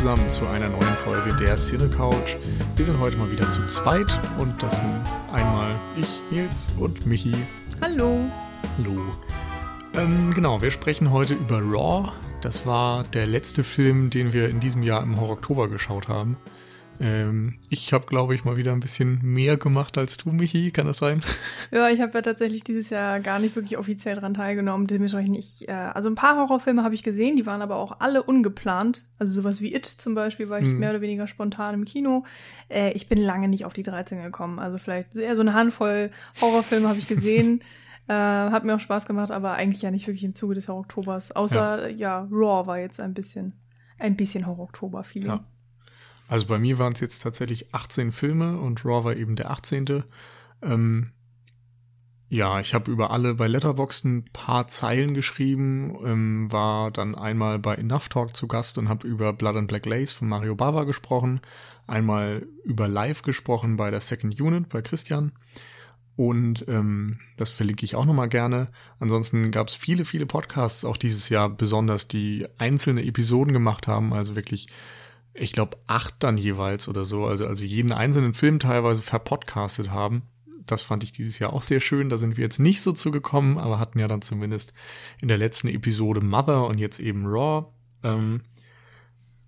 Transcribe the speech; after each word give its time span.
Zusammen 0.00 0.30
zu 0.30 0.46
einer 0.46 0.70
neuen 0.70 0.96
Folge 1.04 1.34
der 1.34 1.58
Cine 1.58 1.90
Couch. 1.90 2.34
Wir 2.74 2.86
sind 2.86 2.98
heute 3.00 3.18
mal 3.18 3.30
wieder 3.30 3.50
zu 3.50 3.66
zweit 3.66 4.10
und 4.38 4.62
das 4.62 4.78
sind 4.78 5.04
einmal 5.30 5.78
ich, 5.94 6.08
Nils 6.30 6.72
und 6.78 7.04
Michi. 7.04 7.34
Hallo. 7.82 8.18
Hallo. 8.78 8.98
Ähm, 9.92 10.32
genau, 10.32 10.62
wir 10.62 10.70
sprechen 10.70 11.10
heute 11.10 11.34
über 11.34 11.58
Raw. 11.60 12.12
Das 12.40 12.64
war 12.64 13.04
der 13.04 13.26
letzte 13.26 13.62
Film, 13.62 14.08
den 14.08 14.32
wir 14.32 14.48
in 14.48 14.58
diesem 14.58 14.82
Jahr 14.82 15.02
im 15.02 15.20
Horror-Oktober 15.20 15.68
geschaut 15.68 16.08
haben. 16.08 16.38
Ähm, 17.00 17.54
ich 17.70 17.94
habe, 17.94 18.04
glaube 18.04 18.34
ich, 18.34 18.44
mal 18.44 18.58
wieder 18.58 18.72
ein 18.72 18.80
bisschen 18.80 19.20
mehr 19.22 19.56
gemacht 19.56 19.96
als 19.96 20.18
du, 20.18 20.30
Michi. 20.30 20.70
Kann 20.70 20.86
das 20.86 20.98
sein? 20.98 21.22
Ja, 21.72 21.88
ich 21.88 22.00
habe 22.00 22.12
ja 22.14 22.22
tatsächlich 22.22 22.64
dieses 22.64 22.90
Jahr 22.90 23.20
gar 23.20 23.38
nicht 23.38 23.54
wirklich 23.54 23.78
offiziell 23.78 24.16
daran 24.16 24.34
teilgenommen. 24.34 24.86
Dementsprechend 24.86 25.36
ich, 25.36 25.68
äh, 25.68 25.72
also 25.72 26.08
ein 26.08 26.16
paar 26.16 26.36
Horrorfilme 26.36 26.82
habe 26.82 26.94
ich 26.94 27.02
gesehen, 27.02 27.36
die 27.36 27.46
waren 27.46 27.62
aber 27.62 27.76
auch 27.76 28.00
alle 28.00 28.22
ungeplant. 28.22 29.04
Also 29.18 29.32
sowas 29.32 29.60
wie 29.60 29.72
It 29.74 29.86
zum 29.86 30.14
Beispiel 30.14 30.48
war 30.48 30.58
ich 30.58 30.68
hm. 30.68 30.78
mehr 30.78 30.90
oder 30.90 31.00
weniger 31.00 31.26
spontan 31.26 31.74
im 31.74 31.84
Kino. 31.84 32.24
Äh, 32.68 32.92
ich 32.92 33.08
bin 33.08 33.18
lange 33.18 33.48
nicht 33.48 33.64
auf 33.64 33.72
die 33.72 33.84
13 33.84 34.22
gekommen. 34.22 34.58
Also 34.58 34.78
vielleicht 34.78 35.16
eher 35.16 35.36
so 35.36 35.42
eine 35.42 35.54
Handvoll 35.54 36.10
Horrorfilme 36.40 36.88
habe 36.88 36.98
ich 36.98 37.08
gesehen. 37.08 37.62
Äh, 38.08 38.14
hat 38.14 38.64
mir 38.64 38.74
auch 38.74 38.80
Spaß 38.80 39.06
gemacht, 39.06 39.30
aber 39.30 39.52
eigentlich 39.52 39.82
ja 39.82 39.92
nicht 39.92 40.08
wirklich 40.08 40.24
im 40.24 40.34
Zuge 40.34 40.56
des 40.56 40.66
Horror-Oktobers. 40.66 41.30
Außer, 41.36 41.90
ja. 41.90 42.24
ja, 42.24 42.28
Raw 42.32 42.66
war 42.66 42.76
jetzt 42.80 43.00
ein 43.00 43.14
bisschen, 43.14 43.52
ein 44.00 44.16
bisschen 44.16 44.48
Horror-Oktober-Feeling. 44.48 45.28
Ja. 45.28 45.44
Also 46.30 46.46
bei 46.46 46.60
mir 46.60 46.78
waren 46.78 46.92
es 46.92 47.00
jetzt 47.00 47.22
tatsächlich 47.22 47.74
18 47.74 48.12
Filme 48.12 48.60
und 48.60 48.84
Raw 48.84 49.04
war 49.04 49.16
eben 49.16 49.34
der 49.34 49.50
18. 49.50 50.04
Ähm, 50.62 51.10
ja, 52.28 52.60
ich 52.60 52.72
habe 52.72 52.92
über 52.92 53.10
alle 53.10 53.34
bei 53.34 53.48
Letterboxd 53.48 54.04
ein 54.04 54.24
paar 54.32 54.68
Zeilen 54.68 55.14
geschrieben, 55.14 55.98
ähm, 56.04 56.52
war 56.52 56.92
dann 56.92 57.16
einmal 57.16 57.58
bei 57.58 57.74
Enough 57.74 58.10
Talk 58.10 58.36
zu 58.36 58.46
Gast 58.46 58.78
und 58.78 58.88
habe 58.88 59.08
über 59.08 59.32
Blood 59.32 59.56
and 59.56 59.66
Black 59.66 59.86
Lace 59.86 60.12
von 60.12 60.28
Mario 60.28 60.54
Bava 60.54 60.84
gesprochen, 60.84 61.40
einmal 61.88 62.46
über 62.62 62.86
Live 62.86 63.22
gesprochen 63.22 63.76
bei 63.76 63.90
der 63.90 64.00
Second 64.00 64.40
Unit 64.40 64.68
bei 64.68 64.82
Christian 64.82 65.32
und 66.14 66.64
ähm, 66.68 67.18
das 67.38 67.50
verlinke 67.50 67.84
ich 67.84 67.96
auch 67.96 68.04
nochmal 68.04 68.28
gerne. 68.28 68.68
Ansonsten 69.00 69.50
gab 69.50 69.66
es 69.66 69.74
viele, 69.74 70.04
viele 70.04 70.26
Podcasts 70.26 70.84
auch 70.84 70.96
dieses 70.96 71.28
Jahr 71.28 71.50
besonders, 71.50 72.06
die 72.06 72.46
einzelne 72.56 73.04
Episoden 73.04 73.52
gemacht 73.52 73.88
haben, 73.88 74.12
also 74.12 74.36
wirklich 74.36 74.68
ich 75.34 75.52
glaube, 75.52 75.78
acht 75.86 76.14
dann 76.20 76.36
jeweils 76.36 76.88
oder 76.88 77.04
so, 77.04 77.26
also, 77.26 77.46
also 77.46 77.64
jeden 77.64 77.92
einzelnen 77.92 78.34
Film 78.34 78.58
teilweise 78.58 79.02
verpodcastet 79.02 79.90
haben. 79.90 80.22
Das 80.66 80.82
fand 80.82 81.02
ich 81.02 81.12
dieses 81.12 81.38
Jahr 81.38 81.52
auch 81.52 81.62
sehr 81.62 81.80
schön. 81.80 82.08
Da 82.08 82.18
sind 82.18 82.36
wir 82.36 82.44
jetzt 82.44 82.60
nicht 82.60 82.82
so 82.82 82.92
zugekommen, 82.92 83.58
aber 83.58 83.78
hatten 83.78 83.98
ja 83.98 84.08
dann 84.08 84.22
zumindest 84.22 84.72
in 85.20 85.28
der 85.28 85.38
letzten 85.38 85.68
Episode 85.68 86.20
Mother 86.20 86.66
und 86.66 86.78
jetzt 86.78 87.00
eben 87.00 87.26
Raw. 87.26 87.66
Ähm, 88.02 88.42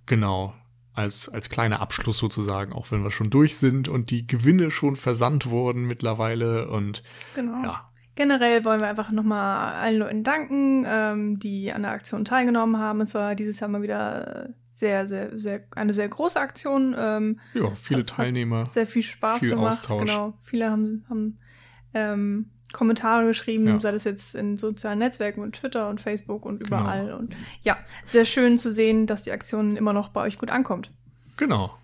genau, 0.06 0.54
als, 0.94 1.28
als 1.28 1.50
kleiner 1.50 1.80
Abschluss 1.80 2.18
sozusagen, 2.18 2.72
auch 2.72 2.90
wenn 2.90 3.02
wir 3.02 3.10
schon 3.10 3.30
durch 3.30 3.56
sind 3.56 3.88
und 3.88 4.10
die 4.10 4.26
Gewinne 4.26 4.70
schon 4.70 4.96
versandt 4.96 5.46
wurden 5.46 5.86
mittlerweile 5.86 6.68
und 6.68 7.02
genau. 7.34 7.62
ja. 7.62 7.88
Generell 8.14 8.64
wollen 8.66 8.80
wir 8.80 8.88
einfach 8.88 9.10
nochmal 9.10 9.72
allen 9.72 9.98
Leuten 9.98 10.22
danken, 10.22 10.86
ähm, 10.86 11.38
die 11.38 11.72
an 11.72 11.82
der 11.82 11.92
Aktion 11.92 12.26
teilgenommen 12.26 12.78
haben. 12.78 13.00
Es 13.00 13.14
war 13.14 13.34
dieses 13.34 13.58
Jahr 13.58 13.70
mal 13.70 13.80
wieder 13.80 14.50
sehr, 14.72 15.06
sehr, 15.06 15.36
sehr, 15.36 15.64
eine 15.74 15.92
sehr 15.92 16.08
große 16.08 16.40
Aktion. 16.40 16.94
Ähm, 16.98 17.40
ja, 17.54 17.70
viele 17.74 18.04
Teilnehmer. 18.04 18.66
Sehr 18.66 18.86
viel 18.86 19.02
Spaß 19.02 19.40
viel 19.40 19.50
gemacht. 19.50 19.80
Austausch. 19.80 20.06
Genau. 20.06 20.34
Viele 20.42 20.70
haben, 20.70 21.04
haben 21.08 21.38
ähm, 21.94 22.50
Kommentare 22.72 23.26
geschrieben, 23.26 23.66
ja. 23.66 23.80
sei 23.80 23.92
das 23.92 24.04
jetzt 24.04 24.34
in 24.34 24.56
sozialen 24.56 24.98
Netzwerken 24.98 25.42
und 25.42 25.54
Twitter 25.54 25.88
und 25.88 26.00
Facebook 26.00 26.46
und 26.46 26.64
genau. 26.64 26.80
überall. 26.80 27.04
Genau. 27.06 27.18
Und 27.18 27.36
ja, 27.60 27.78
sehr 28.08 28.24
schön 28.24 28.58
zu 28.58 28.72
sehen, 28.72 29.06
dass 29.06 29.22
die 29.22 29.32
Aktion 29.32 29.76
immer 29.76 29.92
noch 29.92 30.08
bei 30.08 30.22
euch 30.22 30.38
gut 30.38 30.50
ankommt. 30.50 30.90
Genau. 31.36 31.76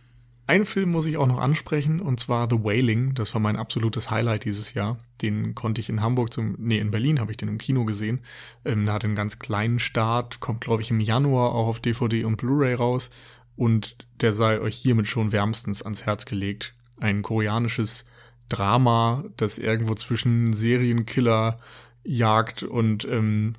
Einen 0.48 0.64
Film 0.64 0.92
muss 0.92 1.04
ich 1.04 1.19
auch 1.19 1.26
noch 1.26 1.41
ansprechen, 1.41 2.00
und 2.00 2.20
zwar 2.20 2.48
The 2.48 2.64
Wailing. 2.64 3.14
Das 3.14 3.34
war 3.34 3.41
mein 3.41 3.56
absolutes 3.56 4.10
Highlight 4.10 4.47
dieses 4.47 4.72
Jahr. 4.72 4.98
Den 5.20 5.54
konnte 5.54 5.82
ich 5.82 5.91
in 5.91 6.00
Hamburg 6.00 6.32
zum, 6.32 6.54
nee, 6.59 6.78
in 6.78 6.91
Berlin 6.91 7.20
habe 7.20 7.31
ich 7.31 7.36
den 7.36 7.50
im 7.50 7.59
Kino 7.59 7.84
gesehen. 7.84 8.20
Ähm, 8.64 8.86
der 8.86 8.94
hat 8.94 9.04
einen 9.04 9.14
ganz 9.14 9.38
kleinen 9.38 9.78
Start, 9.78 10.41
kommt, 10.41 10.62
glaube 10.62 10.81
ich, 10.81 10.91
im 10.91 11.00
Januar 11.00 11.54
auch 11.54 11.66
auf 11.66 11.81
DVD 11.81 12.25
und 12.25 12.38
Blu-ray 12.38 12.72
raus. 12.72 13.10
Und 13.56 14.06
der 14.22 14.32
sei 14.32 14.59
euch 14.59 14.76
hiermit 14.76 15.06
schon 15.06 15.32
wärmstens 15.32 15.82
ans 15.82 16.06
Herz 16.06 16.25
gelegt. 16.25 16.72
Ein 16.98 17.20
koreanisches 17.20 18.06
Drama, 18.48 19.25
das 19.36 19.59
irgendwo 19.59 19.97
zwischen 19.97 20.54
Serienkiller, 20.54 21.59
Jagd 22.04 22.62
und 22.62 23.04
ähm, 23.04 23.53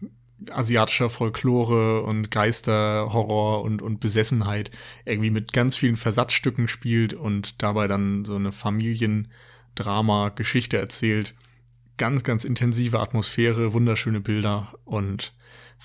asiatischer 0.51 1.09
Folklore 1.09 2.03
und 2.03 2.29
Geisterhorror 2.31 3.63
und, 3.63 3.81
und 3.81 3.99
Besessenheit 3.99 4.71
irgendwie 5.05 5.31
mit 5.31 5.53
ganz 5.53 5.75
vielen 5.75 5.97
Versatzstücken 5.97 6.67
spielt 6.67 7.13
und 7.13 7.61
dabei 7.61 7.87
dann 7.87 8.25
so 8.25 8.35
eine 8.35 8.51
Familiendrama-Geschichte 8.51 10.77
erzählt. 10.77 11.35
Ganz, 11.97 12.23
ganz 12.23 12.43
intensive 12.45 12.99
Atmosphäre, 12.99 13.73
wunderschöne 13.73 14.21
Bilder 14.21 14.73
und 14.85 15.33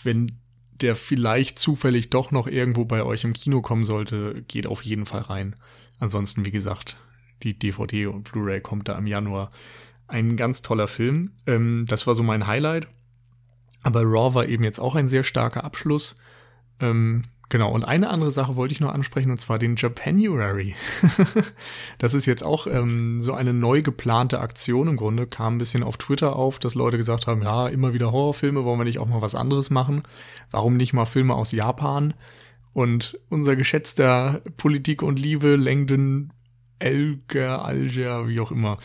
wenn 0.03 0.27
der 0.81 0.97
vielleicht 0.97 1.59
zufällig 1.59 2.11
doch 2.11 2.31
noch 2.31 2.47
irgendwo 2.47 2.85
bei 2.85 3.03
euch 3.03 3.25
im 3.25 3.33
Kino 3.33 3.63
kommen 3.63 3.85
sollte, 3.85 4.43
geht 4.49 4.67
auf 4.67 4.83
jeden 4.83 5.07
Fall 5.07 5.23
rein. 5.23 5.55
Ansonsten, 5.99 6.45
wie 6.45 6.51
gesagt, 6.51 6.97
die 7.43 7.59
DVD 7.59 8.07
und 8.07 8.31
Blu-ray 8.31 8.61
kommt 8.61 8.89
da 8.89 8.99
im 8.99 9.07
Januar. 9.07 9.51
Ein 10.07 10.37
ganz 10.37 10.63
toller 10.63 10.89
Film. 10.89 11.31
Ähm, 11.47 11.85
das 11.89 12.07
war 12.07 12.15
so 12.15 12.23
mein 12.23 12.47
Highlight. 12.47 12.89
Aber 13.85 14.03
Raw 14.03 14.35
war 14.35 14.47
eben 14.47 14.65
jetzt 14.65 14.81
auch 14.81 14.97
ein 14.97 15.07
sehr 15.07 15.23
starker 15.23 15.63
Abschluss. 15.63 16.17
Ähm, 16.81 17.25
genau, 17.51 17.71
und 17.71 17.85
eine 17.85 18.09
andere 18.09 18.31
Sache 18.31 18.57
wollte 18.57 18.73
ich 18.73 18.81
noch 18.81 18.93
ansprechen, 18.93 19.31
und 19.31 19.41
zwar 19.41 19.59
den 19.59 19.77
Japanuary. 19.77 20.75
das 21.99 22.15
ist 22.15 22.27
jetzt 22.27 22.43
auch 22.43 22.67
ähm, 22.67 23.23
so 23.23 23.35
eine 23.35 23.53
neu 23.53 23.83
geplante 23.83 24.41
Aktion 24.41 24.89
im 24.89 24.97
Grunde, 24.97 25.27
kam 25.27 25.57
ein 25.57 25.59
bisschen 25.59 25.83
auf 25.83 25.99
Twitter 25.99 26.35
auf, 26.35 26.59
dass 26.59 26.75
Leute 26.75 26.97
gesagt 26.97 27.27
haben, 27.27 27.43
ja, 27.43 27.69
immer 27.69 27.93
wieder 27.93 28.11
Horrorfilme, 28.11 28.65
wollen 28.65 28.81
wir 28.81 28.85
nicht 28.85 28.99
auch 28.99 29.07
mal 29.07 29.23
was 29.23 29.35
anderes 29.35 29.71
machen? 29.71 30.03
Warum 30.51 30.77
nicht 30.77 30.95
mal 30.95 31.05
Filme 31.05 31.35
aus 31.35 31.53
Japan? 31.53 32.15
Und 32.73 33.21
unser 33.29 33.55
geschätzter 33.55 34.41
Politik 34.57 35.03
und 35.03 35.19
Liebe 35.19 35.57
Langdon 35.57 36.33
Elger, 36.79 37.65
Alger, 37.65 38.29
wie 38.29 38.41
auch 38.41 38.51
immer, 38.51 38.79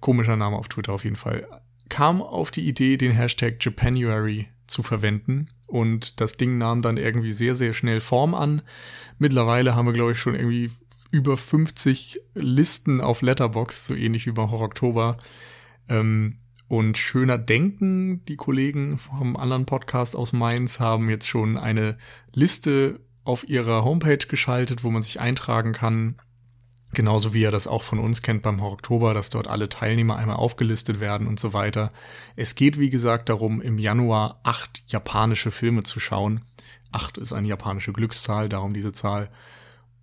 komischer 0.00 0.36
Name 0.36 0.56
auf 0.56 0.68
Twitter 0.68 0.92
auf 0.92 1.04
jeden 1.04 1.16
Fall, 1.16 1.46
kam 1.88 2.22
auf 2.22 2.50
die 2.50 2.66
Idee, 2.66 2.96
den 2.96 3.12
Hashtag 3.12 3.56
Japanuary 3.60 4.48
zu 4.66 4.82
verwenden. 4.82 5.50
Und 5.66 6.20
das 6.20 6.36
Ding 6.36 6.58
nahm 6.58 6.82
dann 6.82 6.96
irgendwie 6.96 7.32
sehr, 7.32 7.54
sehr 7.54 7.74
schnell 7.74 8.00
Form 8.00 8.34
an. 8.34 8.62
Mittlerweile 9.18 9.74
haben 9.74 9.86
wir, 9.86 9.92
glaube 9.92 10.12
ich, 10.12 10.18
schon 10.18 10.34
irgendwie 10.34 10.70
über 11.10 11.36
50 11.36 12.20
Listen 12.34 13.00
auf 13.00 13.22
Letterbox, 13.22 13.86
so 13.86 13.94
ähnlich 13.94 14.26
wie 14.26 14.32
bei 14.32 14.42
Horror 14.42 14.66
Oktober. 14.66 15.18
Ähm, 15.88 16.38
und 16.68 16.98
schöner 16.98 17.38
Denken, 17.38 18.24
die 18.24 18.36
Kollegen 18.36 18.98
vom 18.98 19.36
anderen 19.36 19.66
Podcast 19.66 20.16
aus 20.16 20.32
Mainz 20.32 20.80
haben 20.80 21.08
jetzt 21.08 21.28
schon 21.28 21.56
eine 21.56 21.98
Liste 22.32 23.00
auf 23.22 23.48
ihrer 23.48 23.84
Homepage 23.84 24.26
geschaltet, 24.26 24.82
wo 24.82 24.90
man 24.90 25.02
sich 25.02 25.20
eintragen 25.20 25.72
kann, 25.72 26.16
Genauso 26.94 27.34
wie 27.34 27.42
ihr 27.42 27.50
das 27.50 27.66
auch 27.66 27.82
von 27.82 27.98
uns 27.98 28.22
kennt 28.22 28.42
beim 28.42 28.60
Oktober, 28.60 29.14
dass 29.14 29.28
dort 29.28 29.48
alle 29.48 29.68
Teilnehmer 29.68 30.16
einmal 30.16 30.36
aufgelistet 30.36 31.00
werden 31.00 31.26
und 31.26 31.40
so 31.40 31.52
weiter. 31.52 31.92
Es 32.36 32.54
geht, 32.54 32.78
wie 32.78 32.88
gesagt, 32.88 33.28
darum, 33.28 33.60
im 33.60 33.78
Januar 33.78 34.38
acht 34.44 34.82
japanische 34.86 35.50
Filme 35.50 35.82
zu 35.82 35.98
schauen. 35.98 36.42
Acht 36.92 37.18
ist 37.18 37.32
eine 37.32 37.48
japanische 37.48 37.92
Glückszahl, 37.92 38.48
darum 38.48 38.74
diese 38.74 38.92
Zahl. 38.92 39.28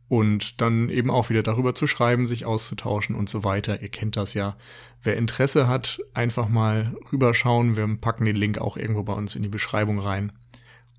Und 0.10 0.60
dann 0.60 0.90
eben 0.90 1.10
auch 1.10 1.30
wieder 1.30 1.44
darüber 1.44 1.74
zu 1.74 1.88
schreiben, 1.88 2.28
sich 2.28 2.46
auszutauschen 2.46 3.16
und 3.16 3.30
so 3.30 3.46
weiter. 3.46 3.82
Ihr 3.82 3.88
kennt 3.88 4.18
das 4.18 4.34
ja. 4.34 4.58
Wer 5.02 5.16
Interesse 5.16 5.70
hat, 5.70 6.02
einfach 6.14 6.50
mal 6.50 6.94
rüberschauen. 7.14 7.78
Wir 7.78 7.88
packen 7.96 8.26
den 8.26 8.36
Link 8.36 8.58
auch 8.58 8.76
irgendwo 8.76 9.04
bei 9.04 9.14
uns 9.14 9.38
in 9.38 9.44
die 9.44 9.50
Beschreibung 9.50 10.00
rein. 10.00 10.34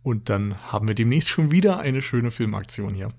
Und 0.03 0.31
dann 0.31 0.73
haben 0.73 0.89
wir 0.89 0.94
demnächst 0.94 1.29
schon 1.29 1.50
wieder 1.50 1.79
eine 1.81 2.00
schöne 2.00 2.31
Filmaktion 2.31 2.94
hier. 2.94 3.11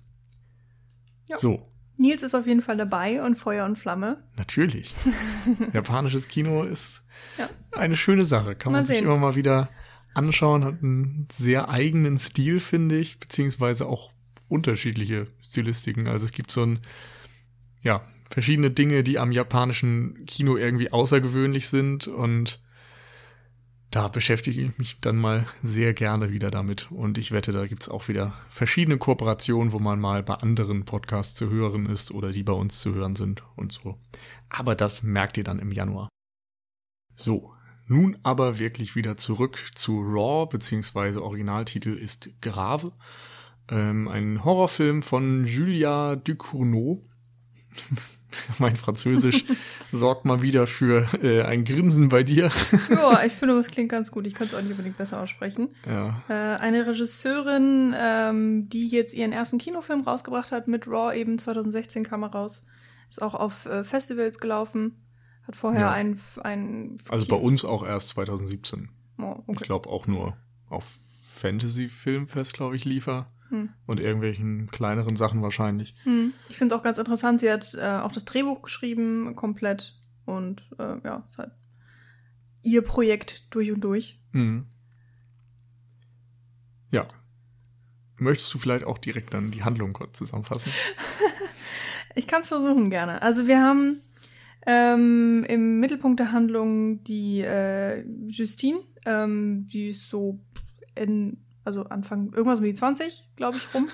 Ja. 1.30 1.38
So, 1.38 1.68
Nils 1.98 2.24
ist 2.24 2.34
auf 2.34 2.48
jeden 2.48 2.62
Fall 2.62 2.78
dabei 2.78 3.22
und 3.22 3.36
Feuer 3.36 3.66
und 3.66 3.78
Flamme. 3.78 4.24
Natürlich. 4.36 4.94
Japanisches 5.74 6.28
Kino 6.28 6.64
ist 6.64 7.04
ja. 7.38 7.50
eine 7.72 7.96
schöne 7.96 8.26
Sache. 8.26 8.56
Kann 8.56 8.72
mal 8.72 8.80
man 8.80 8.86
sehen. 8.86 8.96
sich 8.96 9.04
immer 9.04 9.18
mal 9.18 9.36
wieder 9.36 9.70
anschauen. 10.14 10.66
Hat 10.66 10.82
einen 10.82 11.28
sehr 11.32 11.70
eigenen 11.70 12.18
Stil, 12.18 12.60
finde 12.60 12.98
ich, 12.98 13.20
beziehungsweise 13.20 13.86
auch 13.86 14.12
unterschiedliche 14.48 15.28
Stilistiken. 15.42 16.08
Also 16.08 16.26
es 16.26 16.32
gibt 16.32 16.52
so 16.52 16.64
ein, 16.64 16.80
ja, 17.82 18.02
verschiedene 18.30 18.72
Dinge, 18.72 19.04
die 19.04 19.20
am 19.20 19.32
japanischen 19.32 20.26
Kino 20.26 20.58
irgendwie 20.58 20.92
außergewöhnlich 20.92 21.68
sind 21.68 22.08
und 22.08 22.63
da 23.94 24.08
beschäftige 24.08 24.60
ich 24.60 24.78
mich 24.80 25.00
dann 25.02 25.18
mal 25.18 25.46
sehr 25.62 25.94
gerne 25.94 26.32
wieder 26.32 26.50
damit. 26.50 26.92
Und 26.92 27.20
ich 27.20 27.32
wette, 27.32 27.52
da 27.52 27.68
gibt 27.68 27.84
es 27.84 27.90
auch 27.90 28.08
wieder 28.08 28.34
verschiedene 28.50 28.98
Kooperationen, 28.98 29.72
wo 29.72 29.78
man 29.78 30.00
mal 30.00 30.24
bei 30.24 30.34
anderen 30.34 30.84
Podcasts 30.84 31.36
zu 31.36 31.52
hören 31.52 31.86
ist 31.86 32.10
oder 32.10 32.32
die 32.32 32.42
bei 32.42 32.54
uns 32.54 32.82
zu 32.82 32.96
hören 32.96 33.16
sind 33.16 33.44
und 33.56 33.72
so. 33.72 34.00
Aber 34.50 34.74
das 34.74 35.04
merkt 35.04 35.38
ihr 35.38 35.44
dann 35.44 35.60
im 35.60 35.72
Januar. 35.72 36.10
So, 37.16 37.54
nun 37.86 38.18
aber 38.24 38.58
wirklich 38.58 38.96
wieder 38.96 39.16
zurück 39.16 39.60
zu 39.76 40.02
Raw, 40.02 40.48
beziehungsweise 40.48 41.22
Originaltitel 41.22 41.92
ist 41.92 42.32
Grave. 42.42 42.94
Ähm, 43.70 44.08
ein 44.08 44.44
Horrorfilm 44.44 45.04
von 45.04 45.46
Julia 45.46 46.16
Ducournau. 46.16 47.06
mein 48.60 48.76
Französisch 48.76 49.46
sorgt 49.92 50.26
mal 50.26 50.42
wieder 50.42 50.68
für 50.68 51.08
äh, 51.24 51.44
ein 51.44 51.64
Grinsen 51.66 52.10
bei 52.10 52.24
dir. 52.24 52.52
ja, 52.90 53.24
ich 53.24 53.34
finde, 53.34 53.56
das 53.56 53.70
klingt 53.70 53.90
ganz 53.90 54.12
gut. 54.12 54.28
Ich 54.28 54.34
kann 54.34 54.48
es 54.48 54.54
auch 54.56 54.62
nicht 54.62 54.72
unbedingt 54.72 54.98
besser 54.98 55.22
aussprechen. 55.22 55.70
Ja. 55.86 56.22
Äh, 56.30 56.34
eine 56.60 56.86
Regisseurin, 56.88 57.94
ähm, 57.98 58.70
die 58.70 58.88
jetzt 58.88 59.14
ihren 59.14 59.32
ersten 59.32 59.58
Kinofilm 59.58 60.02
rausgebracht 60.02 60.52
hat 60.52 60.68
mit 60.68 60.88
Raw, 60.88 61.16
eben 61.16 61.38
2016 61.38 62.04
kam 62.04 62.24
er 62.24 62.32
raus. 62.32 62.66
Ist 63.10 63.22
auch 63.22 63.36
auf 63.36 63.66
äh, 63.66 63.84
Festivals 63.84 64.40
gelaufen. 64.40 65.00
Hat 65.46 65.56
vorher 65.56 65.82
Ja. 65.82 65.92
ein, 65.92 66.18
ein. 66.44 66.96
Also 67.10 67.26
bei 67.28 67.36
uns 67.36 67.66
auch 67.66 67.86
erst 67.86 68.10
2017. 68.10 68.90
Oh, 69.20 69.36
Ich 69.44 69.50
okay. 69.50 69.64
glaube 69.66 69.90
auch 69.90 70.08
nur 70.08 70.38
auf 70.70 70.86
Fantasy-Filmfest, 71.36 72.54
glaube 72.54 72.76
ich, 72.76 72.86
liefer. 72.86 73.28
Hm. 73.54 73.70
Und 73.86 74.00
irgendwelchen 74.00 74.66
kleineren 74.66 75.16
Sachen 75.16 75.44
wahrscheinlich. 75.44 75.96
Hm. 76.04 76.34
Ich 76.50 76.58
finde 76.58 76.74
es 76.74 76.80
auch 76.80 76.84
ganz 76.84 76.98
interessant. 76.98 77.40
Sie 77.40 77.52
hat 77.52 77.78
äh, 77.80 78.00
auch 78.00 78.12
das 78.12 78.26
Drehbuch 78.26 78.64
geschrieben, 78.64 79.36
komplett. 79.36 79.96
Und 80.26 80.64
äh, 80.80 80.96
ja, 81.04 81.24
ist 81.28 81.38
halt 81.38 81.52
ihr 82.64 82.82
Projekt 82.82 83.54
durch 83.54 83.72
und 83.72 83.82
durch. 83.82 84.20
Mhm. 84.32 84.66
Ja. 86.92 87.08
Möchtest 88.18 88.54
du 88.54 88.58
vielleicht 88.58 88.86
auch 88.86 88.98
direkt 88.98 89.34
dann 89.34 89.52
die 89.52 89.64
Handlung 89.64 89.94
kurz 89.94 90.18
zusammenfassen? 90.18 90.72
Ich 92.16 92.28
kann 92.28 92.42
es 92.42 92.50
versuchen 92.50 92.92
gerne. 92.92 93.24
Also 93.24 93.48
wir 93.48 93.60
haben 93.60 94.02
ähm, 94.68 95.44
im 95.50 95.80
Mittelpunkt 95.80 96.20
der 96.20 96.32
Handlung 96.32 97.04
die 97.04 97.42
äh, 97.42 98.06
Justine, 98.28 98.82
ähm, 99.08 99.66
die 99.66 99.88
ist 99.88 100.10
so 100.10 100.40
in, 100.94 101.44
also 101.64 101.84
Anfang, 101.86 102.32
irgendwas 102.34 102.60
um 102.60 102.66
die 102.66 102.74
20, 102.74 103.30
glaube 103.36 103.58
ich, 103.58 103.74
rum. 103.74 103.90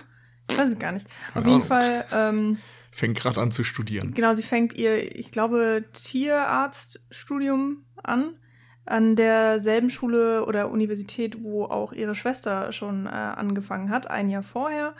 Ich 0.50 0.58
weiß 0.58 0.70
es 0.70 0.80
gar 0.80 0.92
nicht. 0.92 1.08
Keine 1.08 1.36
Auf 1.36 1.46
jeden 1.46 1.56
Ahnung. 1.56 1.62
Fall, 1.68 2.06
ähm, 2.12 2.58
Fängt 2.92 3.18
gerade 3.18 3.40
an 3.40 3.52
zu 3.52 3.64
studieren. 3.64 4.14
genau, 4.16 4.34
sie 4.34 4.42
fängt 4.44 4.74
ihr, 4.74 5.16
ich 5.16 5.32
glaube, 5.32 5.86
Tierarztstudium 5.94 7.86
an. 8.04 8.36
An 8.86 9.16
derselben 9.16 9.92
Schule 9.92 10.46
oder 10.48 10.72
Universität, 10.72 11.44
wo 11.44 11.66
auch 11.66 11.94
ihre 11.94 12.16
Schwester 12.16 12.72
schon 12.72 13.06
äh, 13.06 13.10
angefangen 13.10 13.92
hat, 13.92 14.10
ein 14.10 14.30
Jahr 14.30 14.42
vorher. 14.42 14.96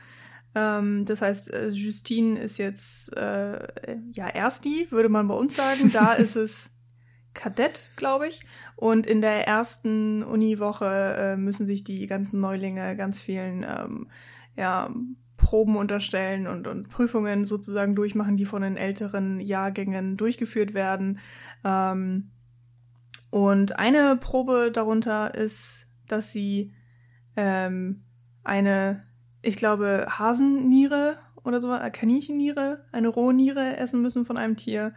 Ähm, 0.54 1.06
das 1.06 1.24
heißt, 1.24 1.52
äh, 1.52 1.70
Justine 1.70 2.40
ist 2.40 2.60
jetzt 2.60 3.18
äh, 3.18 3.98
ja 4.12 4.28
Ersti, 4.28 4.86
würde 4.92 5.10
man 5.10 5.28
bei 5.28 5.34
uns 5.34 5.56
sagen. 5.56 5.92
Da 5.92 6.14
ist 6.14 6.36
es 6.36 6.70
Kadett, 7.34 7.92
glaube 7.96 8.28
ich. 8.28 8.46
Und 8.76 9.08
in 9.08 9.22
der 9.22 9.48
ersten 9.48 10.24
Uniwoche 10.24 10.86
äh, 10.86 11.38
müssen 11.38 11.68
sich 11.68 11.84
die 11.84 12.08
ganzen 12.08 12.40
Neulinge 12.40 12.96
ganz 12.96 13.22
vielen 13.22 13.64
ähm, 13.64 14.08
ja, 14.56 14.90
Proben 15.38 15.78
unterstellen 15.78 16.48
und, 16.48 16.68
und 16.68 16.90
Prüfungen 16.90 17.46
sozusagen 17.46 17.96
durchmachen, 17.96 18.36
die 18.36 18.46
von 18.46 18.62
den 18.62 18.78
älteren 18.78 19.40
Jahrgängen 19.40 20.18
durchgeführt 20.18 20.74
werden. 20.74 21.20
Ähm, 21.64 22.32
und 23.32 23.78
eine 23.78 24.18
Probe 24.18 24.72
darunter 24.72 25.34
ist, 25.36 25.88
dass 26.08 26.34
sie 26.34 26.74
ähm, 27.36 28.04
eine, 28.44 29.06
ich 29.42 29.56
glaube, 29.56 30.08
Hasenniere 30.10 31.20
oder 31.44 31.62
so, 31.62 31.74
äh, 31.74 31.90
Kaninchenniere, 31.92 32.86
eine 32.92 33.08
Rohniere 33.08 33.78
essen 33.78 34.02
müssen 34.02 34.26
von 34.26 34.38
einem 34.38 34.56
Tier. 34.56 34.94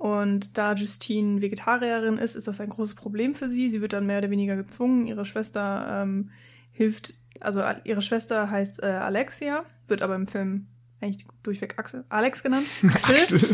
Und 0.00 0.56
da 0.56 0.72
Justine 0.72 1.42
Vegetarierin 1.42 2.16
ist, 2.16 2.34
ist 2.34 2.48
das 2.48 2.58
ein 2.58 2.70
großes 2.70 2.94
Problem 2.94 3.34
für 3.34 3.50
sie. 3.50 3.70
Sie 3.70 3.82
wird 3.82 3.92
dann 3.92 4.06
mehr 4.06 4.16
oder 4.16 4.30
weniger 4.30 4.56
gezwungen. 4.56 5.06
Ihre 5.06 5.26
Schwester 5.26 6.00
ähm, 6.02 6.30
hilft, 6.72 7.18
also 7.38 7.60
äh, 7.60 7.76
ihre 7.84 8.00
Schwester 8.00 8.50
heißt 8.50 8.82
äh, 8.82 8.86
Alexia, 8.86 9.62
wird 9.88 10.00
aber 10.00 10.14
im 10.14 10.26
Film 10.26 10.68
eigentlich 11.02 11.26
durchweg 11.42 11.78
Axel, 11.78 12.06
Alex 12.08 12.42
genannt. 12.42 12.66
Axel. 12.82 13.40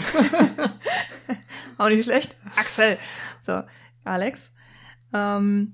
Auch 1.78 1.88
nicht 1.88 2.04
schlecht. 2.04 2.36
Axel. 2.54 2.96
So, 3.42 3.56
Alex. 4.04 4.52
Ähm, 5.12 5.72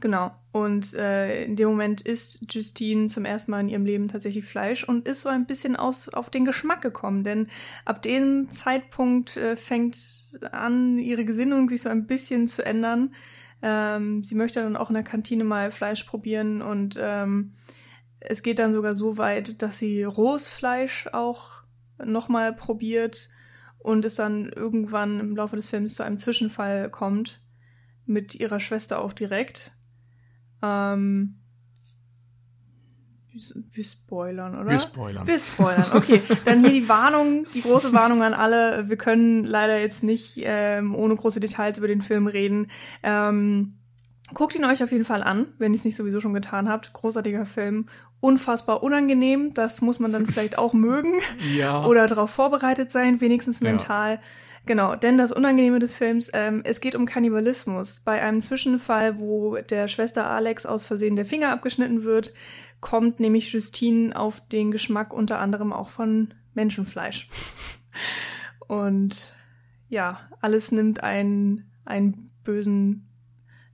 genau. 0.00 0.32
Und 0.52 0.94
äh, 0.94 1.42
in 1.42 1.56
dem 1.56 1.68
Moment 1.68 2.00
isst 2.00 2.52
Justine 2.52 3.06
zum 3.06 3.24
ersten 3.24 3.50
Mal 3.50 3.60
in 3.60 3.68
ihrem 3.68 3.84
Leben 3.84 4.08
tatsächlich 4.08 4.44
Fleisch 4.44 4.84
und 4.84 5.06
ist 5.06 5.20
so 5.20 5.28
ein 5.28 5.46
bisschen 5.46 5.76
aus, 5.76 6.08
auf 6.08 6.30
den 6.30 6.44
Geschmack 6.44 6.82
gekommen. 6.82 7.24
Denn 7.24 7.48
ab 7.84 8.02
dem 8.02 8.48
Zeitpunkt 8.50 9.36
äh, 9.36 9.56
fängt 9.56 9.98
an, 10.52 10.98
ihre 10.98 11.24
Gesinnung 11.24 11.68
sich 11.68 11.82
so 11.82 11.88
ein 11.88 12.06
bisschen 12.06 12.48
zu 12.48 12.64
ändern. 12.64 13.14
Ähm, 13.62 14.22
sie 14.24 14.34
möchte 14.34 14.60
dann 14.60 14.76
auch 14.76 14.90
in 14.90 14.94
der 14.94 15.02
Kantine 15.02 15.44
mal 15.44 15.70
Fleisch 15.70 16.04
probieren 16.04 16.62
und 16.62 16.96
ähm, 17.00 17.54
es 18.20 18.42
geht 18.42 18.58
dann 18.58 18.72
sogar 18.72 18.94
so 18.94 19.18
weit, 19.18 19.62
dass 19.62 19.78
sie 19.78 20.04
rohes 20.04 20.46
Fleisch 20.48 21.08
auch 21.12 21.62
nochmal 22.04 22.52
probiert 22.52 23.30
und 23.78 24.04
es 24.04 24.16
dann 24.16 24.48
irgendwann 24.48 25.20
im 25.20 25.36
Laufe 25.36 25.56
des 25.56 25.68
Films 25.68 25.94
zu 25.94 26.02
einem 26.02 26.18
Zwischenfall 26.18 26.90
kommt. 26.90 27.40
Mit 28.06 28.34
ihrer 28.34 28.58
Schwester 28.58 29.00
auch 29.00 29.12
direkt. 29.12 29.72
Ähm, 30.62 31.34
wir, 33.70 33.84
spoilern, 33.84 34.58
oder? 34.58 34.70
Wir 34.70 34.78
spoilern. 34.80 35.26
Wir 35.26 35.38
spoilern, 35.38 35.86
okay. 35.94 36.22
Dann 36.44 36.60
hier 36.60 36.72
die 36.72 36.88
Warnung, 36.88 37.46
die 37.54 37.60
große 37.62 37.92
Warnung 37.92 38.22
an 38.22 38.34
alle. 38.34 38.88
Wir 38.88 38.96
können 38.96 39.44
leider 39.44 39.78
jetzt 39.78 40.02
nicht 40.02 40.40
ähm, 40.42 40.94
ohne 40.96 41.14
große 41.14 41.38
Details 41.38 41.78
über 41.78 41.86
den 41.86 42.02
Film 42.02 42.26
reden. 42.26 42.66
Ähm, 43.04 43.74
guckt 44.34 44.56
ihn 44.56 44.64
euch 44.64 44.82
auf 44.82 44.90
jeden 44.90 45.04
Fall 45.04 45.22
an, 45.22 45.46
wenn 45.58 45.72
ihr 45.72 45.78
es 45.78 45.84
nicht 45.84 45.94
sowieso 45.96 46.20
schon 46.20 46.34
getan 46.34 46.68
habt. 46.68 46.92
Großartiger 46.92 47.46
Film. 47.46 47.86
Unfassbar 48.20 48.82
unangenehm. 48.82 49.54
Das 49.54 49.82
muss 49.82 50.00
man 50.00 50.10
dann 50.10 50.26
vielleicht 50.26 50.58
auch 50.58 50.72
mögen 50.72 51.12
Ja. 51.56 51.84
oder 51.84 52.08
darauf 52.08 52.30
vorbereitet 52.30 52.90
sein, 52.90 53.20
wenigstens 53.20 53.60
Ja. 53.60 53.68
Genau, 54.66 54.96
denn 54.96 55.18
das 55.18 55.32
Unangenehme 55.32 55.78
des 55.78 55.94
Films, 55.94 56.30
ähm, 56.34 56.62
es 56.64 56.80
geht 56.80 56.94
um 56.94 57.06
Kannibalismus. 57.06 58.00
Bei 58.00 58.22
einem 58.22 58.40
Zwischenfall, 58.40 59.18
wo 59.18 59.56
der 59.56 59.88
Schwester 59.88 60.28
Alex 60.28 60.66
aus 60.66 60.84
Versehen 60.84 61.16
der 61.16 61.24
Finger 61.24 61.52
abgeschnitten 61.52 62.04
wird, 62.04 62.34
kommt 62.80 63.20
nämlich 63.20 63.52
Justine 63.52 64.14
auf 64.14 64.46
den 64.48 64.70
Geschmack 64.70 65.12
unter 65.12 65.38
anderem 65.38 65.72
auch 65.72 65.88
von 65.88 66.34
Menschenfleisch. 66.54 67.28
Und 68.68 69.34
ja, 69.88 70.20
alles 70.40 70.72
nimmt 70.72 71.02
einen, 71.02 71.70
einen 71.84 72.30
bösen 72.44 73.08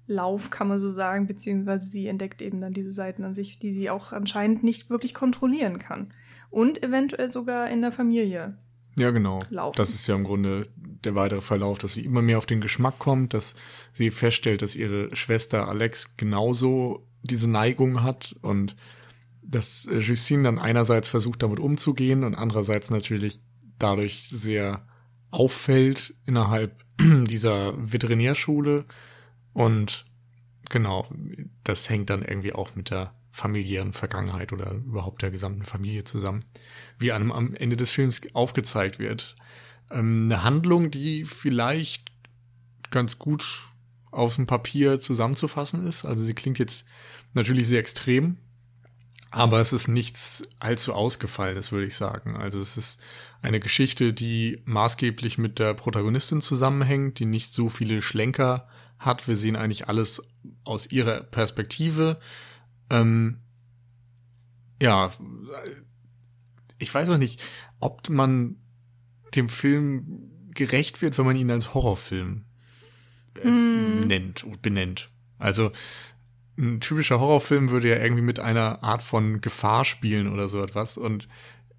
Lauf, 0.06 0.50
kann 0.50 0.68
man 0.68 0.78
so 0.78 0.90
sagen, 0.90 1.26
beziehungsweise 1.26 1.86
sie 1.86 2.06
entdeckt 2.06 2.42
eben 2.42 2.60
dann 2.60 2.74
diese 2.74 2.92
Seiten 2.92 3.24
an 3.24 3.34
sich, 3.34 3.58
die 3.58 3.72
sie 3.72 3.88
auch 3.90 4.12
anscheinend 4.12 4.62
nicht 4.62 4.90
wirklich 4.90 5.14
kontrollieren 5.14 5.78
kann. 5.78 6.12
Und 6.50 6.82
eventuell 6.82 7.32
sogar 7.32 7.68
in 7.70 7.80
der 7.80 7.90
Familie. 7.90 8.58
Ja, 8.96 9.10
genau. 9.10 9.40
laufen. 9.50 9.76
Das 9.76 9.90
ist 9.90 10.06
ja 10.06 10.14
im 10.14 10.24
Grunde 10.24 10.68
der 10.76 11.14
weitere 11.14 11.40
Verlauf, 11.40 11.78
dass 11.78 11.94
sie 11.94 12.04
immer 12.04 12.22
mehr 12.22 12.38
auf 12.38 12.46
den 12.46 12.60
Geschmack 12.60 12.98
kommt, 12.98 13.34
dass 13.34 13.54
sie 13.92 14.10
feststellt, 14.10 14.62
dass 14.62 14.76
ihre 14.76 15.14
Schwester 15.14 15.68
Alex 15.68 16.16
genauso 16.16 17.06
diese 17.22 17.48
Neigung 17.48 18.02
hat 18.02 18.36
und 18.42 18.76
dass 19.42 19.86
äh, 19.86 19.98
Justine 19.98 20.44
dann 20.44 20.58
einerseits 20.58 21.08
versucht, 21.08 21.42
damit 21.42 21.60
umzugehen 21.60 22.24
und 22.24 22.34
andererseits 22.34 22.90
natürlich 22.90 23.40
dadurch 23.78 24.28
sehr 24.28 24.86
auffällt 25.30 26.14
innerhalb 26.26 26.84
dieser 27.00 27.74
Veterinärschule 27.76 28.84
und 29.52 30.06
genau, 30.70 31.08
das 31.64 31.88
hängt 31.90 32.10
dann 32.10 32.22
irgendwie 32.22 32.52
auch 32.52 32.74
mit 32.74 32.90
der 32.90 33.12
familiären 33.34 33.92
Vergangenheit 33.92 34.52
oder 34.52 34.70
überhaupt 34.70 35.22
der 35.22 35.32
gesamten 35.32 35.64
Familie 35.64 36.04
zusammen, 36.04 36.44
wie 37.00 37.10
einem 37.10 37.32
am 37.32 37.52
Ende 37.54 37.76
des 37.76 37.90
Films 37.90 38.22
aufgezeigt 38.32 39.00
wird. 39.00 39.34
Ähm, 39.90 40.26
eine 40.26 40.44
Handlung, 40.44 40.92
die 40.92 41.24
vielleicht 41.24 42.12
ganz 42.92 43.18
gut 43.18 43.64
auf 44.12 44.36
dem 44.36 44.46
Papier 44.46 45.00
zusammenzufassen 45.00 45.84
ist. 45.84 46.04
Also 46.04 46.22
sie 46.22 46.34
klingt 46.34 46.60
jetzt 46.60 46.86
natürlich 47.32 47.66
sehr 47.66 47.80
extrem, 47.80 48.36
aber 49.32 49.58
es 49.58 49.72
ist 49.72 49.88
nichts 49.88 50.46
allzu 50.60 50.94
ausgefallenes, 50.94 51.72
würde 51.72 51.88
ich 51.88 51.96
sagen. 51.96 52.36
Also 52.36 52.60
es 52.60 52.76
ist 52.76 53.00
eine 53.42 53.58
Geschichte, 53.58 54.12
die 54.12 54.62
maßgeblich 54.64 55.38
mit 55.38 55.58
der 55.58 55.74
Protagonistin 55.74 56.40
zusammenhängt, 56.40 57.18
die 57.18 57.26
nicht 57.26 57.52
so 57.52 57.68
viele 57.68 58.00
Schlenker 58.00 58.68
hat. 59.00 59.26
Wir 59.26 59.34
sehen 59.34 59.56
eigentlich 59.56 59.88
alles 59.88 60.22
aus 60.62 60.86
ihrer 60.86 61.24
Perspektive. 61.24 62.20
Ähm, 62.90 63.38
ja, 64.80 65.12
ich 66.78 66.92
weiß 66.94 67.10
auch 67.10 67.18
nicht, 67.18 67.42
ob 67.80 68.08
man 68.10 68.56
dem 69.34 69.48
Film 69.48 70.30
gerecht 70.54 71.02
wird, 71.02 71.18
wenn 71.18 71.26
man 71.26 71.36
ihn 71.36 71.50
als 71.50 71.74
Horrorfilm 71.74 72.44
äh, 73.42 73.48
Mm. 73.50 74.06
nennt 74.06 74.44
und 74.44 74.62
benennt. 74.62 75.08
Also 75.38 75.70
ein 76.56 76.80
typischer 76.80 77.18
Horrorfilm 77.18 77.70
würde 77.70 77.88
ja 77.88 77.96
irgendwie 77.96 78.22
mit 78.22 78.38
einer 78.38 78.82
Art 78.84 79.02
von 79.02 79.40
Gefahr 79.40 79.84
spielen 79.84 80.32
oder 80.32 80.48
so 80.48 80.62
etwas. 80.62 80.96
Und 80.96 81.28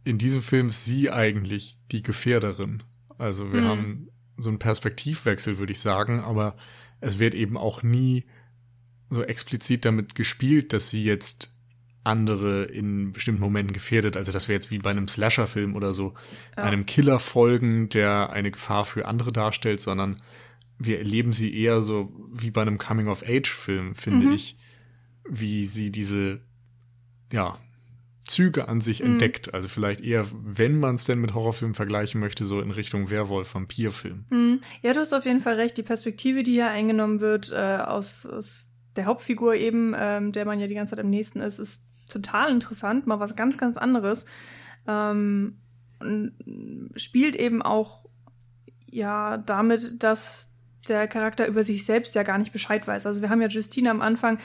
in 0.03 0.17
diesem 0.17 0.41
Film 0.41 0.67
ist 0.67 0.83
sie 0.83 1.09
eigentlich 1.09 1.77
die 1.91 2.03
Gefährderin. 2.03 2.83
Also 3.17 3.53
wir 3.53 3.61
Mhm. 3.61 3.65
haben 3.65 4.07
so 4.37 4.49
einen 4.49 4.59
Perspektivwechsel, 4.59 5.57
würde 5.57 5.71
ich 5.71 5.79
sagen, 5.79 6.19
aber 6.19 6.57
es 6.99 7.19
wird 7.19 7.35
eben 7.35 7.55
auch 7.55 7.83
nie 7.83 8.25
so 9.09 9.23
explizit 9.23 9.85
damit 9.85 10.15
gespielt, 10.15 10.73
dass 10.73 10.89
sie 10.89 11.03
jetzt 11.03 11.51
andere 12.03 12.65
in 12.65 13.11
bestimmten 13.11 13.41
Momenten 13.41 13.73
gefährdet. 13.73 14.15
Also 14.15 14.31
das 14.31 14.47
wäre 14.47 14.55
jetzt 14.55 14.71
wie 14.71 14.77
bei 14.77 14.91
einem 14.91 15.07
Slasher-Film 15.07 15.75
oder 15.75 15.93
so, 15.93 16.13
ja. 16.55 16.63
einem 16.63 16.85
Killer 16.85 17.19
folgen, 17.19 17.89
der 17.89 18.29
eine 18.31 18.51
Gefahr 18.51 18.85
für 18.85 19.07
andere 19.07 19.31
darstellt, 19.31 19.81
sondern 19.81 20.17
wir 20.77 20.99
erleben 20.99 21.33
sie 21.33 21.55
eher 21.57 21.81
so 21.81 22.13
wie 22.31 22.51
bei 22.51 22.61
einem 22.61 22.77
Coming-of-Age-Film, 22.77 23.95
finde 23.95 24.27
mhm. 24.27 24.33
ich, 24.33 24.57
wie 25.27 25.65
sie 25.65 25.89
diese, 25.89 26.41
ja, 27.31 27.57
Züge 28.27 28.67
an 28.67 28.81
sich 28.81 29.01
mhm. 29.01 29.13
entdeckt. 29.13 29.53
Also 29.53 29.67
vielleicht 29.67 30.01
eher, 30.01 30.27
wenn 30.31 30.79
man 30.79 30.95
es 30.95 31.05
denn 31.05 31.19
mit 31.19 31.33
Horrorfilmen 31.33 31.75
vergleichen 31.75 32.19
möchte, 32.19 32.45
so 32.45 32.59
in 32.59 32.71
Richtung 32.71 33.09
Werwolf-Vampir-Film. 33.09 34.25
Mhm. 34.29 34.61
Ja, 34.81 34.93
du 34.93 34.99
hast 34.99 35.13
auf 35.13 35.25
jeden 35.25 35.41
Fall 35.41 35.55
recht. 35.55 35.77
Die 35.77 35.83
Perspektive, 35.83 36.43
die 36.43 36.53
hier 36.53 36.69
eingenommen 36.69 37.21
wird, 37.21 37.51
äh, 37.51 37.77
aus, 37.77 38.25
aus 38.25 38.71
der 38.95 39.05
Hauptfigur 39.05 39.55
eben, 39.55 39.95
ähm, 39.97 40.31
der 40.31 40.45
man 40.45 40.59
ja 40.59 40.67
die 40.67 40.75
ganze 40.75 40.95
Zeit 40.95 41.03
am 41.03 41.09
nächsten 41.09 41.39
ist, 41.39 41.59
ist 41.59 41.83
total 42.07 42.51
interessant. 42.51 43.07
Mal 43.07 43.19
was 43.19 43.35
ganz, 43.35 43.57
ganz 43.57 43.77
anderes. 43.77 44.25
Ähm, 44.87 45.57
und 45.99 46.33
spielt 46.95 47.35
eben 47.35 47.61
auch 47.61 48.05
ja 48.91 49.37
damit, 49.37 50.03
dass 50.03 50.51
der 50.87 51.07
Charakter 51.07 51.47
über 51.47 51.63
sich 51.63 51.85
selbst 51.85 52.15
ja 52.15 52.23
gar 52.23 52.37
nicht 52.37 52.53
Bescheid 52.53 52.87
weiß. 52.87 53.05
Also 53.05 53.21
wir 53.21 53.29
haben 53.29 53.41
ja 53.41 53.47
Justine 53.47 53.89
am 53.89 54.01
Anfang, 54.01 54.37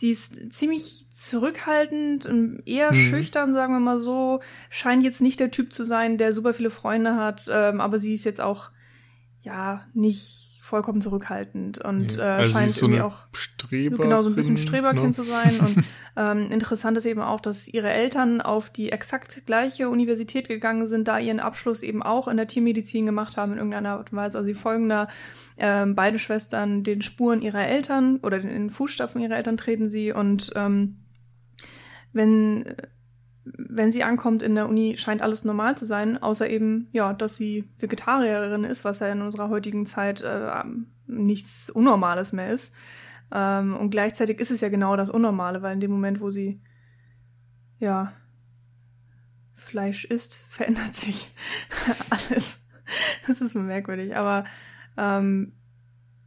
die 0.00 0.10
ist 0.10 0.52
ziemlich 0.52 1.06
zurückhaltend 1.10 2.26
und 2.26 2.62
eher 2.66 2.92
mhm. 2.92 2.96
schüchtern, 2.96 3.54
sagen 3.54 3.74
wir 3.74 3.80
mal 3.80 4.00
so. 4.00 4.40
Scheint 4.70 5.04
jetzt 5.04 5.22
nicht 5.22 5.40
der 5.40 5.50
Typ 5.50 5.72
zu 5.72 5.84
sein, 5.84 6.18
der 6.18 6.32
super 6.32 6.52
viele 6.52 6.70
Freunde 6.70 7.16
hat, 7.16 7.48
ähm, 7.50 7.80
aber 7.80 7.98
sie 7.98 8.14
ist 8.14 8.24
jetzt 8.24 8.40
auch 8.40 8.70
ja 9.42 9.86
nicht 9.94 10.53
vollkommen 10.64 11.02
zurückhaltend 11.02 11.76
und 11.76 12.16
ja. 12.16 12.24
äh, 12.24 12.38
also 12.38 12.52
scheint 12.54 12.70
so 12.70 12.86
irgendwie 12.86 13.02
auch 13.02 13.26
genau 13.70 14.22
so 14.22 14.30
ein 14.30 14.34
bisschen 14.34 14.56
Streberkind 14.56 15.08
ne? 15.08 15.12
zu 15.12 15.22
sein. 15.22 15.60
Und 15.60 15.84
ähm, 16.16 16.50
interessant 16.50 16.96
ist 16.96 17.04
eben 17.04 17.20
auch, 17.20 17.40
dass 17.40 17.68
ihre 17.68 17.90
Eltern 17.90 18.40
auf 18.40 18.70
die 18.70 18.90
exakt 18.90 19.44
gleiche 19.44 19.90
Universität 19.90 20.48
gegangen 20.48 20.86
sind, 20.86 21.06
da 21.06 21.18
ihren 21.18 21.38
Abschluss 21.38 21.82
eben 21.82 22.02
auch 22.02 22.28
in 22.28 22.38
der 22.38 22.46
Tiermedizin 22.46 23.04
gemacht 23.04 23.36
haben 23.36 23.52
in 23.52 23.58
irgendeiner 23.58 23.90
Art 23.90 24.10
und 24.10 24.16
Weise. 24.16 24.38
Also 24.38 24.46
sie 24.46 24.54
folgen 24.54 24.88
da 24.88 25.08
ähm, 25.58 25.94
beide 25.94 26.18
Schwestern 26.18 26.82
den 26.82 27.02
Spuren 27.02 27.42
ihrer 27.42 27.66
Eltern 27.66 28.20
oder 28.22 28.38
in 28.38 28.48
den 28.48 28.70
Fußstapfen 28.70 29.20
ihrer 29.20 29.36
Eltern 29.36 29.58
treten 29.58 29.90
sie 29.90 30.12
und 30.12 30.50
ähm, 30.56 30.96
wenn 32.14 32.74
wenn 33.44 33.92
sie 33.92 34.04
ankommt 34.04 34.42
in 34.42 34.54
der 34.54 34.68
Uni, 34.68 34.96
scheint 34.96 35.22
alles 35.22 35.44
normal 35.44 35.76
zu 35.76 35.84
sein, 35.84 36.22
außer 36.22 36.48
eben, 36.48 36.88
ja, 36.92 37.12
dass 37.12 37.36
sie 37.36 37.68
Vegetarierin 37.78 38.64
ist, 38.64 38.84
was 38.84 39.00
ja 39.00 39.08
in 39.08 39.22
unserer 39.22 39.50
heutigen 39.50 39.86
Zeit 39.86 40.22
äh, 40.22 40.64
nichts 41.06 41.68
Unnormales 41.68 42.32
mehr 42.32 42.50
ist. 42.50 42.72
Ähm, 43.30 43.76
und 43.76 43.90
gleichzeitig 43.90 44.40
ist 44.40 44.50
es 44.50 44.60
ja 44.60 44.68
genau 44.70 44.96
das 44.96 45.10
Unnormale, 45.10 45.60
weil 45.62 45.74
in 45.74 45.80
dem 45.80 45.90
Moment, 45.90 46.20
wo 46.20 46.30
sie, 46.30 46.60
ja, 47.78 48.12
Fleisch 49.54 50.04
isst, 50.04 50.34
verändert 50.48 50.94
sich 50.94 51.30
alles. 52.10 52.60
Das 53.26 53.40
ist 53.40 53.54
merkwürdig, 53.54 54.16
aber 54.16 54.44
ähm, 54.96 55.52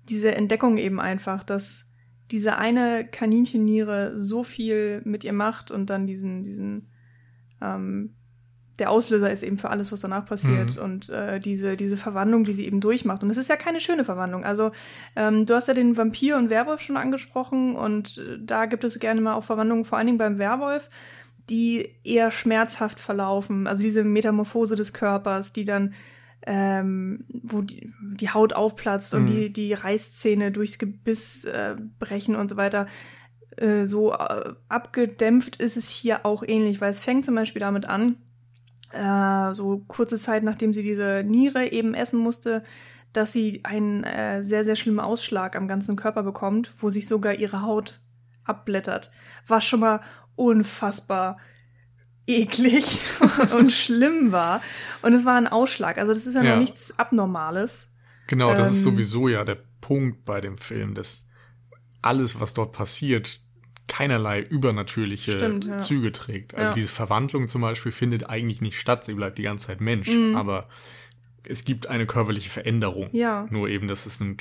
diese 0.10 0.36
Entdeckung 0.36 0.78
eben 0.78 1.00
einfach, 1.00 1.44
dass 1.44 1.86
diese 2.32 2.58
eine 2.58 3.08
Kaninchenniere 3.08 4.18
so 4.18 4.44
viel 4.44 5.02
mit 5.06 5.24
ihr 5.24 5.34
macht 5.34 5.72
und 5.72 5.90
dann 5.90 6.08
diesen, 6.08 6.44
diesen 6.44 6.90
ähm, 7.62 8.14
der 8.80 8.92
Auslöser 8.92 9.32
ist 9.32 9.44
eben 9.44 9.58
für 9.58 9.70
alles, 9.70 9.92
was 9.92 10.02
danach 10.02 10.26
passiert 10.26 10.76
mhm. 10.76 10.84
und 10.84 11.10
äh, 11.10 11.40
diese, 11.40 11.76
diese 11.76 11.98
Verwandlung, 11.98 12.44
die 12.44 12.54
sie 12.54 12.66
eben 12.66 12.80
durchmacht. 12.80 13.24
Und 13.24 13.30
es 13.30 13.38
ist 13.38 13.50
ja 13.50 13.56
keine 13.56 13.80
schöne 13.80 14.06
Verwandlung. 14.06 14.44
Also 14.44 14.72
ähm, 15.16 15.46
du 15.46 15.56
hast 15.56 15.68
ja 15.68 15.74
den 15.74 15.98
Vampir 15.98 16.38
und 16.38 16.50
Werwolf 16.50 16.82
schon 16.82 16.98
angesprochen 16.98 17.76
und 17.76 18.20
äh, 18.20 18.38
da 18.40 18.66
gibt 18.66 18.84
es 18.84 19.00
gerne 19.00 19.22
mal 19.22 19.34
auch 19.34 19.44
Verwandlungen, 19.44 19.86
vor 19.86 19.98
allen 19.98 20.08
Dingen 20.08 20.20
beim 20.20 20.38
Werwolf, 20.38 20.90
die 21.50 21.90
eher 22.04 22.30
schmerzhaft 22.30 23.00
verlaufen. 23.00 23.68
Also 23.68 23.82
diese 23.82 24.04
Metamorphose 24.04 24.76
des 24.76 24.94
Körpers, 24.94 25.54
die 25.54 25.66
dann 25.66 25.94
ähm, 26.46 27.26
wo 27.28 27.62
die, 27.62 27.92
die 28.00 28.30
Haut 28.30 28.54
aufplatzt 28.54 29.14
mhm. 29.14 29.20
und 29.20 29.26
die, 29.28 29.52
die 29.52 29.74
Reißzähne 29.74 30.52
durchs 30.52 30.78
Gebiss 30.78 31.46
äh, 31.46 31.76
brechen 32.00 32.36
und 32.36 32.50
so 32.50 32.58
weiter. 32.58 32.88
Äh, 33.58 33.86
so 33.86 34.14
äh, 34.14 34.54
abgedämpft 34.70 35.58
ist 35.58 35.78
es 35.78 35.90
hier 35.90 36.26
auch 36.26 36.44
ähnlich, 36.46 36.80
weil 36.82 36.90
es 36.90 37.04
fängt 37.04 37.26
zum 37.26 37.36
Beispiel 37.36 37.60
damit 37.60 37.86
an, 37.86 38.18
äh, 38.92 39.54
so 39.54 39.84
kurze 39.88 40.18
Zeit 40.18 40.44
nachdem 40.44 40.74
sie 40.74 40.82
diese 40.82 41.24
Niere 41.26 41.72
eben 41.72 41.94
essen 41.94 42.20
musste, 42.20 42.64
dass 43.14 43.34
sie 43.34 43.62
einen 43.64 44.04
äh, 44.04 44.44
sehr, 44.44 44.64
sehr 44.64 44.76
schlimmen 44.76 45.00
Ausschlag 45.00 45.56
am 45.56 45.68
ganzen 45.68 45.96
Körper 45.96 46.24
bekommt, 46.24 46.74
wo 46.80 46.90
sich 46.90 47.08
sogar 47.08 47.36
ihre 47.36 47.64
Haut 47.64 48.00
abblättert. 48.44 49.12
Was 49.48 49.66
schon 49.66 49.80
mal 49.80 50.02
unfassbar 50.36 51.38
eklig 52.28 53.02
und 53.58 53.72
schlimm 53.72 54.32
war. 54.32 54.62
Und 55.02 55.14
es 55.14 55.26
war 55.26 55.36
ein 55.36 55.48
Ausschlag. 55.48 55.98
Also 55.98 56.14
das 56.14 56.28
ist 56.28 56.36
ja, 56.36 56.44
ja. 56.44 56.52
noch 56.52 56.60
nichts 56.60 56.98
Abnormales. 57.00 57.90
Genau, 58.28 58.54
das 58.54 58.68
ähm, 58.68 58.74
ist 58.74 58.84
sowieso 58.84 59.28
ja 59.30 59.44
der 59.46 59.58
Punkt 59.82 60.26
bei 60.26 60.42
dem 60.42 60.58
Film, 60.58 60.94
dass 60.94 61.26
alles, 62.02 62.40
was 62.40 62.54
dort 62.54 62.74
passiert, 62.74 63.42
keinerlei 63.88 64.42
übernatürliche 64.42 65.32
Stimmt, 65.32 65.66
ja. 65.66 65.78
Züge 65.78 66.12
trägt. 66.12 66.56
Also 66.56 66.72
ja. 66.72 66.74
diese 66.74 66.90
Verwandlung 66.90 67.48
zum 67.48 67.62
Beispiel 67.62 67.92
findet 67.92 68.30
eigentlich 68.30 68.62
nicht 68.62 68.80
statt. 68.80 69.06
Sie 69.06 69.14
bleibt 69.14 69.38
die 69.38 69.44
ganze 69.44 69.68
Zeit 69.68 69.82
Mensch. 69.82 70.10
Mhm. 70.10 70.36
Aber 70.36 70.68
es 71.44 71.64
gibt 71.66 71.88
eine 71.88 72.06
körperliche 72.06 72.50
Veränderung. 72.50 73.10
Ja. 73.14 73.48
Nur 73.50 73.70
eben, 73.70 73.88
dass 73.88 74.06
es 74.06 74.20
ein 74.20 74.38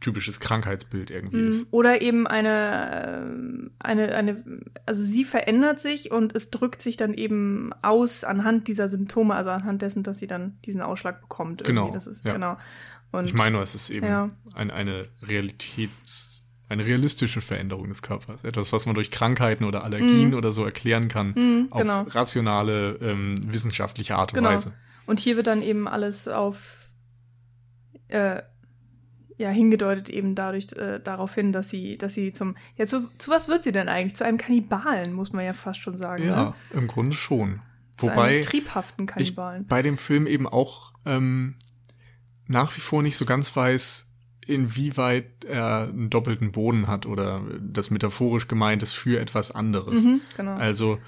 typisches 0.00 0.40
Krankheitsbild 0.40 1.10
irgendwie 1.10 1.42
mhm. 1.42 1.48
ist. 1.48 1.66
Oder 1.70 2.00
eben 2.02 2.26
eine, 2.26 3.70
äh, 3.70 3.70
eine, 3.78 4.14
eine, 4.14 4.44
also 4.86 5.02
sie 5.02 5.24
verändert 5.24 5.80
sich 5.80 6.10
und 6.10 6.34
es 6.34 6.50
drückt 6.50 6.80
sich 6.80 6.96
dann 6.96 7.14
eben 7.14 7.72
aus 7.82 8.24
anhand 8.24 8.68
dieser 8.68 8.88
Symptome, 8.88 9.34
also 9.34 9.50
anhand 9.50 9.82
dessen, 9.82 10.02
dass 10.02 10.18
sie 10.18 10.26
dann 10.26 10.58
diesen 10.64 10.80
Ausschlag 10.80 11.20
bekommt. 11.20 11.62
Irgendwie. 11.62 11.80
Genau. 11.82 11.90
Das 11.90 12.06
ist, 12.06 12.24
ja. 12.24 12.32
genau. 12.32 12.56
Und, 13.12 13.26
ich 13.26 13.34
meine, 13.34 13.60
es 13.60 13.74
ist 13.74 13.90
eben 13.90 14.06
ja. 14.06 14.30
ein, 14.54 14.70
eine 14.70 15.08
Realitäts- 15.22 16.29
eine 16.70 16.86
realistische 16.86 17.40
Veränderung 17.40 17.88
des 17.88 18.00
Körpers. 18.00 18.44
Etwas, 18.44 18.72
was 18.72 18.86
man 18.86 18.94
durch 18.94 19.10
Krankheiten 19.10 19.64
oder 19.64 19.82
Allergien 19.82 20.30
mm. 20.30 20.34
oder 20.34 20.52
so 20.52 20.64
erklären 20.64 21.08
kann, 21.08 21.30
mm, 21.30 21.68
auf 21.72 21.80
genau. 21.80 22.02
rationale, 22.02 22.96
ähm, 23.02 23.34
wissenschaftliche 23.52 24.14
Art 24.14 24.32
und 24.32 24.36
genau. 24.36 24.50
Weise. 24.50 24.72
Und 25.06 25.18
hier 25.18 25.36
wird 25.36 25.48
dann 25.48 25.62
eben 25.62 25.88
alles 25.88 26.28
auf 26.28 26.88
äh, 28.06 28.40
ja, 29.36 29.48
hingedeutet 29.48 30.10
eben 30.10 30.34
dadurch, 30.34 30.72
äh, 30.76 31.00
darauf 31.00 31.34
hin, 31.34 31.50
dass 31.50 31.70
sie, 31.70 31.96
dass 31.98 32.14
sie 32.14 32.32
zum, 32.32 32.56
ja, 32.76 32.86
zu, 32.86 33.08
zu 33.18 33.30
was 33.30 33.48
wird 33.48 33.64
sie 33.64 33.72
denn 33.72 33.88
eigentlich? 33.88 34.14
Zu 34.14 34.24
einem 34.24 34.38
Kannibalen, 34.38 35.12
muss 35.12 35.32
man 35.32 35.44
ja 35.44 35.54
fast 35.54 35.80
schon 35.80 35.96
sagen. 35.96 36.24
Ja, 36.24 36.44
ne? 36.44 36.54
im 36.72 36.86
Grunde 36.86 37.16
schon. 37.16 37.62
Zu 37.96 38.06
Wobei 38.06 38.34
einem 38.34 38.42
triebhaften 38.42 39.06
Kannibalen. 39.06 39.62
Ich 39.62 39.68
bei 39.68 39.82
dem 39.82 39.98
Film 39.98 40.26
eben 40.26 40.46
auch 40.46 40.92
ähm, 41.04 41.56
nach 42.46 42.76
wie 42.76 42.80
vor 42.80 43.02
nicht 43.02 43.16
so 43.16 43.24
ganz 43.24 43.54
weiß, 43.56 44.09
inwieweit 44.46 45.44
er 45.44 45.88
einen 45.88 46.10
doppelten 46.10 46.52
Boden 46.52 46.86
hat 46.86 47.06
oder 47.06 47.42
das 47.60 47.90
metaphorisch 47.90 48.48
gemeint 48.48 48.82
ist 48.82 48.94
für 48.94 49.20
etwas 49.20 49.50
anderes. 49.50 50.04
Mhm, 50.04 50.20
genau. 50.36 50.56
Also, 50.56 50.98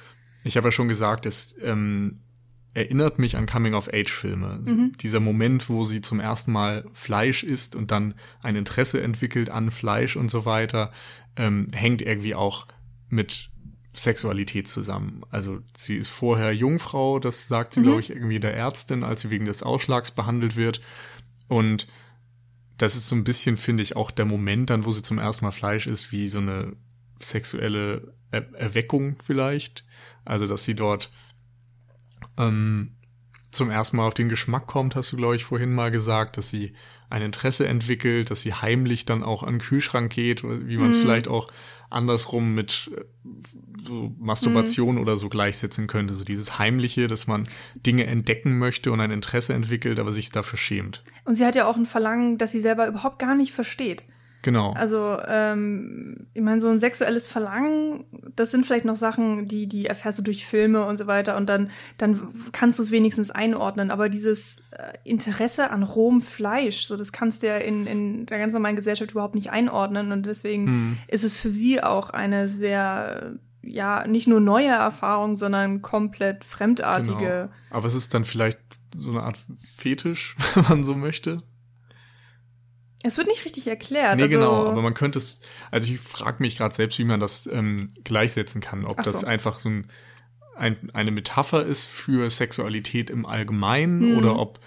ich 0.45 0.57
habe 0.57 0.69
ja 0.69 0.73
schon 0.73 0.89
gesagt, 0.89 1.27
es 1.27 1.57
ähm, 1.63 2.21
erinnert 2.75 3.19
mich 3.19 3.37
an 3.37 3.47
Coming-of-Age-Filme. 3.47 4.61
Mhm. 4.65 4.93
Dieser 5.01 5.21
Moment, 5.21 5.69
wo 5.69 5.85
sie 5.85 6.01
zum 6.01 6.21
ersten 6.21 6.53
Mal 6.53 6.85
Fleisch 6.93 7.43
isst 7.43 7.77
und 7.77 7.91
dann 7.91 8.15
ein 8.43 8.57
Interesse 8.57 9.03
entwickelt 9.03 9.51
an 9.51 9.71
Fleisch 9.71 10.17
und 10.17 10.31
so 10.31 10.45
weiter, 10.45 10.91
ähm, 11.37 11.69
hängt 11.73 12.03
irgendwie 12.03 12.35
auch 12.35 12.67
mit 13.09 13.51
Sexualität 13.95 14.69
zusammen. 14.69 15.23
Also 15.31 15.61
sie 15.77 15.97
ist 15.97 16.09
vorher 16.09 16.55
Jungfrau, 16.55 17.19
das 17.19 17.49
sagt 17.49 17.75
sie, 17.75 17.81
mhm. 17.81 17.85
glaube 17.85 18.01
ich, 18.01 18.11
irgendwie 18.11 18.41
der 18.41 18.57
Ärztin, 18.57 19.05
als 19.05 19.21
sie 19.21 19.31
wegen 19.31 19.45
des 19.45 19.63
Ausschlags 19.63 20.11
behandelt 20.11 20.57
wird. 20.57 20.81
Und 21.49 21.87
das 22.79 22.97
ist 22.97 23.09
so 23.09 23.17
ein 23.17 23.25
bisschen, 23.25 23.57
finde 23.57 23.83
ich, 23.83 23.97
auch 23.97 24.11
der 24.11 24.25
Moment 24.25 24.71
dann, 24.71 24.85
wo 24.85 24.93
sie 24.93 25.03
zum 25.03 25.19
ersten 25.19 25.45
Mal 25.45 25.53
Fleisch 25.53 25.87
isst, 25.87 26.13
wie 26.13 26.29
so 26.29 26.39
eine 26.39 26.77
sexuelle 27.21 28.15
er 28.31 28.53
Erweckung 28.55 29.17
vielleicht. 29.23 29.85
Also, 30.25 30.47
dass 30.47 30.65
sie 30.65 30.75
dort 30.75 31.11
ähm, 32.39 32.97
zum 33.53 33.71
ersten 33.71 33.97
Mal 33.99 34.07
auf 34.07 34.15
den 34.15 34.29
Geschmack 34.29 34.67
kommt, 34.67 34.97
hast 34.97 35.13
du, 35.13 35.17
glaube 35.17 35.37
ich, 35.37 35.45
vorhin 35.45 35.73
mal 35.73 35.91
gesagt, 35.91 36.37
dass 36.37 36.49
sie 36.49 36.73
ein 37.11 37.23
Interesse 37.23 37.69
entwickelt, 37.69 38.31
dass 38.31 38.43
sie 38.43 38.55
heimlich 38.55 39.05
dann 39.05 39.23
auch 39.23 39.43
an 39.43 39.55
den 39.55 39.61
Kühlschrank 39.61 40.13
geht, 40.13 40.43
wie 40.43 40.79
man 40.79 40.91
es 40.91 40.97
mhm. 40.97 41.03
vielleicht 41.03 41.29
auch 41.29 41.49
andersrum 41.91 42.55
mit 42.55 42.91
äh, 42.97 43.05
so 43.83 44.15
Masturbation 44.19 44.97
mhm. 44.97 45.03
oder 45.03 45.19
so 45.19 45.29
gleichsetzen 45.29 45.87
könnte. 45.87 46.15
So 46.15 46.25
dieses 46.25 46.59
Heimliche, 46.59 47.07
dass 47.07 47.27
man 47.27 47.45
Dinge 47.75 48.07
entdecken 48.07 48.59
möchte 48.59 48.91
und 48.93 49.01
ein 49.01 49.11
Interesse 49.11 49.53
entwickelt, 49.53 50.01
aber 50.01 50.13
sich 50.13 50.31
dafür 50.31 50.59
schämt. 50.59 51.03
Und 51.25 51.35
sie 51.35 51.45
hat 51.45 51.55
ja 51.55 51.67
auch 51.67 51.77
ein 51.77 51.85
Verlangen, 51.85 52.39
das 52.39 52.53
sie 52.53 52.61
selber 52.61 52.87
überhaupt 52.87 53.19
gar 53.19 53.35
nicht 53.35 53.53
versteht. 53.53 54.05
Genau. 54.43 54.73
Also, 54.73 55.19
ähm, 55.27 56.27
ich 56.35 56.43
meine, 56.43 56.61
so 56.61 56.69
ein 56.69 56.81
sexuelles 56.81 57.29
Verlangen, 57.29 58.05
das 58.35 58.51
sind 58.51 58.67
vielleicht 58.67 58.85
noch 58.85 58.97
Sachen, 58.97 59.47
die, 59.47 59.69
die 59.69 59.87
erfährst 59.87 60.19
du 60.19 60.23
durch 60.23 60.47
Filme 60.47 60.85
und 60.85 60.97
so 60.97 61.07
weiter 61.07 61.37
und 61.37 61.49
dann, 61.49 61.71
dann 61.97 62.21
kannst 62.51 62.79
du 62.79 62.83
es 62.83 62.91
wenigstens 62.91 63.31
einordnen. 63.31 63.93
Aber 63.93 64.09
dieses 64.09 64.59
äh, 64.73 64.93
Interesse 65.05 65.71
an 65.71 65.85
rohem 65.85 66.21
Fleisch, 66.21 66.87
so 66.87 66.97
das 66.97 67.13
kannst 67.13 67.43
du 67.43 67.47
ja 67.47 67.57
in, 67.57 67.87
in 67.87 68.27
der 68.27 68.39
ganz 68.39 68.53
normalen 68.53 68.77
Gesellschaft 68.77 69.13
überhaupt 69.13 69.37
nicht 69.37 69.51
einordnen 69.51 70.11
und 70.11 70.27
deswegen 70.27 70.65
mhm. 70.65 70.99
ist 71.07 71.23
es 71.23 71.37
für 71.37 71.51
sie 71.51 71.83
auch 71.83 72.11
eine 72.11 72.49
sehr 72.49 73.35
ja 73.65 74.05
nicht 74.09 74.27
nur 74.27 74.41
neue 74.41 74.69
Erfahrung, 74.69 75.37
sondern 75.37 75.83
komplett 75.83 76.45
fremdartige. 76.45 77.19
Genau. 77.19 77.49
Aber 77.71 77.87
es 77.87 77.95
ist 77.95 78.13
dann 78.13 78.25
vielleicht 78.25 78.59
so 78.97 79.11
eine 79.11 79.23
Art 79.23 79.39
Fetisch, 79.57 80.37
wenn 80.55 80.65
man 80.65 80.85
so 80.85 80.97
möchte. 80.97 81.43
Es 83.03 83.19
wird 83.19 83.29
nicht 83.29 83.45
richtig 83.45 83.67
erklärt. 83.67 84.17
Nee, 84.17 84.25
also, 84.25 84.39
genau, 84.39 84.67
aber 84.67 84.83
man 84.83 84.95
könnte 84.95 85.19
es, 85.19 85.41
also 85.71 85.93
ich 85.93 85.99
frage 85.99 86.37
mich 86.41 86.57
gerade 86.57 86.75
selbst, 86.75 86.99
wie 86.99 87.05
man 87.05 87.21
das 87.21 87.47
ähm, 87.47 87.93
gleichsetzen 88.05 88.61
kann. 88.61 88.85
Ob 88.85 89.03
so. 89.03 89.11
das 89.11 89.25
einfach 89.25 89.59
so 89.59 89.71
ein, 89.71 89.87
ein, 90.57 90.91
eine 90.93 91.11
Metapher 91.11 91.65
ist 91.65 91.87
für 91.87 92.31
Sexualität 92.31 93.11
im 93.11 93.27
Allgemeinen 93.27 94.03
hm. 94.03 94.19
oder 94.19 94.39
ob 94.39 94.61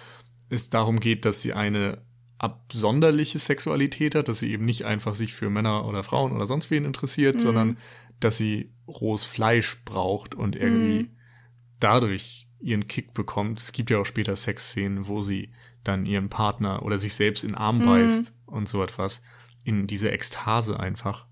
es 0.49 0.69
darum 0.69 0.99
geht, 0.99 1.25
dass 1.25 1.41
sie 1.41 1.53
eine 1.53 2.03
absonderliche 2.37 3.39
Sexualität 3.39 4.15
hat, 4.15 4.27
dass 4.27 4.39
sie 4.39 4.51
eben 4.51 4.65
nicht 4.65 4.83
einfach 4.83 5.15
sich 5.15 5.33
für 5.33 5.49
Männer 5.49 5.87
oder 5.87 6.03
Frauen 6.03 6.33
oder 6.33 6.45
sonst 6.45 6.69
wen 6.69 6.85
interessiert, 6.85 7.35
hm. 7.35 7.41
sondern 7.41 7.77
dass 8.19 8.37
sie 8.37 8.71
rohes 8.87 9.23
Fleisch 9.23 9.83
braucht 9.85 10.35
und 10.35 10.55
irgendwie 10.55 10.99
hm. 10.99 11.17
dadurch 11.79 12.47
ihren 12.59 12.87
Kick 12.87 13.13
bekommt. 13.13 13.61
Es 13.61 13.71
gibt 13.71 13.89
ja 13.89 13.99
auch 13.99 14.05
später 14.05 14.35
Sexszenen, 14.35 15.07
wo 15.07 15.21
sie 15.21 15.51
dann 15.87 16.05
ihren 16.05 16.29
Partner 16.29 16.83
oder 16.83 16.97
sich 16.97 17.13
selbst 17.13 17.43
in 17.43 17.51
den 17.51 17.57
Arm 17.57 17.79
mhm. 17.79 17.85
beißt 17.85 18.33
und 18.45 18.67
so 18.67 18.83
etwas. 18.83 19.21
In 19.63 19.87
diese 19.87 20.11
Ekstase 20.11 20.79
einfach. 20.79 21.25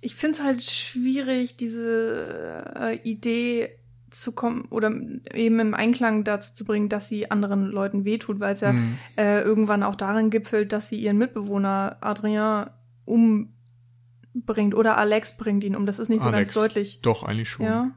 Ich 0.00 0.14
finde 0.14 0.38
es 0.38 0.44
halt 0.44 0.62
schwierig, 0.62 1.56
diese 1.56 2.72
äh, 2.76 2.98
Idee 3.02 3.78
zu 4.10 4.32
kommen 4.32 4.66
oder 4.70 4.90
eben 5.34 5.60
im 5.60 5.74
Einklang 5.74 6.24
dazu 6.24 6.54
zu 6.54 6.64
bringen, 6.64 6.88
dass 6.88 7.08
sie 7.08 7.30
anderen 7.30 7.66
Leuten 7.66 8.04
wehtut, 8.04 8.40
weil 8.40 8.54
es 8.54 8.60
ja 8.60 8.72
mhm. 8.72 8.98
äh, 9.16 9.40
irgendwann 9.40 9.82
auch 9.82 9.94
darin 9.94 10.30
gipfelt, 10.30 10.72
dass 10.72 10.88
sie 10.88 10.96
ihren 10.96 11.18
Mitbewohner 11.18 11.98
Adrien 12.00 12.70
umbringt 13.04 14.74
oder 14.74 14.96
Alex 14.96 15.36
bringt 15.36 15.64
ihn 15.64 15.76
um. 15.76 15.84
Das 15.84 15.98
ist 15.98 16.08
nicht 16.08 16.22
so 16.22 16.28
Alex, 16.28 16.48
ganz 16.48 16.54
deutlich. 16.54 17.00
Doch, 17.02 17.22
eigentlich 17.22 17.50
schon. 17.50 17.66
Ja. 17.66 17.90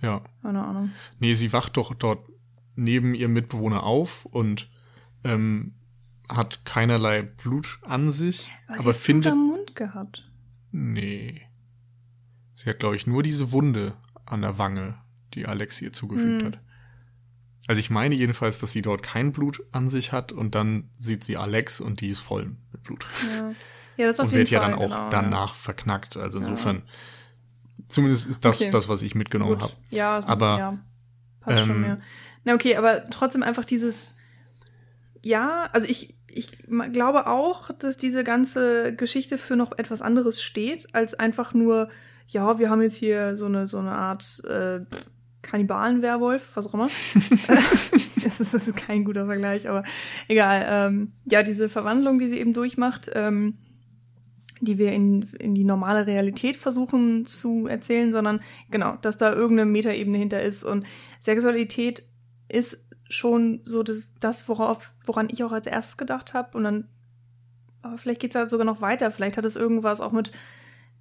Ja. 0.00 0.22
Keine 0.42 0.64
Ahnung. 0.64 0.90
Nee, 1.18 1.34
sie 1.34 1.52
wacht 1.52 1.76
doch 1.76 1.94
dort 1.94 2.20
neben 2.78 3.14
ihrem 3.14 3.32
Mitbewohner 3.32 3.82
auf 3.82 4.24
und 4.24 4.70
ähm, 5.24 5.74
hat 6.28 6.64
keinerlei 6.64 7.22
Blut 7.22 7.78
an 7.82 8.12
sich. 8.12 8.50
Aber, 8.68 8.80
aber 8.80 8.92
sie 8.92 9.00
findet. 9.00 9.32
Blut 9.32 9.42
am 9.42 9.48
Mund 9.48 9.74
gehabt. 9.74 10.30
Nee. 10.70 11.42
Sie 12.54 12.70
hat, 12.70 12.78
glaube 12.78 12.96
ich, 12.96 13.06
nur 13.06 13.22
diese 13.22 13.52
Wunde 13.52 13.94
an 14.26 14.42
der 14.42 14.58
Wange, 14.58 14.94
die 15.34 15.46
Alex 15.46 15.80
ihr 15.82 15.92
zugefügt 15.92 16.42
hm. 16.42 16.46
hat. 16.46 16.60
Also 17.66 17.80
ich 17.80 17.90
meine 17.90 18.14
jedenfalls, 18.14 18.58
dass 18.58 18.72
sie 18.72 18.80
dort 18.80 19.02
kein 19.02 19.32
Blut 19.32 19.62
an 19.72 19.90
sich 19.90 20.12
hat 20.12 20.32
und 20.32 20.54
dann 20.54 20.88
sieht 21.00 21.24
sie 21.24 21.36
Alex 21.36 21.80
und 21.80 22.00
die 22.00 22.08
ist 22.08 22.20
voll 22.20 22.56
mit 22.72 22.82
Blut. 22.82 23.06
Ja, 23.36 23.52
ja 23.96 24.06
das 24.06 24.20
auf 24.20 24.26
und 24.26 24.34
wird 24.34 24.48
Fall, 24.48 24.54
ja 24.54 24.60
dann 24.60 24.74
auch 24.74 24.88
genau, 24.88 25.10
danach 25.10 25.50
ja. 25.50 25.54
verknackt. 25.54 26.16
Also 26.16 26.38
insofern, 26.38 26.76
ja. 26.76 27.84
zumindest 27.88 28.26
ist 28.26 28.44
das 28.44 28.60
okay. 28.60 28.70
das, 28.70 28.88
was 28.88 29.02
ich 29.02 29.14
mitgenommen 29.14 29.60
habe. 29.60 29.72
Ja, 29.90 30.20
aber 30.24 30.58
ja, 30.58 30.78
passt 31.40 31.60
ähm, 31.60 31.66
schon 31.66 31.80
mehr. 31.80 32.00
Na 32.44 32.54
okay, 32.54 32.76
aber 32.76 33.08
trotzdem 33.10 33.42
einfach 33.42 33.64
dieses, 33.64 34.14
ja, 35.22 35.68
also 35.72 35.86
ich, 35.88 36.16
ich 36.28 36.50
glaube 36.92 37.26
auch, 37.26 37.70
dass 37.78 37.96
diese 37.96 38.24
ganze 38.24 38.94
Geschichte 38.94 39.38
für 39.38 39.56
noch 39.56 39.76
etwas 39.76 40.02
anderes 40.02 40.42
steht, 40.42 40.94
als 40.94 41.14
einfach 41.14 41.54
nur, 41.54 41.88
ja, 42.26 42.58
wir 42.58 42.70
haben 42.70 42.82
jetzt 42.82 42.96
hier 42.96 43.36
so 43.36 43.46
eine, 43.46 43.66
so 43.66 43.78
eine 43.78 43.92
Art 43.92 44.42
äh, 44.44 44.80
Kannibalen-Werwolf, 45.42 46.52
was 46.54 46.66
auch 46.66 46.74
immer. 46.74 46.88
das 48.38 48.54
ist 48.54 48.76
kein 48.76 49.04
guter 49.04 49.26
Vergleich, 49.26 49.68
aber 49.68 49.84
egal. 50.28 50.66
Ähm, 50.68 51.12
ja, 51.30 51.42
diese 51.42 51.68
Verwandlung, 51.68 52.18
die 52.18 52.28
sie 52.28 52.38
eben 52.38 52.52
durchmacht, 52.52 53.10
ähm, 53.14 53.54
die 54.60 54.78
wir 54.78 54.92
in, 54.92 55.22
in 55.38 55.54
die 55.54 55.64
normale 55.64 56.06
Realität 56.06 56.56
versuchen 56.56 57.26
zu 57.26 57.66
erzählen, 57.66 58.12
sondern 58.12 58.40
genau, 58.70 58.96
dass 59.02 59.16
da 59.16 59.32
irgendeine 59.32 59.70
Metaebene 59.70 60.18
hinter 60.18 60.42
ist. 60.42 60.64
Und 60.64 60.84
Sexualität 61.20 62.02
ist 62.48 62.84
schon 63.08 63.62
so 63.64 63.82
das, 63.82 64.48
worauf, 64.48 64.92
woran 65.04 65.28
ich 65.30 65.42
auch 65.44 65.52
als 65.52 65.66
erstes 65.66 65.96
gedacht 65.96 66.34
habe. 66.34 66.56
Und 66.56 66.64
dann, 66.64 66.88
aber 67.82 67.98
vielleicht 67.98 68.20
geht 68.20 68.32
es 68.32 68.36
halt 68.36 68.50
sogar 68.50 68.66
noch 68.66 68.80
weiter. 68.80 69.10
Vielleicht 69.10 69.36
hat 69.36 69.44
es 69.44 69.56
irgendwas 69.56 70.00
auch 70.00 70.12
mit 70.12 70.32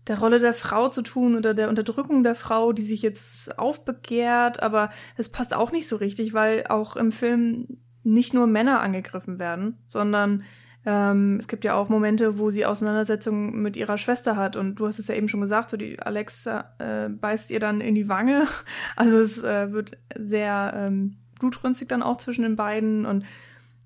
der 0.07 0.19
Rolle 0.19 0.39
der 0.39 0.53
Frau 0.53 0.89
zu 0.89 1.01
tun 1.01 1.35
oder 1.35 1.53
der 1.53 1.69
Unterdrückung 1.69 2.23
der 2.23 2.35
Frau, 2.35 2.71
die 2.71 2.83
sich 2.83 3.01
jetzt 3.01 3.59
aufbegehrt. 3.59 4.63
Aber 4.63 4.89
es 5.17 5.29
passt 5.29 5.53
auch 5.53 5.71
nicht 5.71 5.87
so 5.87 5.97
richtig, 5.97 6.33
weil 6.33 6.65
auch 6.67 6.95
im 6.95 7.11
Film 7.11 7.79
nicht 8.03 8.33
nur 8.33 8.47
Männer 8.47 8.79
angegriffen 8.79 9.37
werden, 9.37 9.77
sondern 9.85 10.43
ähm, 10.85 11.35
es 11.37 11.49
gibt 11.49 11.65
ja 11.65 11.73
auch 11.73 11.89
Momente, 11.89 12.37
wo 12.37 12.49
sie 12.49 12.65
Auseinandersetzungen 12.65 13.61
mit 13.61 13.75
ihrer 13.75 13.97
Schwester 13.97 14.37
hat. 14.37 14.55
Und 14.55 14.75
du 14.75 14.87
hast 14.87 14.99
es 14.99 15.09
ja 15.09 15.15
eben 15.15 15.27
schon 15.27 15.41
gesagt, 15.41 15.69
so 15.69 15.75
die 15.75 15.99
Alexa 15.99 16.73
äh, 16.79 17.09
beißt 17.09 17.51
ihr 17.51 17.59
dann 17.59 17.81
in 17.81 17.95
die 17.95 18.07
Wange. 18.07 18.45
Also 18.95 19.19
es 19.19 19.43
äh, 19.43 19.73
wird 19.73 19.97
sehr 20.15 20.73
ähm, 20.73 21.17
blutrünstig 21.39 21.87
dann 21.87 22.03
auch 22.03 22.17
zwischen 22.17 22.43
den 22.43 22.55
beiden 22.55 23.05
und 23.05 23.25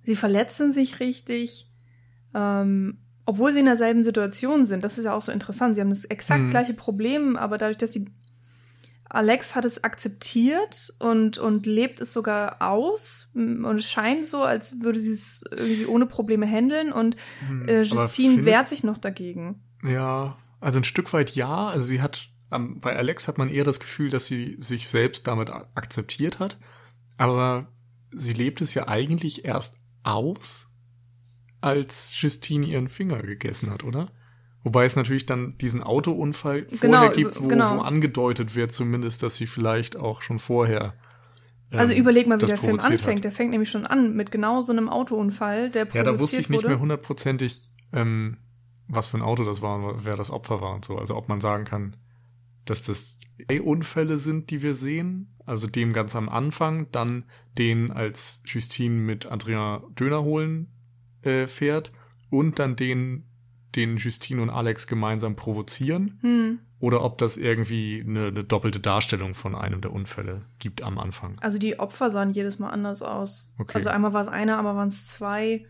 sie 0.04 0.16
verletzen 0.16 0.72
sich 0.72 1.00
richtig, 1.00 1.70
ähm, 2.34 3.00
obwohl 3.26 3.54
sie 3.54 3.60
in 3.60 3.66
derselben 3.66 4.04
Situation 4.04 4.66
sind. 4.66 4.84
Das 4.84 4.98
ist 4.98 5.06
ja 5.06 5.14
auch 5.14 5.22
so 5.22 5.32
interessant. 5.32 5.76
Sie 5.76 5.82
haben 5.82 5.90
das 5.90 6.06
exakt 6.06 6.42
mhm. 6.42 6.50
gleiche 6.50 6.74
Problem, 6.74 7.38
aber 7.38 7.58
dadurch, 7.58 7.78
dass 7.78 7.94
sie 7.94 8.08
Alex 9.14 9.56
hat 9.56 9.66
es 9.66 9.84
akzeptiert 9.84 10.94
und, 11.00 11.38
und 11.38 11.66
lebt 11.66 12.00
es 12.00 12.14
sogar 12.14 12.62
aus. 12.62 13.30
Und 13.34 13.66
es 13.66 13.90
scheint 13.90 14.26
so, 14.26 14.44
als 14.44 14.80
würde 14.82 15.00
sie 15.00 15.12
es 15.12 15.44
irgendwie 15.52 15.86
ohne 15.86 16.06
Probleme 16.06 16.48
handeln. 16.48 16.94
Und 16.94 17.18
mhm. 17.50 17.68
äh, 17.68 17.82
Justine 17.82 18.46
wehrt 18.46 18.70
sich 18.70 18.84
noch 18.84 18.98
dagegen. 18.98 19.62
Ja, 19.84 20.38
also 20.62 20.80
ein 20.80 20.86
Stück 20.86 21.12
weit 21.12 21.32
ja. 21.32 21.68
Also 21.68 21.88
sie 21.88 22.02
hat, 22.02 22.30
ähm, 22.52 22.80
bei 22.80 22.96
Alex 22.96 23.28
hat 23.28 23.38
man 23.38 23.50
eher 23.50 23.66
das 23.66 23.82
Gefühl, 23.82 24.10
dass 24.10 24.28
sie 24.28 24.56
sich 24.60 24.88
selbst 24.88 25.28
damit 25.28 25.50
akzeptiert 25.50 26.40
hat. 26.40 26.58
Aber 27.18 27.68
sie 28.12 28.34
lebt 28.34 28.62
es 28.62 28.74
ja 28.74 28.88
eigentlich 28.88 29.46
erst 29.46 29.78
aus, 30.04 30.68
als 31.62 32.20
Justine 32.20 32.66
ihren 32.66 32.88
Finger 32.88 33.22
gegessen 33.22 33.70
hat, 33.70 33.84
oder? 33.84 34.10
Wobei 34.64 34.86
es 34.86 34.96
natürlich 34.96 35.26
dann 35.26 35.58
diesen 35.58 35.82
Autounfall 35.82 36.64
genau, 36.64 37.00
vorher 37.00 37.16
gibt, 37.16 37.42
wo, 37.42 37.48
genau. 37.48 37.78
wo 37.78 37.82
angedeutet 37.82 38.56
wird 38.56 38.74
zumindest, 38.74 39.24
dass 39.24 39.36
sie 39.36 39.48
vielleicht 39.48 39.96
auch 39.96 40.22
schon 40.22 40.40
vorher 40.40 40.94
ähm, 41.72 41.80
also 41.80 41.94
überleg 41.94 42.28
mal, 42.28 42.42
wie 42.42 42.46
der 42.46 42.58
Film 42.58 42.80
anfängt. 42.80 43.18
Hat. 43.18 43.24
Der 43.24 43.32
fängt 43.32 43.52
nämlich 43.52 43.70
schon 43.70 43.88
an 43.88 44.16
mit 44.16 44.32
genau 44.32 44.62
so 44.62 44.74
einem 44.74 44.90
Autounfall, 44.90 45.70
der 45.70 45.86
provoziert 45.86 46.06
Ja, 46.06 46.12
da 46.12 46.20
wusste 46.20 46.42
ich 46.42 46.50
nicht 46.50 46.60
wurde. 46.60 46.70
mehr 46.70 46.80
hundertprozentig, 46.80 47.62
ähm, 47.94 48.38
was 48.88 49.08
für 49.08 49.18
ein 49.18 49.24
Auto 49.24 49.44
das 49.44 49.62
war, 49.62 50.04
wer 50.04 50.16
das 50.16 50.32
Opfer 50.32 50.62
war 50.62 50.76
und 50.76 50.86
so. 50.86 50.98
Also 50.98 51.16
ob 51.16 51.30
man 51.30 51.40
sagen 51.40 51.64
kann, 51.66 51.96
dass 52.66 52.84
das 52.84 53.18
drei 53.48 53.62
Unfälle 53.62 54.18
sind, 54.18 54.50
die 54.50 54.62
wir 54.62 54.74
sehen. 54.74 55.36
Also 55.46 55.68
dem 55.68 55.94
ganz 55.94 56.16
am 56.16 56.30
Anfang, 56.30 56.88
dann 56.92 57.26
den, 57.58 57.92
als 57.92 58.42
Justine 58.46 58.96
mit 58.96 59.26
Adrien 59.26 59.82
Döner 59.96 60.24
holen 60.24 60.68
äh, 61.24 61.48
fährt 61.48 61.92
und 62.30 62.60
dann 62.60 62.76
den, 62.76 63.26
den 63.76 63.98
Justine 63.98 64.42
und 64.42 64.50
Alex 64.50 64.88
gemeinsam 64.88 65.36
provozieren. 65.36 66.20
Hm. 66.22 66.60
Oder 66.80 67.04
ob 67.04 67.20
das 67.20 67.38
irgendwie 67.38 68.04
eine, 68.06 68.28
eine, 68.28 68.44
doppelte 68.44 68.80
Darstellung 68.80 69.36
von 69.36 69.54
einem 69.56 69.82
der 69.82 69.94
Unfälle 69.94 70.46
gibt 70.58 70.82
am 70.82 70.98
Anfang. 70.98 71.38
Also 71.40 71.60
die 71.60 71.80
Opfer 71.80 72.10
sahen 72.10 72.32
jedes 72.32 72.58
Mal 72.58 72.70
anders 72.70 73.04
aus. 73.04 73.54
Okay. 73.60 73.74
Also 73.76 73.90
einmal 73.90 74.14
war 74.14 74.22
es 74.22 74.28
einer, 74.28 74.58
aber 74.58 74.76
waren 74.76 74.88
es 74.88 75.08
zwei. 75.08 75.68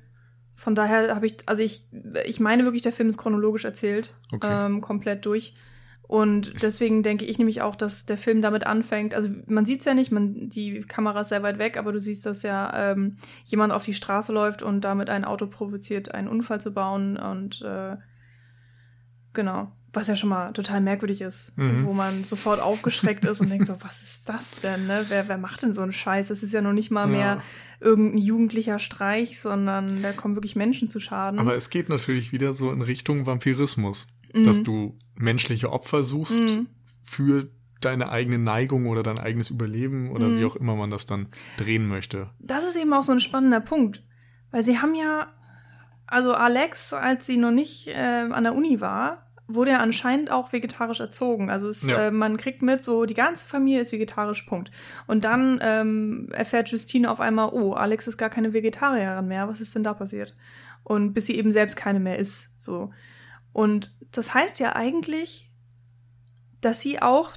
Von 0.56 0.74
daher 0.74 1.14
habe 1.14 1.26
ich, 1.26 1.50
also 1.50 1.64
ich, 1.64 1.86
ich 2.26 2.40
meine 2.40 2.64
wirklich, 2.64 2.82
der 2.82 2.94
Film 2.94 3.10
ist 3.10 3.18
chronologisch 3.18 3.66
erzählt, 3.66 4.14
okay. 4.32 4.68
ähm, 4.68 4.80
komplett 4.80 5.26
durch. 5.26 5.54
Und 6.12 6.62
deswegen 6.62 7.04
denke 7.04 7.24
ich 7.24 7.38
nämlich 7.38 7.62
auch, 7.62 7.74
dass 7.74 8.06
der 8.06 8.18
Film 8.18 8.42
damit 8.42 8.68
anfängt. 8.68 9.16
Also 9.16 9.30
man 9.46 9.66
sieht 9.66 9.80
es 9.80 9.86
ja 9.86 9.94
nicht, 9.94 10.12
man, 10.12 10.50
die 10.50 10.82
Kamera 10.82 11.22
ist 11.22 11.30
sehr 11.30 11.42
weit 11.42 11.58
weg, 11.58 11.78
aber 11.78 11.94
du 11.94 12.02
siehst, 12.02 12.26
dass 12.26 12.44
ja 12.44 12.92
ähm, 12.92 13.16
jemand 13.46 13.72
auf 13.72 13.84
die 13.84 13.94
Straße 13.94 14.34
läuft 14.34 14.62
und 14.62 14.82
damit 14.82 15.10
ein 15.10 15.24
Auto 15.24 15.48
provoziert, 15.48 16.14
einen 16.14 16.28
Unfall 16.28 16.60
zu 16.60 16.74
bauen. 16.74 17.16
Und 17.16 17.62
äh, 17.62 17.96
genau, 19.32 19.72
was 19.94 20.10
ja 20.10 20.18
schon 20.18 20.28
mal 20.28 20.52
total 20.52 20.82
merkwürdig 20.82 21.22
ist, 21.22 21.58
mhm. 21.58 21.86
wo 21.86 21.94
man 21.94 22.26
sofort 22.26 22.60
aufgeschreckt 22.60 23.24
ist 23.24 23.40
und 23.40 23.50
denkt 23.50 23.68
so, 23.68 23.78
was 23.80 24.02
ist 24.02 24.28
das 24.28 24.56
denn? 24.56 24.88
Ne? 24.88 25.06
Wer, 25.08 25.30
wer 25.30 25.38
macht 25.38 25.64
denn 25.64 25.72
so 25.72 25.82
einen 25.82 25.94
Scheiß? 25.94 26.28
Das 26.28 26.44
ist 26.44 26.52
ja 26.52 26.62
noch 26.62 26.74
nicht 26.74 26.92
mal 26.92 27.10
ja. 27.10 27.16
mehr 27.16 27.42
irgendein 27.80 28.18
jugendlicher 28.18 28.80
Streich, 28.80 29.40
sondern 29.40 30.02
da 30.02 30.12
kommen 30.12 30.36
wirklich 30.36 30.58
Menschen 30.58 30.90
zu 30.90 31.00
Schaden. 31.00 31.40
Aber 31.40 31.56
es 31.56 31.70
geht 31.70 31.88
natürlich 31.88 32.34
wieder 32.34 32.52
so 32.52 32.70
in 32.70 32.82
Richtung 32.82 33.26
Vampirismus 33.26 34.08
mhm. 34.34 34.46
dass 34.46 34.64
du 34.64 34.98
menschliche 35.16 35.72
Opfer 35.72 36.04
suchst 36.04 36.42
mhm. 36.42 36.68
für 37.04 37.50
deine 37.82 38.10
eigene 38.10 38.38
Neigung 38.38 38.88
oder 38.88 39.04
dein 39.04 39.20
eigenes 39.20 39.50
Überleben 39.50 40.12
oder 40.12 40.28
mhm. 40.28 40.40
wie 40.40 40.46
auch 40.46 40.56
immer 40.56 40.76
man 40.76 40.92
das 40.92 41.06
dann 41.06 41.28
drehen 41.58 41.88
möchte. 41.88 42.30
Das 42.40 42.68
ist 42.68 42.76
eben 42.76 42.94
auch 42.94 43.04
so 43.04 43.12
ein 43.12 43.20
spannender 43.20 43.60
Punkt, 43.60 44.04
weil 44.52 44.64
sie 44.64 44.80
haben 44.80 44.96
ja, 44.96 45.34
also 46.06 46.34
Alex, 46.34 46.94
als 46.94 47.26
sie 47.26 47.38
noch 47.38 47.52
nicht 47.52 47.88
äh, 47.88 48.28
an 48.32 48.44
der 48.44 48.56
Uni 48.56 48.82
war, 48.82 49.28
wurde 49.48 49.72
ja 49.72 49.80
anscheinend 49.80 50.32
auch 50.32 50.54
vegetarisch 50.54 51.00
erzogen. 51.00 51.50
Also 51.50 51.68
es, 51.68 51.86
ja. 51.86 52.08
äh, 52.08 52.12
man 52.12 52.38
kriegt 52.38 52.62
mit, 52.62 52.84
so 52.84 53.06
die 53.06 53.14
ganze 53.14 53.48
Familie 53.48 53.82
ist 53.82 53.92
vegetarisch, 53.92 54.44
Punkt. 54.44 54.72
Und 55.08 55.26
dann 55.26 55.60
ähm, 55.62 56.30
erfährt 56.32 56.70
Justine 56.70 57.10
auf 57.12 57.20
einmal, 57.20 57.50
oh, 57.52 57.74
Alex 57.74 58.08
ist 58.08 58.18
gar 58.18 58.30
keine 58.30 58.54
Vegetarierin 58.54 59.28
mehr, 59.28 59.48
was 59.50 59.60
ist 59.60 59.76
denn 59.76 59.84
da 59.84 59.94
passiert? 59.94 60.38
Und 60.84 61.14
bis 61.14 61.26
sie 61.26 61.38
eben 61.38 61.52
selbst 61.52 61.76
keine 61.76 62.00
mehr 62.00 62.18
ist, 62.18 62.52
so. 62.58 62.92
Und 63.54 63.96
das 64.12 64.34
heißt 64.34 64.60
ja 64.60 64.76
eigentlich, 64.76 65.50
dass 66.62 66.82
sie 66.82 67.02
auch 67.02 67.34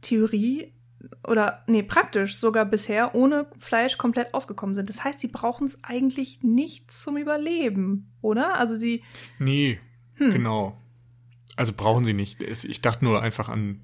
Theorie 0.00 0.72
oder 1.26 1.64
nee, 1.66 1.82
praktisch 1.82 2.36
sogar 2.36 2.64
bisher 2.64 3.14
ohne 3.14 3.46
Fleisch 3.58 3.98
komplett 3.98 4.34
ausgekommen 4.34 4.74
sind. 4.74 4.88
Das 4.88 5.04
heißt, 5.04 5.20
sie 5.20 5.28
brauchen 5.28 5.66
es 5.66 5.84
eigentlich 5.84 6.42
nicht 6.42 6.90
zum 6.90 7.16
Überleben, 7.16 8.12
oder? 8.20 8.58
Also 8.58 8.76
sie. 8.76 9.02
Nee, 9.38 9.80
hm. 10.14 10.30
genau. 10.30 10.80
Also 11.56 11.72
brauchen 11.72 12.04
sie 12.04 12.14
nicht. 12.14 12.42
Ich 12.42 12.80
dachte 12.80 13.04
nur 13.04 13.22
einfach 13.22 13.48
an 13.48 13.80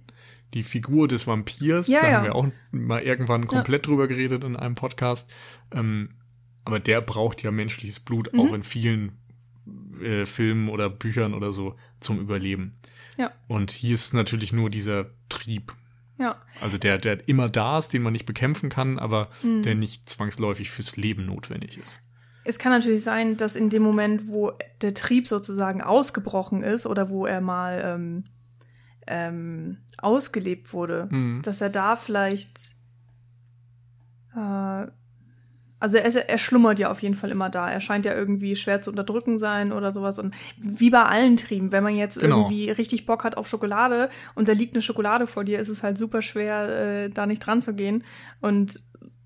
die 0.55 0.63
Figur 0.63 1.09
des 1.09 1.27
Vampirs. 1.27 1.87
Ja, 1.87 2.01
da 2.01 2.09
ja. 2.09 2.17
haben 2.17 2.25
wir 2.25 2.35
auch 2.35 2.49
mal 2.73 3.03
irgendwann 3.03 3.47
komplett 3.47 3.87
ja. 3.87 3.91
drüber 3.91 4.09
geredet 4.09 4.45
in 4.45 4.57
einem 4.57 4.75
Podcast. 4.75 5.31
Ähm, 5.73 6.17
aber 6.65 6.81
der 6.81 7.01
braucht 7.01 7.43
ja 7.43 7.51
menschliches 7.51 8.01
Blut 8.01 8.33
mhm. 8.33 8.41
auch 8.41 8.53
in 8.53 8.63
vielen 8.63 9.13
äh, 10.03 10.27
Filmen 10.27 10.69
oder 10.69 10.91
Büchern 10.91 11.35
oder 11.35 11.53
so 11.53 11.77
zum 12.01 12.21
Überleben. 12.21 12.77
Ja. 13.17 13.31
Und 13.49 13.71
hier 13.71 13.95
ist 13.95 14.15
natürlich 14.15 14.53
nur 14.53 14.71
dieser 14.71 15.07
Trieb. 15.29 15.75
Ja. 16.19 16.37
Also 16.61 16.79
der, 16.79 16.99
der 16.99 17.29
immer 17.29 17.49
da 17.49 17.79
ist, 17.79 17.93
den 17.93 18.03
man 18.03 18.13
nicht 18.13 18.27
bekämpfen 18.27 18.69
kann, 18.69 18.99
aber 18.99 19.29
mhm. 19.43 19.63
der 19.63 19.75
nicht 19.75 20.09
zwangsläufig 20.09 20.71
fürs 20.71 20.97
Leben 20.97 21.27
notwendig 21.27 21.79
ist. 21.79 22.01
Es 22.45 22.59
kann 22.59 22.73
natürlich 22.73 23.03
sein, 23.03 23.37
dass 23.37 23.57
in 23.57 23.71
dem 23.71 23.83
Moment, 23.83 24.29
wo 24.29 24.53
der 24.83 24.95
Trieb 24.95 25.27
sozusagen 25.27 25.83
ausgebrochen 25.83 26.63
ist 26.63 26.87
oder 26.87 27.09
wo 27.09 27.27
er 27.27 27.41
mal 27.41 27.83
ähm, 27.85 28.25
ähm, 29.07 29.79
ausgelebt 29.99 30.73
wurde, 30.73 31.09
mhm. 31.11 31.43
dass 31.43 31.61
er 31.61 31.71
da 31.71 31.97
vielleicht 31.97 32.77
äh, 34.35 34.87
also 35.81 35.97
er, 35.99 36.05
ist, 36.05 36.15
er 36.17 36.39
schlummert 36.39 36.79
ja 36.79 36.91
auf 36.91 37.01
jeden 37.03 37.15
Fall 37.17 37.31
immer 37.31 37.51
da. 37.51 37.69
Er 37.71 37.81
scheint 37.81 38.05
ja 38.05 38.15
irgendwie 38.15 38.55
schwer 38.55 38.81
zu 38.81 38.91
unterdrücken 38.91 39.39
sein 39.39 39.73
oder 39.73 39.93
sowas. 39.93 40.19
Und 40.19 40.35
wie 40.59 40.91
bei 40.91 41.03
allen 41.03 41.37
Trieben, 41.37 41.73
wenn 41.73 41.83
man 41.83 41.97
jetzt 41.97 42.21
Genau. 42.21 42.43
irgendwie 42.43 42.71
richtig 42.71 43.07
Bock 43.07 43.25
hat 43.25 43.37
auf 43.37 43.49
Schokolade 43.49 44.09
und 44.35 44.47
da 44.47 44.53
liegt 44.53 44.75
eine 44.75 44.83
Schokolade 44.83 45.27
vor 45.27 45.43
dir, 45.45 45.59
ist 45.59 45.69
es 45.71 45.83
halt 45.83 45.99
super 45.99 46.23
schwer, 46.23 47.05
äh, 47.05 47.11
da 47.11 47.27
nicht 47.27 47.41
dran 47.41 47.61
zu 47.61 47.75
gehen. 47.75 48.05
Und 48.41 48.79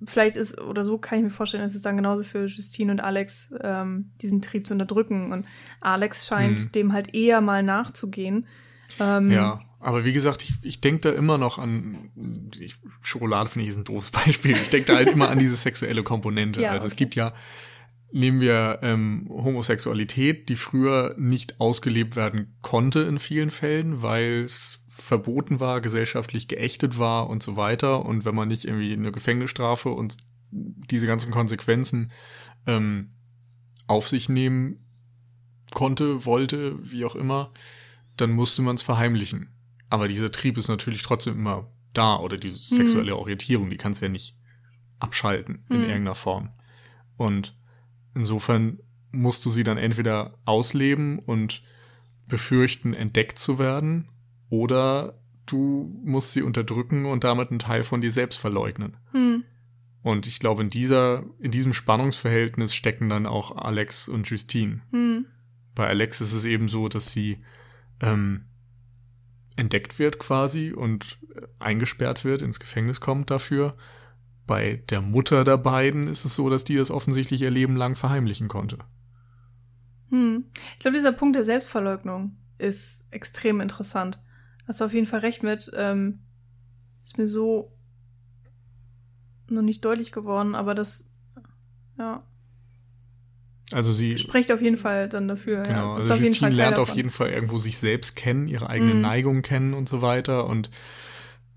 vielleicht 0.06 0.36
ist, 0.36 0.60
oder 0.60 0.84
so 0.84 0.98
kann 0.98 1.18
ich 1.18 1.24
mir 1.24 1.30
vorstellen, 1.30 1.64
ist 1.64 1.74
es 1.74 1.82
dann 1.82 1.96
genauso 1.96 2.22
für 2.24 2.44
Justine 2.46 2.92
und 2.92 3.00
Alex, 3.02 3.52
ähm, 3.62 4.10
diesen 4.22 4.40
Trieb 4.42 4.66
zu 4.66 4.74
unterdrücken. 4.74 5.32
Und 5.32 5.46
Alex 5.80 6.26
scheint 6.26 6.60
Mhm. 6.66 6.72
dem 6.72 6.92
halt 6.92 7.14
eher 7.14 7.40
mal 7.40 7.62
nachzugehen. 7.62 8.46
Ähm, 9.00 9.30
Ja, 9.30 9.60
aber 9.84 10.06
wie 10.06 10.14
gesagt, 10.14 10.42
ich, 10.42 10.54
ich 10.62 10.80
denke 10.80 11.02
da 11.02 11.10
immer 11.10 11.36
noch 11.36 11.58
an, 11.58 12.10
ich, 12.58 12.76
Schokolade 13.02 13.50
finde 13.50 13.64
ich 13.64 13.70
ist 13.70 13.76
ein 13.76 13.84
doofes 13.84 14.10
Beispiel. 14.12 14.52
Ich 14.52 14.70
denke 14.70 14.86
da 14.86 14.94
halt 14.94 15.10
immer 15.10 15.28
an 15.28 15.38
diese 15.38 15.56
sexuelle 15.56 16.02
Komponente. 16.02 16.62
Ja, 16.62 16.70
also 16.70 16.86
es 16.86 16.94
okay. 16.94 17.04
gibt 17.04 17.14
ja, 17.16 17.34
nehmen 18.10 18.40
wir 18.40 18.78
ähm, 18.80 19.26
Homosexualität, 19.28 20.48
die 20.48 20.56
früher 20.56 21.14
nicht 21.18 21.60
ausgelebt 21.60 22.16
werden 22.16 22.56
konnte 22.62 23.00
in 23.00 23.18
vielen 23.18 23.50
Fällen, 23.50 24.00
weil 24.00 24.44
es 24.44 24.80
verboten 24.88 25.60
war, 25.60 25.82
gesellschaftlich 25.82 26.48
geächtet 26.48 26.98
war 26.98 27.28
und 27.28 27.42
so 27.42 27.56
weiter. 27.56 28.06
Und 28.06 28.24
wenn 28.24 28.34
man 28.34 28.48
nicht 28.48 28.64
irgendwie 28.64 28.94
eine 28.94 29.12
Gefängnisstrafe 29.12 29.90
und 29.90 30.16
diese 30.50 31.06
ganzen 31.06 31.30
Konsequenzen 31.30 32.10
ähm, 32.66 33.10
auf 33.86 34.08
sich 34.08 34.30
nehmen 34.30 34.78
konnte, 35.74 36.24
wollte, 36.24 36.78
wie 36.90 37.04
auch 37.04 37.16
immer, 37.16 37.52
dann 38.16 38.30
musste 38.30 38.62
man 38.62 38.76
es 38.76 38.82
verheimlichen. 38.82 39.53
Aber 39.94 40.08
dieser 40.08 40.32
Trieb 40.32 40.58
ist 40.58 40.66
natürlich 40.66 41.02
trotzdem 41.02 41.34
immer 41.34 41.68
da 41.92 42.16
oder 42.16 42.36
diese 42.36 42.56
Mhm. 42.74 42.76
sexuelle 42.78 43.16
Orientierung, 43.16 43.70
die 43.70 43.76
kannst 43.76 44.02
du 44.02 44.06
ja 44.06 44.10
nicht 44.12 44.36
abschalten 44.98 45.64
in 45.70 45.76
Mhm. 45.76 45.82
irgendeiner 45.84 46.16
Form. 46.16 46.50
Und 47.16 47.56
insofern 48.12 48.80
musst 49.12 49.46
du 49.46 49.50
sie 49.50 49.62
dann 49.62 49.78
entweder 49.78 50.36
ausleben 50.46 51.20
und 51.20 51.62
befürchten, 52.26 52.92
entdeckt 52.92 53.38
zu 53.38 53.60
werden, 53.60 54.08
oder 54.50 55.20
du 55.46 55.96
musst 56.04 56.32
sie 56.32 56.42
unterdrücken 56.42 57.06
und 57.06 57.22
damit 57.22 57.50
einen 57.50 57.60
Teil 57.60 57.84
von 57.84 58.00
dir 58.00 58.10
selbst 58.10 58.38
verleugnen. 58.40 58.96
Hm. 59.12 59.44
Und 60.02 60.26
ich 60.26 60.40
glaube, 60.40 60.62
in 60.62 60.70
dieser, 60.70 61.22
in 61.38 61.52
diesem 61.52 61.72
Spannungsverhältnis 61.72 62.74
stecken 62.74 63.08
dann 63.08 63.26
auch 63.26 63.54
Alex 63.56 64.08
und 64.08 64.28
Justine. 64.28 64.80
Hm. 64.90 65.26
Bei 65.76 65.86
Alex 65.86 66.20
ist 66.20 66.32
es 66.32 66.42
eben 66.44 66.68
so, 66.68 66.88
dass 66.88 67.12
sie 67.12 67.38
ähm, 68.00 68.46
entdeckt 69.56 69.98
wird 69.98 70.18
quasi 70.18 70.72
und 70.72 71.18
äh, 71.34 71.42
eingesperrt 71.58 72.24
wird, 72.24 72.42
ins 72.42 72.60
Gefängnis 72.60 73.00
kommt 73.00 73.30
dafür. 73.30 73.76
Bei 74.46 74.82
der 74.90 75.00
Mutter 75.00 75.44
der 75.44 75.56
beiden 75.56 76.08
ist 76.08 76.24
es 76.24 76.34
so, 76.34 76.50
dass 76.50 76.64
die 76.64 76.76
das 76.76 76.90
offensichtlich 76.90 77.42
ihr 77.42 77.50
Leben 77.50 77.76
lang 77.76 77.94
verheimlichen 77.94 78.48
konnte. 78.48 78.78
Hm. 80.10 80.44
Ich 80.74 80.80
glaube, 80.80 80.96
dieser 80.96 81.12
Punkt 81.12 81.36
der 81.36 81.44
Selbstverleugnung 81.44 82.36
ist 82.58 83.06
extrem 83.10 83.60
interessant. 83.60 84.20
Hast 84.66 84.80
du 84.80 84.84
auf 84.84 84.94
jeden 84.94 85.06
Fall 85.06 85.20
recht 85.20 85.42
mit. 85.42 85.70
Ähm, 85.74 86.20
ist 87.04 87.18
mir 87.18 87.28
so 87.28 87.76
noch 89.48 89.62
nicht 89.62 89.84
deutlich 89.84 90.12
geworden, 90.12 90.54
aber 90.54 90.74
das 90.74 91.10
ja, 91.98 92.24
Also 93.74 93.92
sie 93.92 94.16
spricht 94.18 94.52
auf 94.52 94.62
jeden 94.62 94.76
Fall 94.76 95.08
dann 95.08 95.26
dafür. 95.26 95.58
ja. 95.58 95.64
Genau, 95.64 95.86
ist 95.90 96.02
also 96.02 96.14
auf 96.14 96.20
jeden 96.22 96.34
Fall 96.36 96.52
lernt 96.52 96.78
auf 96.78 96.88
davon. 96.88 96.96
jeden 96.96 97.10
Fall 97.10 97.30
irgendwo 97.30 97.58
sich 97.58 97.76
selbst 97.78 98.14
kennen, 98.14 98.46
ihre 98.46 98.68
eigenen 98.70 98.96
Mhm. 98.96 99.02
Neigungen 99.02 99.42
kennen 99.42 99.74
und 99.74 99.88
so 99.88 100.00
weiter. 100.00 100.46
Und 100.46 100.70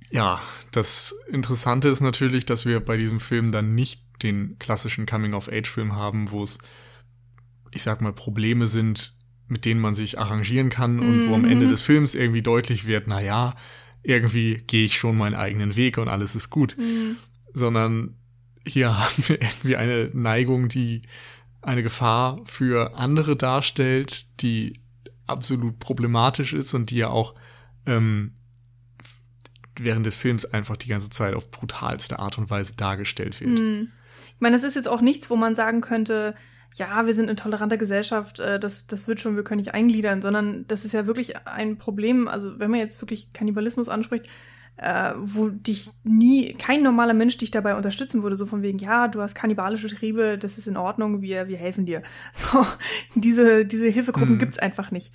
ja, 0.10 0.42
das 0.72 1.16
Interessante 1.28 1.90
ist 1.90 2.02
natürlich, 2.02 2.46
dass 2.46 2.66
wir 2.66 2.80
bei 2.80 2.98
diesem 2.98 3.20
Film 3.20 3.52
dann 3.52 3.76
nicht 3.76 4.02
den 4.24 4.58
klassischen 4.58 5.06
Coming-of-Age-Film 5.06 5.96
haben, 5.96 6.32
wo 6.32 6.42
es, 6.42 6.58
ich 7.72 7.84
sag 7.84 8.02
mal, 8.02 8.14
Probleme 8.14 8.66
sind, 8.66 9.14
mit 9.48 9.64
denen 9.66 9.80
man 9.80 9.94
sich 9.94 10.18
arrangieren 10.18 10.70
kann 10.70 11.00
und 11.00 11.28
wo 11.28 11.36
am 11.36 11.42
Mhm. 11.42 11.48
Ende 11.50 11.68
des 11.68 11.82
Films 11.84 12.16
irgendwie 12.16 12.42
deutlich 12.42 12.88
wird, 12.88 13.06
na 13.08 13.22
ja, 13.22 13.56
irgendwie 14.02 14.64
gehe 14.66 14.86
ich 14.86 14.98
schon 14.98 15.18
meinen 15.18 15.36
eigenen 15.36 15.76
Weg 15.76 15.98
und 16.00 16.08
alles 16.08 16.36
ist 16.36 16.50
gut 16.50 16.76
Hm. 16.78 17.18
sondern 17.54 18.16
hier 18.66 18.98
haben 19.00 19.24
wir 19.28 19.42
irgendwie 19.42 19.76
eine 19.76 20.10
Neigung, 20.14 20.68
die 20.70 21.02
eine 21.68 21.84
Gefahr 21.84 22.40
für 22.46 22.98
andere 22.98 23.36
darstellt, 23.36 24.26
die 24.42 24.80
absolut 25.28 25.80
problematisch 25.80 26.54
ist 26.54 26.74
und 26.74 26.90
die 26.90 26.96
ja 26.98 27.10
auch 27.10 27.36
ähm, 27.86 28.36
während 29.76 30.06
des 30.06 30.16
Films 30.16 30.46
einfach 30.46 30.78
die 30.78 30.88
ganze 30.88 31.10
Zeit 31.10 31.36
auf 31.36 31.52
brutalste 31.52 32.20
Art 32.20 32.38
und 32.38 32.50
Weise 32.50 32.74
dargestellt 32.76 33.42
wird. 33.42 33.60
Hm. 33.60 33.92
Ich 34.34 34.42
meine, 34.42 34.56
das 34.56 34.64
ist 34.64 34.76
jetzt 34.76 34.88
auch 34.88 35.02
nichts, 35.02 35.30
wo 35.30 35.36
man 35.36 35.56
sagen 35.56 35.82
könnte, 35.82 36.36
ja, 36.76 37.06
wir 37.06 37.14
sind 37.14 37.26
eine 37.26 37.36
tolerante 37.36 37.78
Gesellschaft, 37.78 38.40
äh, 38.40 38.60
das, 38.60 38.88
das 38.88 39.08
wird 39.10 39.20
schon, 39.20 39.36
wir 39.36 39.44
können 39.44 39.60
nicht 39.60 39.74
eingliedern, 39.74 40.22
sondern 40.22 40.66
das 40.68 40.86
ist 40.86 40.94
ja 40.94 41.06
wirklich 41.06 41.46
ein 41.48 41.78
Problem, 41.78 42.30
also 42.30 42.60
wenn 42.60 42.72
man 42.72 42.80
jetzt 42.80 43.02
wirklich 43.02 43.34
Kannibalismus 43.34 43.90
anspricht, 43.90 44.30
äh, 44.78 45.14
wo 45.18 45.50
dich 45.50 45.90
nie, 46.04 46.54
kein 46.54 46.84
normaler 46.84 47.14
Mensch 47.14 47.38
dich 47.38 47.50
dabei 47.52 47.76
unterstützen 47.76 48.22
würde, 48.24 48.36
so 48.36 48.46
von 48.46 48.62
wegen, 48.62 48.78
ja, 48.78 49.08
du 49.08 49.22
hast 49.22 49.34
kannibalische 49.36 49.88
Triebe, 49.88 50.38
das 50.38 50.58
ist 50.58 50.68
in 50.68 50.78
Ordnung, 50.78 51.22
wir, 51.22 51.48
wir 51.48 51.58
helfen 51.58 51.86
dir. 51.86 52.04
So, 52.34 52.66
diese, 53.16 53.66
diese 53.66 53.88
Hilfegruppen 53.90 54.36
Mhm. 54.36 54.40
gibt's 54.40 54.60
einfach 54.60 54.92
nicht. 54.92 55.14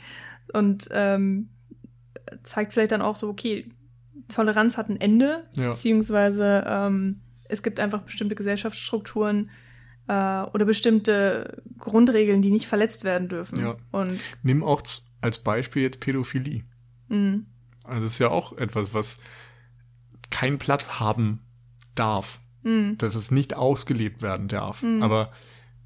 Und 0.52 0.88
ähm, 0.90 1.48
zeigt 2.42 2.72
vielleicht 2.72 2.92
dann 2.92 3.02
auch 3.02 3.14
so, 3.16 3.28
okay, 3.28 3.68
Toleranz 4.28 4.76
hat 4.76 4.88
ein 4.88 5.00
Ende, 5.00 5.44
Ja. 5.54 5.68
beziehungsweise 5.68 6.64
ähm, 6.66 7.20
es 7.48 7.62
gibt 7.62 7.78
einfach 7.80 8.02
bestimmte 8.02 8.34
Gesellschaftsstrukturen 8.34 9.50
äh, 10.08 10.12
oder 10.42 10.64
bestimmte 10.64 11.62
Grundregeln, 11.78 12.42
die 12.42 12.50
nicht 12.50 12.66
verletzt 12.66 13.04
werden 13.04 13.28
dürfen. 13.28 13.60
Ja. 13.60 13.76
Und 13.90 14.18
Nimm 14.42 14.64
auch 14.64 14.82
als 15.20 15.38
Beispiel 15.38 15.82
jetzt 15.82 16.00
Pädophilie. 16.00 16.62
mh, 17.08 17.40
Also 17.84 18.02
das 18.02 18.10
ist 18.12 18.18
ja 18.18 18.28
auch 18.30 18.56
etwas, 18.56 18.92
was 18.94 19.18
keinen 20.32 20.58
Platz 20.58 20.98
haben 20.98 21.40
darf. 21.94 22.40
mh, 22.64 22.94
dass 22.98 23.14
es 23.14 23.30
nicht 23.30 23.54
ausgelebt 23.54 24.22
werden 24.22 24.48
darf. 24.48 24.82
Mhm. 24.82 25.02
Aber 25.02 25.32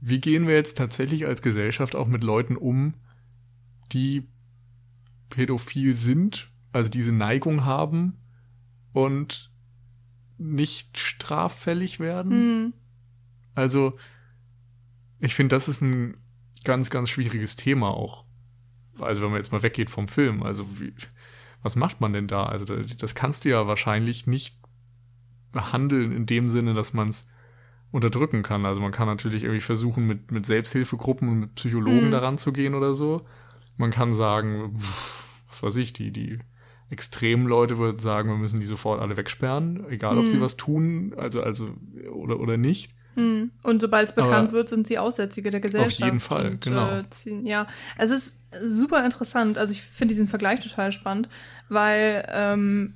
wie 0.01 0.21
gehen 0.21 0.47
wir 0.47 0.55
jetzt 0.55 0.77
tatsächlich 0.79 1.27
als 1.27 1.43
Gesellschaft 1.43 1.95
auch 1.97 2.07
mit 2.07 2.23
Leuten 2.23 2.57
um, 2.57 2.95
die 3.93 4.29
pädophil 5.31 5.95
sind, 5.95 6.51
also 6.73 6.91
diese 6.91 7.13
Neigung 7.13 7.65
haben 7.65 8.19
und 8.93 9.51
nicht 10.39 10.99
straffällig 10.99 11.99
werden? 11.99 12.65
mh, 12.67 12.73
Also, 13.55 13.97
ich 15.19 15.35
finde, 15.35 15.57
das 15.57 15.67
ist 15.69 15.81
ein 15.81 16.19
ganz, 16.65 16.91
ganz 16.91 17.09
schwieriges 17.09 17.57
Thema 17.57 17.89
auch. 17.89 18.25
Also, 18.99 19.23
wenn 19.23 19.31
man 19.31 19.39
jetzt 19.39 19.53
mal 19.53 19.63
weggeht 19.63 19.89
vom 19.91 20.09
Film, 20.09 20.43
also 20.43 20.67
wie, 20.79 20.93
was 21.66 21.74
macht 21.74 22.00
man 22.00 22.12
denn 22.12 22.29
da? 22.29 22.44
Also, 22.44 22.64
das, 22.76 23.16
kannst 23.16 23.44
du 23.44 23.48
ja 23.48 23.66
wahrscheinlich 23.66 24.29
nicht 24.29 24.57
behandeln 25.50 26.12
in 26.12 26.24
dem 26.24 26.48
Sinne, 26.48 26.74
dass 26.74 26.94
man 26.94 27.09
es 27.09 27.26
unterdrücken 27.90 28.44
kann. 28.44 28.64
Also, 28.64 28.81
man 28.81 28.92
kann 28.92 29.09
natürlich 29.09 29.42
irgendwie 29.42 29.61
versuchen, 29.61 30.07
mit, 30.07 30.31
mit 30.31 30.46
Selbsthilfegruppen 30.46 31.29
und 31.29 31.40
mit 31.40 31.55
Psychologen 31.57 32.07
Mhm. 32.07 32.12
daran 32.12 32.38
zu 32.38 32.52
gehen 32.52 32.74
oder 32.74 32.94
so. 32.94 33.26
Man 33.76 33.90
kann 33.90 34.12
sagen, 34.14 34.76
pff, 34.79 35.24
was 35.48 35.62
weiß 35.64 35.76
ich, 35.76 35.92
die, 35.92 36.12
die 36.12 36.38
extremen 36.88 37.46
Leute 37.48 37.79
würden 37.79 37.98
sagen, 37.98 38.29
wir 38.29 38.37
müssen 38.37 38.61
die 38.61 38.66
sofort 38.66 39.00
alle 39.00 39.16
wegsperren, 39.16 39.85
egal 39.90 40.18
ob 40.18 40.29
sie 40.29 40.37
Mhm. 40.37 40.40
was 40.42 40.57
tun, 40.57 41.14
also, 41.16 41.42
also, 41.42 41.70
oder, 42.12 42.38
oder 42.38 42.57
nicht. 42.57 42.94
Mhm. 43.16 43.50
Und 43.62 43.83
sobald 43.83 44.09
es 44.09 44.14
bekannt 44.14 44.48
Aber 44.48 44.52
wird, 44.52 44.68
sind 44.68 44.87
sie 44.87 44.98
Aussätzige 44.98 45.50
der 45.50 45.61
Gesellschaft. 45.61 46.02
Auf 46.02 46.07
jeden 46.07 46.20
Fall, 46.20 46.50
und, 46.52 46.64
genau. 46.64 46.98
Äh, 46.98 47.07
ziehen, 47.11 47.44
ja, 47.46 47.66
es 47.98 48.11
ist 48.11 48.38
super 48.64 49.05
interessant. 49.05 49.59
Also 49.59 49.72
ich 49.72 49.83
finde 49.83 50.12
diesen 50.12 50.29
Vergleich 50.29 50.61
total 50.61 50.92
spannend, 50.92 51.29
weil 51.68 52.24
ähm, 52.33 52.94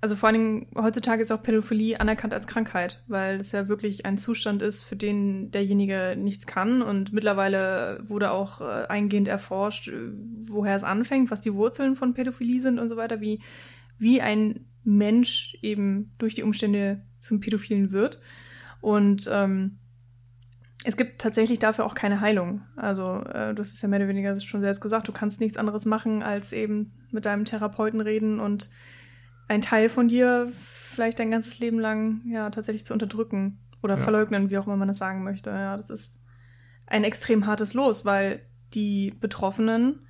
also 0.00 0.14
vor 0.14 0.28
allen 0.28 0.40
Dingen 0.40 0.66
heutzutage 0.76 1.22
ist 1.22 1.32
auch 1.32 1.42
Pädophilie 1.42 1.98
anerkannt 2.00 2.34
als 2.34 2.46
Krankheit, 2.46 3.02
weil 3.08 3.40
es 3.40 3.52
ja 3.52 3.66
wirklich 3.66 4.06
ein 4.06 4.18
Zustand 4.18 4.62
ist, 4.62 4.84
für 4.84 4.94
den 4.94 5.50
derjenige 5.50 6.14
nichts 6.16 6.46
kann. 6.46 6.82
Und 6.82 7.12
mittlerweile 7.12 8.04
wurde 8.06 8.30
auch 8.30 8.60
äh, 8.60 8.86
eingehend 8.88 9.26
erforscht, 9.26 9.88
äh, 9.88 10.12
woher 10.36 10.76
es 10.76 10.84
anfängt, 10.84 11.30
was 11.30 11.40
die 11.40 11.54
Wurzeln 11.54 11.96
von 11.96 12.14
Pädophilie 12.14 12.60
sind 12.60 12.78
und 12.78 12.88
so 12.88 12.96
weiter, 12.96 13.20
wie, 13.20 13.40
wie 13.98 14.20
ein 14.20 14.66
Mensch 14.84 15.58
eben 15.62 16.12
durch 16.18 16.34
die 16.34 16.42
Umstände 16.42 17.02
zum 17.18 17.40
Pädophilen 17.40 17.90
wird. 17.90 18.20
Und 18.80 19.28
ähm, 19.32 19.78
es 20.84 20.96
gibt 20.96 21.20
tatsächlich 21.20 21.58
dafür 21.58 21.84
auch 21.84 21.94
keine 21.94 22.20
Heilung. 22.20 22.62
Also, 22.76 23.22
äh, 23.24 23.54
du 23.54 23.60
hast 23.60 23.72
es 23.72 23.82
ja 23.82 23.88
mehr 23.88 23.98
oder 23.98 24.08
weniger 24.08 24.38
schon 24.38 24.62
selbst 24.62 24.80
gesagt, 24.80 25.08
du 25.08 25.12
kannst 25.12 25.40
nichts 25.40 25.56
anderes 25.56 25.84
machen, 25.84 26.22
als 26.22 26.52
eben 26.52 26.92
mit 27.10 27.26
deinem 27.26 27.44
Therapeuten 27.44 28.00
reden 28.00 28.38
und 28.38 28.68
ein 29.48 29.60
Teil 29.60 29.88
von 29.88 30.08
dir 30.08 30.48
vielleicht 30.52 31.18
dein 31.18 31.30
ganzes 31.30 31.58
Leben 31.58 31.78
lang 31.78 32.22
ja 32.28 32.50
tatsächlich 32.50 32.84
zu 32.84 32.92
unterdrücken 32.92 33.58
oder 33.82 33.96
ja. 33.96 34.02
verleugnen, 34.02 34.50
wie 34.50 34.58
auch 34.58 34.66
immer 34.66 34.76
man 34.76 34.88
das 34.88 34.98
sagen 34.98 35.24
möchte. 35.24 35.50
Ja, 35.50 35.76
das 35.76 35.90
ist 35.90 36.18
ein 36.86 37.04
extrem 37.04 37.46
hartes 37.46 37.74
Los, 37.74 38.04
weil 38.04 38.40
die 38.74 39.12
Betroffenen 39.20 40.06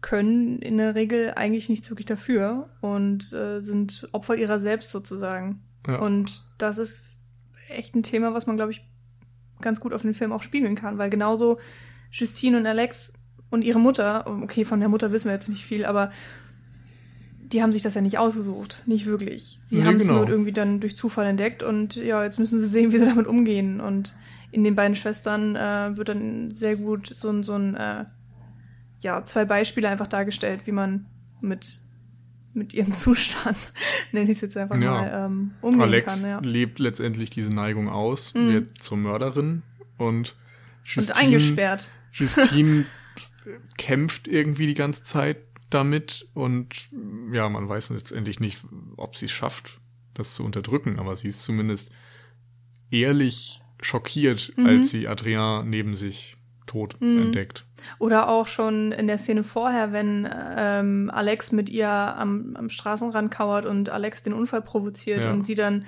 können 0.00 0.58
in 0.60 0.78
der 0.78 0.94
Regel 0.94 1.32
eigentlich 1.34 1.68
nichts 1.68 1.90
wirklich 1.90 2.06
dafür 2.06 2.70
und 2.80 3.32
äh, 3.32 3.60
sind 3.60 4.08
Opfer 4.12 4.36
ihrer 4.36 4.60
selbst 4.60 4.90
sozusagen. 4.90 5.62
Ja. 5.86 5.98
Und 5.98 6.42
das 6.58 6.78
ist 6.78 7.02
echt 7.68 7.94
ein 7.94 8.02
Thema, 8.02 8.34
was 8.34 8.46
man, 8.46 8.56
glaube 8.56 8.72
ich, 8.72 8.86
ganz 9.60 9.80
gut 9.80 9.92
auf 9.92 10.02
den 10.02 10.14
Film 10.14 10.32
auch 10.32 10.42
spiegeln 10.42 10.74
kann, 10.74 10.98
weil 10.98 11.10
genauso 11.10 11.58
Justine 12.10 12.58
und 12.58 12.66
Alex 12.66 13.12
und 13.50 13.62
ihre 13.62 13.78
Mutter, 13.78 14.26
okay, 14.42 14.64
von 14.64 14.80
der 14.80 14.88
Mutter 14.88 15.12
wissen 15.12 15.28
wir 15.28 15.34
jetzt 15.34 15.48
nicht 15.48 15.64
viel, 15.64 15.84
aber 15.84 16.10
die 17.52 17.62
haben 17.62 17.72
sich 17.72 17.82
das 17.82 17.94
ja 17.94 18.00
nicht 18.00 18.18
ausgesucht, 18.18 18.82
nicht 18.86 19.06
wirklich. 19.06 19.58
Sie 19.66 19.76
nee, 19.76 19.84
haben 19.84 19.96
es 19.96 20.08
genau. 20.08 20.20
nur 20.20 20.28
irgendwie 20.28 20.52
dann 20.52 20.80
durch 20.80 20.96
Zufall 20.96 21.26
entdeckt 21.26 21.62
und 21.62 21.94
ja, 21.96 22.22
jetzt 22.24 22.38
müssen 22.38 22.58
sie 22.58 22.66
sehen, 22.66 22.92
wie 22.92 22.98
sie 22.98 23.06
damit 23.06 23.26
umgehen. 23.26 23.80
Und 23.80 24.16
in 24.50 24.64
den 24.64 24.74
beiden 24.74 24.96
Schwestern 24.96 25.54
äh, 25.54 25.96
wird 25.96 26.08
dann 26.08 26.54
sehr 26.56 26.76
gut 26.76 27.06
so, 27.06 27.30
ein 27.30 27.44
so 27.44 27.54
ein, 27.54 27.76
äh, 27.76 28.04
ja, 29.00 29.24
zwei 29.24 29.44
Beispiele 29.44 29.88
einfach 29.88 30.08
dargestellt, 30.08 30.62
wie 30.66 30.72
man 30.72 31.06
mit, 31.40 31.80
mit 32.56 32.74
ihrem 32.74 32.94
Zustand, 32.94 33.56
nenne 34.12 34.30
ich 34.30 34.36
es 34.36 34.40
jetzt 34.40 34.56
einfach 34.56 34.80
ja. 34.80 34.90
mal, 34.90 35.26
ähm, 35.26 35.50
umgehen 35.60 35.82
Alex 35.82 36.22
kann. 36.22 36.30
Ja. 36.30 36.40
lebt 36.40 36.78
letztendlich 36.78 37.30
diese 37.30 37.50
Neigung 37.50 37.88
aus, 37.88 38.34
mhm. 38.34 38.52
wird 38.52 38.82
zur 38.82 38.98
Mörderin 38.98 39.62
und 39.98 40.34
Justine, 40.84 41.06
und 41.06 41.22
eingesperrt. 41.22 41.90
Justine 42.12 42.86
kämpft 43.76 44.26
irgendwie 44.26 44.66
die 44.66 44.74
ganze 44.74 45.02
Zeit 45.02 45.38
damit 45.70 46.26
und 46.34 46.88
ja, 47.32 47.48
man 47.48 47.68
weiß 47.68 47.90
letztendlich 47.90 48.40
nicht, 48.40 48.64
ob 48.96 49.16
sie 49.16 49.26
es 49.26 49.32
schafft, 49.32 49.78
das 50.14 50.34
zu 50.34 50.44
unterdrücken, 50.44 50.98
aber 50.98 51.16
sie 51.16 51.28
ist 51.28 51.42
zumindest 51.42 51.90
ehrlich 52.90 53.60
schockiert, 53.80 54.52
mhm. 54.56 54.66
als 54.66 54.90
sie 54.90 55.08
Adrien 55.08 55.68
neben 55.68 55.94
sich 55.96 56.35
tot 56.66 56.96
mhm. 57.00 57.22
entdeckt. 57.22 57.66
Oder 57.98 58.28
auch 58.28 58.46
schon 58.46 58.92
in 58.92 59.06
der 59.06 59.18
Szene 59.18 59.42
vorher, 59.42 59.92
wenn 59.92 60.28
ähm, 60.56 61.10
Alex 61.12 61.52
mit 61.52 61.70
ihr 61.70 61.88
am, 61.88 62.54
am 62.56 62.68
Straßenrand 62.68 63.30
kauert 63.30 63.66
und 63.66 63.88
Alex 63.90 64.22
den 64.22 64.32
Unfall 64.32 64.62
provoziert 64.62 65.24
ja. 65.24 65.32
und 65.32 65.44
sie 65.44 65.54
dann 65.54 65.84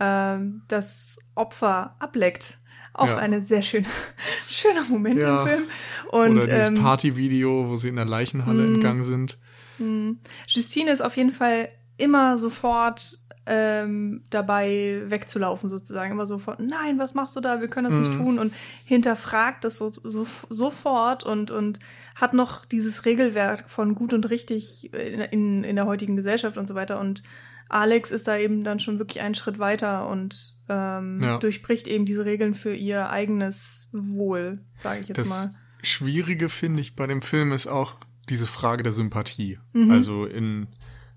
ähm, 0.00 0.62
das 0.68 1.18
Opfer 1.34 1.96
ableckt. 1.98 2.58
Auch 2.94 3.08
ja. 3.08 3.16
eine 3.16 3.40
sehr 3.40 3.62
schöne, 3.62 3.86
schöner 4.48 4.84
Moment 4.88 5.20
ja. 5.20 5.40
im 5.40 5.48
Film. 5.48 5.62
Und, 6.10 6.38
Oder 6.38 6.46
dieses 6.46 6.68
ähm, 6.68 6.74
Partyvideo, 6.74 7.68
wo 7.68 7.76
sie 7.76 7.88
in 7.88 7.96
der 7.96 8.04
Leichenhalle 8.04 8.62
mm, 8.62 8.74
entgangen 8.74 9.04
sind. 9.04 9.38
Mm. 9.78 10.12
Justine 10.46 10.90
ist 10.90 11.00
auf 11.00 11.16
jeden 11.16 11.32
Fall 11.32 11.70
immer 11.96 12.36
sofort 12.36 13.18
ähm, 13.46 14.22
dabei 14.30 15.02
wegzulaufen 15.06 15.68
sozusagen. 15.68 16.12
Immer 16.12 16.26
sofort, 16.26 16.60
nein, 16.60 16.98
was 16.98 17.14
machst 17.14 17.34
du 17.36 17.40
da? 17.40 17.60
Wir 17.60 17.68
können 17.68 17.90
das 17.90 17.98
mhm. 17.98 18.02
nicht 18.02 18.14
tun. 18.14 18.38
Und 18.38 18.54
hinterfragt 18.84 19.64
das 19.64 19.78
so, 19.78 19.90
so, 19.90 20.26
sofort 20.48 21.24
und, 21.24 21.50
und 21.50 21.78
hat 22.14 22.34
noch 22.34 22.64
dieses 22.64 23.04
Regelwerk 23.04 23.68
von 23.68 23.94
gut 23.94 24.12
und 24.12 24.30
richtig 24.30 24.92
in, 24.94 25.20
in, 25.20 25.64
in 25.64 25.76
der 25.76 25.86
heutigen 25.86 26.16
Gesellschaft 26.16 26.56
und 26.56 26.68
so 26.68 26.74
weiter. 26.74 27.00
Und 27.00 27.22
Alex 27.68 28.12
ist 28.12 28.28
da 28.28 28.36
eben 28.36 28.64
dann 28.64 28.80
schon 28.80 28.98
wirklich 28.98 29.22
einen 29.22 29.34
Schritt 29.34 29.58
weiter 29.58 30.08
und 30.08 30.56
ähm, 30.68 31.20
ja. 31.22 31.38
durchbricht 31.38 31.88
eben 31.88 32.04
diese 32.04 32.24
Regeln 32.24 32.54
für 32.54 32.74
ihr 32.74 33.10
eigenes 33.10 33.88
Wohl, 33.92 34.60
sage 34.76 35.00
ich 35.00 35.08
jetzt 35.08 35.18
das 35.18 35.28
mal. 35.28 35.50
Schwierige 35.82 36.48
finde 36.48 36.80
ich 36.80 36.94
bei 36.94 37.06
dem 37.06 37.22
Film 37.22 37.52
ist 37.52 37.66
auch 37.66 37.96
diese 38.28 38.46
Frage 38.46 38.82
der 38.82 38.92
Sympathie. 38.92 39.58
Mhm. 39.72 39.90
Also 39.90 40.26
in 40.26 40.68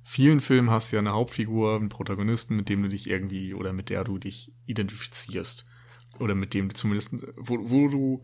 vielen 0.06 0.40
Filmen 0.40 0.70
hast 0.70 0.92
du 0.92 0.96
ja 0.96 1.02
eine 1.02 1.12
Hauptfigur, 1.12 1.76
einen 1.76 1.90
Protagonisten, 1.90 2.56
mit 2.56 2.70
dem 2.70 2.84
du 2.84 2.88
dich 2.88 3.10
irgendwie 3.10 3.54
oder 3.54 3.74
mit 3.74 3.90
der 3.90 4.06
du 4.06 4.18
dich 4.18 4.54
identifizierst. 4.66 5.66
Oder 6.20 6.34
mit 6.34 6.54
dem 6.54 6.70
du 6.70 6.76
zumindest, 6.76 7.14
wo, 7.36 7.70
wo 7.70 7.90
du 7.90 8.22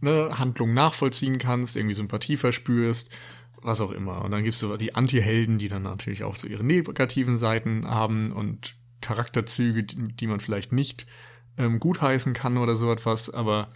eine 0.00 0.38
Handlung 0.38 0.72
nachvollziehen 0.72 1.36
kannst, 1.36 1.76
irgendwie 1.76 1.94
Sympathie 1.94 2.38
verspürst 2.38 3.14
was 3.62 3.80
auch 3.80 3.92
immer. 3.92 4.22
Und 4.22 4.32
dann 4.32 4.44
gibt's 4.44 4.60
so 4.60 4.76
die 4.76 4.94
Anti-Helden, 4.94 5.58
die 5.58 5.68
dann 5.68 5.84
natürlich 5.84 6.24
auch 6.24 6.36
so 6.36 6.46
ihre 6.46 6.64
negativen 6.64 7.36
Seiten 7.36 7.86
haben 7.86 8.32
und 8.32 8.76
Charakterzüge, 9.00 9.84
die, 9.84 10.14
die 10.14 10.26
man 10.26 10.40
vielleicht 10.40 10.72
nicht 10.72 11.06
ähm, 11.56 11.80
gutheißen 11.80 12.32
kann 12.34 12.56
oder 12.56 12.76
so 12.76 12.90
etwas, 12.92 13.30
aber 13.30 13.68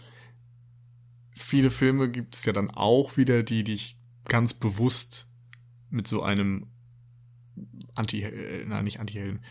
viele 1.35 1.69
Filme 1.69 2.09
gibt 2.09 2.35
es 2.35 2.45
ja 2.45 2.53
dann 2.53 2.71
auch 2.71 3.17
wieder, 3.17 3.43
die 3.43 3.63
dich 3.63 3.97
ganz 4.25 4.53
bewusst 4.53 5.29
mit 5.89 6.07
so 6.07 6.23
einem 6.23 6.67
Anti, 7.97 8.21
äh, 8.21 8.65
nein, 8.65 8.83
nicht 8.83 8.99
Anti-Helden, 8.99 9.41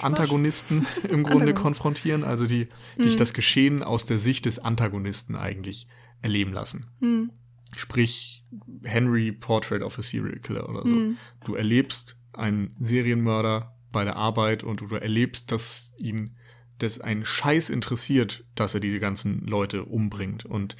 Antagonisten 0.00 0.86
im 1.04 1.22
Grunde 1.22 1.44
Antagonist. 1.44 1.62
konfrontieren, 1.62 2.24
also 2.24 2.46
die 2.46 2.68
mhm. 2.96 3.02
dich 3.02 3.16
das 3.16 3.34
Geschehen 3.34 3.82
aus 3.82 4.06
der 4.06 4.18
Sicht 4.18 4.46
des 4.46 4.58
Antagonisten 4.58 5.36
eigentlich 5.36 5.88
erleben 6.22 6.52
lassen. 6.52 6.86
Mhm. 7.00 7.30
Sprich, 7.76 8.44
Henry 8.82 9.32
Portrait 9.32 9.82
of 9.82 9.98
a 9.98 10.02
Serial 10.02 10.38
Killer 10.38 10.68
oder 10.68 10.86
so. 10.86 10.94
Mhm. 10.94 11.18
Du 11.44 11.54
erlebst 11.54 12.16
einen 12.32 12.70
Serienmörder 12.78 13.74
bei 13.92 14.04
der 14.04 14.16
Arbeit 14.16 14.62
und 14.62 14.80
du 14.80 14.94
erlebst, 14.94 15.52
dass 15.52 15.92
ihn 15.98 16.36
das 16.78 17.00
einen 17.00 17.24
Scheiß 17.24 17.70
interessiert, 17.70 18.44
dass 18.54 18.74
er 18.74 18.80
diese 18.80 19.00
ganzen 19.00 19.40
Leute 19.46 19.84
umbringt. 19.84 20.44
Und 20.44 20.76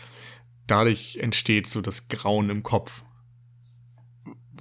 dadurch 0.66 1.18
entsteht 1.20 1.66
so 1.66 1.81
das 1.81 2.09
Grauen 2.09 2.50
im 2.50 2.62
Kopf. 2.62 3.02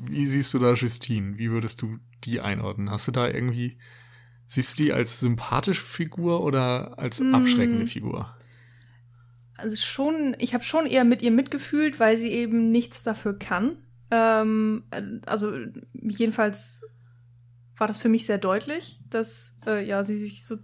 Wie 0.02 0.26
siehst 0.26 0.54
du 0.54 0.60
da 0.60 0.74
Justine? 0.74 1.38
Wie 1.38 1.52
würdest 1.52 1.82
du 1.82 1.98
die 2.24 2.42
einordnen? 2.42 2.92
Hast 2.92 3.08
du 3.08 3.12
da 3.12 3.28
irgendwie, 3.28 3.78
siehst 4.48 4.78
du 4.78 4.84
die 4.84 4.94
als 4.94 5.20
sympathische 5.20 5.84
Figur 5.84 6.44
oder 6.44 7.00
als 7.00 7.20
mhm. 7.20 7.36
abschreckende 7.36 7.88
Figur? 7.88 8.38
also 9.58 9.76
schon, 9.76 10.36
ich 10.40 10.54
habe 10.54 10.64
schon 10.64 10.86
eher 10.86 11.04
mit 11.04 11.22
ihr 11.22 11.32
mitgefühlt, 11.32 12.00
weil 12.00 12.18
sie 12.18 12.32
eben 12.32 12.72
nichts 12.72 13.04
dafür 13.04 13.38
kann. 13.38 13.78
Ähm, 14.12 14.84
also 15.26 15.54
jedenfalls 15.94 16.84
war 17.76 17.88
das 17.88 17.98
für 17.98 18.10
mich 18.10 18.26
sehr 18.26 18.38
deutlich, 18.38 19.00
dass 19.10 19.56
äh, 19.66 19.86
ja 19.86 20.04
sie 20.04 20.16
sich 20.16 20.46
so 20.46 20.58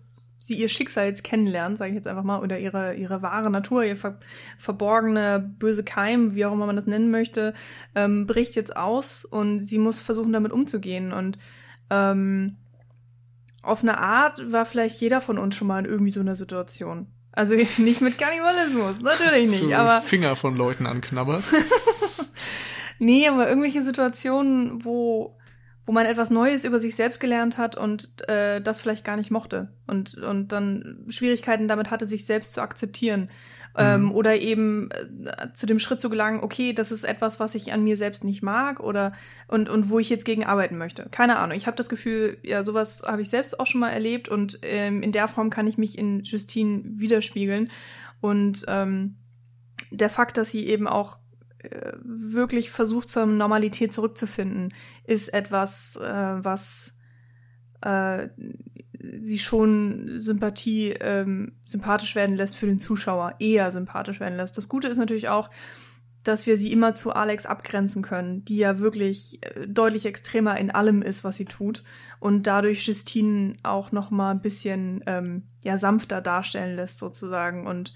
sie 0.44 0.56
ihr 0.56 0.68
Schicksal 0.68 1.06
jetzt 1.06 1.24
kennenlernt, 1.24 1.78
sage 1.78 1.92
ich 1.92 1.96
jetzt 1.96 2.08
einfach 2.08 2.24
mal, 2.24 2.42
oder 2.42 2.60
ihre 2.60 2.96
ihre 2.96 3.22
wahre 3.22 3.50
Natur, 3.50 3.86
ihr 3.86 3.96
ver 3.96 4.20
verborgene 4.58 5.40
böse 5.58 5.86
Keim, 5.86 6.36
wie 6.36 6.46
auch 6.46 6.52
immer 6.52 6.66
man 6.66 6.76
das 6.76 6.86
nennen 6.86 7.12
möchte, 7.12 7.54
ähm, 7.96 8.28
bricht 8.28 8.56
jetzt 8.56 8.76
aus 8.76 9.24
und 9.24 9.60
sie 9.60 9.78
muss 9.78 10.02
versuchen 10.02 10.34
damit 10.34 10.52
umzugehen 10.52 11.14
und 11.14 11.38
ähm, 11.90 12.58
auf 13.62 13.84
eine 13.84 14.00
Art 14.00 14.52
war 14.52 14.66
vielleicht 14.66 15.00
jeder 15.00 15.22
von 15.22 15.38
uns 15.38 15.56
schon 15.56 15.70
mal 15.70 15.80
in 15.80 15.86
irgendwie 15.86 16.12
so 16.12 16.20
einer 16.20 16.36
Situation. 16.36 17.08
Also 17.32 17.56
nicht 17.78 18.02
mit 18.02 18.18
Kannibalismus, 18.18 19.00
natürlich 19.00 19.50
nicht. 19.50 19.64
So 19.64 19.74
aber 19.74 20.02
Finger 20.02 20.36
von 20.36 20.58
Leuten 20.58 20.86
anknabbert. 20.86 21.46
nee, 23.00 23.30
aber 23.30 23.48
irgendwelche 23.48 23.82
Situationen, 23.82 24.84
wo, 24.84 25.38
wo 25.86 25.92
man 25.92 26.06
etwas 26.06 26.30
Neues 26.30 26.64
über 26.64 26.80
sich 26.80 26.96
selbst 26.96 27.20
gelernt 27.20 27.58
hat 27.58 27.76
und 27.76 28.28
äh, 28.30 28.62
das 28.62 28.80
vielleicht 28.80 29.04
gar 29.04 29.18
nicht 29.18 29.32
mochte 29.32 29.74
und, 29.88 30.18
und 30.18 30.50
dann 30.50 31.06
Schwierigkeiten 31.10 31.68
damit 31.68 31.92
hatte, 31.92 32.08
sich 32.08 32.26
selbst 32.26 32.54
zu 32.54 32.62
akzeptieren. 32.62 33.30
Ähm, 33.76 34.04
mhm. 34.04 34.12
oder 34.12 34.40
eben 34.40 34.92
äh, 34.92 35.52
zu 35.54 35.66
dem 35.66 35.80
Schritt 35.80 36.00
zu 36.00 36.12
gelangen, 36.12 36.44
okay, 36.44 36.74
das 36.74 36.92
ist 36.92 37.04
etwas, 37.04 37.40
was 37.40 37.56
ich 37.56 37.74
an 37.74 37.84
mir 37.84 37.98
selbst 37.98 38.24
nicht 38.24 38.44
mag 38.44 38.80
oder 38.80 39.14
und, 39.48 39.68
und 39.68 39.90
wo 39.90 39.98
ich 39.98 40.12
jetzt 40.12 40.26
gegen 40.26 40.46
arbeiten 40.46 40.78
möchte. 40.78 41.08
Keine 41.10 41.40
Ahnung. 41.40 41.58
Ich 41.58 41.66
habe 41.66 41.76
das 41.76 41.90
Gefühl, 41.90 42.38
ja, 42.44 42.64
sowas 42.64 43.02
habe 43.04 43.24
ich 43.24 43.32
selbst 43.32 43.60
auch 43.60 43.66
schon 43.66 43.82
mal 43.82 43.90
erlebt 43.90 44.30
und 44.30 44.60
ähm, 44.62 45.02
in 45.02 45.12
der 45.12 45.28
Form 45.28 45.50
kann 45.50 45.66
ich 45.66 45.80
mich 45.80 45.98
in 45.98 46.20
Justine 46.22 46.84
widerspiegeln. 46.86 47.72
Und 48.22 48.64
ähm, 48.68 49.16
der 49.90 50.10
Fakt, 50.10 50.38
dass 50.38 50.52
sie 50.52 50.68
eben 50.68 50.88
auch 50.88 51.18
wirklich 52.04 52.72
versucht, 52.72 53.10
zur 53.10 53.26
Normalität 53.26 53.94
zurückzufinden, 53.94 54.74
ist 55.06 55.34
etwas, 55.34 55.96
äh, 55.98 56.44
was 56.44 56.96
äh, 57.82 58.30
sie 59.20 59.40
schon 59.40 60.20
Sympathie 60.20 60.92
ähm, 60.92 61.54
sympathisch 61.66 62.16
werden 62.16 62.36
lässt 62.36 62.56
für 62.56 62.68
den 62.68 62.80
Zuschauer, 62.80 63.36
eher 63.40 63.70
sympathisch 63.72 64.20
werden 64.20 64.38
lässt. 64.38 64.58
Das 64.58 64.70
Gute 64.70 64.88
ist 64.88 64.98
natürlich 64.98 65.30
auch, 65.30 65.50
dass 66.24 66.48
wir 66.48 66.58
sie 66.58 66.72
immer 66.72 66.94
zu 66.94 67.14
Alex 67.14 67.46
abgrenzen 67.46 68.02
können, 68.02 68.46
die 68.46 68.58
ja 68.58 68.80
wirklich 68.80 69.40
äh, 69.44 69.68
deutlich 69.68 70.06
extremer 70.06 70.58
in 70.58 70.72
allem 70.72 71.02
ist, 71.02 71.24
was 71.24 71.36
sie 71.36 71.46
tut 71.46 71.84
und 72.20 72.48
dadurch 72.48 72.88
Justine 72.88 73.54
auch 73.64 73.92
noch 73.92 74.10
mal 74.10 74.32
ein 74.32 74.42
bisschen 74.42 75.04
ähm, 75.06 75.44
ja 75.66 75.78
sanfter 75.78 76.22
darstellen 76.22 76.78
lässt 76.78 76.98
sozusagen 76.98 77.68
und 77.68 77.94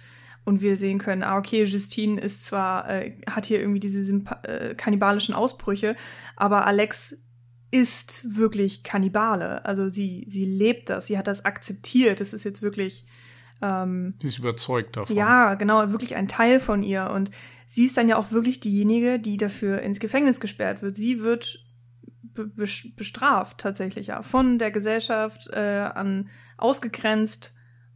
und 0.48 0.62
wir 0.62 0.78
sehen 0.78 0.98
können, 0.98 1.24
ah 1.24 1.38
okay, 1.38 1.66
Justine 1.66 2.22
ist 2.22 2.46
zwar 2.46 2.90
äh, 2.90 3.20
hat 3.30 3.46
hier 3.46 3.60
irgendwie 3.60 3.82
diese 3.82 4.04
Sympa 4.06 4.40
äh, 4.44 4.76
kannibalischen 4.76 5.36
Ausbrüche, 5.36 5.98
aber 6.38 6.66
Alex 6.66 7.18
ist 7.70 8.26
wirklich 8.38 8.82
Kannibale. 8.84 9.66
Also 9.66 9.90
sie 9.90 10.24
sie 10.30 10.46
lebt 10.46 10.90
das, 10.90 11.08
sie 11.08 11.18
hat 11.18 11.28
das 11.28 11.44
akzeptiert. 11.44 12.22
Es 12.22 12.32
ist 12.32 12.46
jetzt 12.46 12.62
wirklich 12.62 13.06
ähm, 13.62 14.14
sie 14.20 14.30
ist 14.30 14.40
überzeugt 14.40 14.96
davon. 14.96 15.14
Ja, 15.14 15.56
genau, 15.56 15.92
wirklich 15.92 16.16
ein 16.16 16.30
Teil 16.30 16.62
von 16.62 16.82
ihr. 16.82 17.10
Und 17.10 17.30
sie 17.68 17.84
ist 17.84 17.98
dann 17.98 18.08
ja 18.08 18.16
auch 18.16 18.32
wirklich 18.32 18.62
diejenige, 18.62 19.20
die 19.20 19.36
dafür 19.36 19.82
ins 19.82 20.00
Gefängnis 20.00 20.40
gesperrt 20.40 20.82
wird. 20.82 20.96
Sie 20.96 21.26
wird 21.26 21.60
be 22.22 22.50
bestraft 22.96 23.58
tatsächlich, 23.58 24.08
ja, 24.08 24.22
von 24.22 24.60
der 24.60 24.72
Gesellschaft 24.72 25.50
äh, 25.52 25.90
an 25.94 26.30
ausgegrenzt 26.56 27.54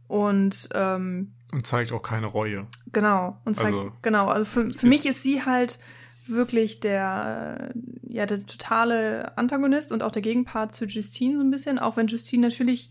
und 0.08 0.68
ähm, 0.74 1.32
und 1.52 1.66
zeigt 1.66 1.92
auch 1.92 2.02
keine 2.02 2.26
Reue. 2.26 2.66
Genau. 2.92 3.38
Und 3.44 3.54
zeigt, 3.54 3.74
also, 3.74 3.92
genau. 4.00 4.28
Also 4.28 4.44
für, 4.46 4.72
für 4.72 4.86
mich 4.86 5.04
ist 5.04 5.22
sie 5.22 5.44
halt 5.44 5.78
wirklich 6.26 6.80
der, 6.80 7.72
ja, 8.08 8.24
der 8.24 8.46
totale 8.46 9.36
Antagonist 9.36 9.92
und 9.92 10.02
auch 10.02 10.12
der 10.12 10.22
Gegenpart 10.22 10.74
zu 10.74 10.86
Justine 10.86 11.36
so 11.36 11.42
ein 11.42 11.50
bisschen, 11.50 11.78
auch 11.78 11.96
wenn 11.96 12.06
Justine 12.06 12.48
natürlich 12.48 12.90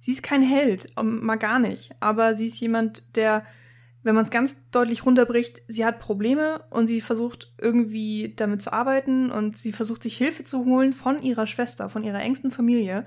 sie 0.00 0.12
ist 0.12 0.22
kein 0.22 0.42
Held, 0.42 0.86
mal 0.96 1.36
gar 1.36 1.58
nicht. 1.58 1.90
Aber 2.00 2.36
sie 2.36 2.46
ist 2.46 2.60
jemand, 2.60 3.16
der, 3.16 3.44
wenn 4.02 4.14
man 4.14 4.24
es 4.24 4.30
ganz 4.30 4.56
deutlich 4.70 5.04
runterbricht, 5.04 5.62
sie 5.68 5.84
hat 5.84 5.98
Probleme 5.98 6.64
und 6.70 6.86
sie 6.86 7.00
versucht 7.00 7.52
irgendwie 7.58 8.32
damit 8.36 8.62
zu 8.62 8.72
arbeiten 8.72 9.30
und 9.30 9.56
sie 9.56 9.72
versucht 9.72 10.02
sich 10.02 10.16
Hilfe 10.16 10.44
zu 10.44 10.64
holen 10.64 10.92
von 10.92 11.22
ihrer 11.22 11.46
Schwester, 11.46 11.88
von 11.88 12.04
ihrer 12.04 12.20
engsten 12.20 12.50
Familie. 12.50 13.06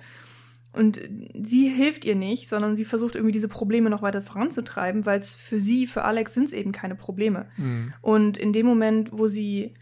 Und 0.74 1.02
sie 1.34 1.68
hilft 1.68 2.06
ihr 2.06 2.16
nicht, 2.16 2.48
sondern 2.48 2.78
sie 2.78 2.86
versucht 2.86 3.16
irgendwie 3.16 3.34
diese 3.34 3.50
Probleme 3.50 3.90
noch 3.90 4.02
weiter 4.02 4.22
voranzutreiben, 4.22 5.06
weil 5.06 5.20
es 5.20 5.36
für 5.36 5.60
sie, 5.60 5.86
für 5.86 6.04
Alex 6.06 6.34
sind 6.34 6.46
es 6.46 6.54
eben 6.54 6.72
keine 6.72 6.96
Probleme. 6.96 7.48
Mhm. 7.58 7.94
Und 8.02 8.38
in 8.38 8.54
dem 8.54 8.66
Moment, 8.66 9.10
wo 9.12 9.28
sie 9.28 9.74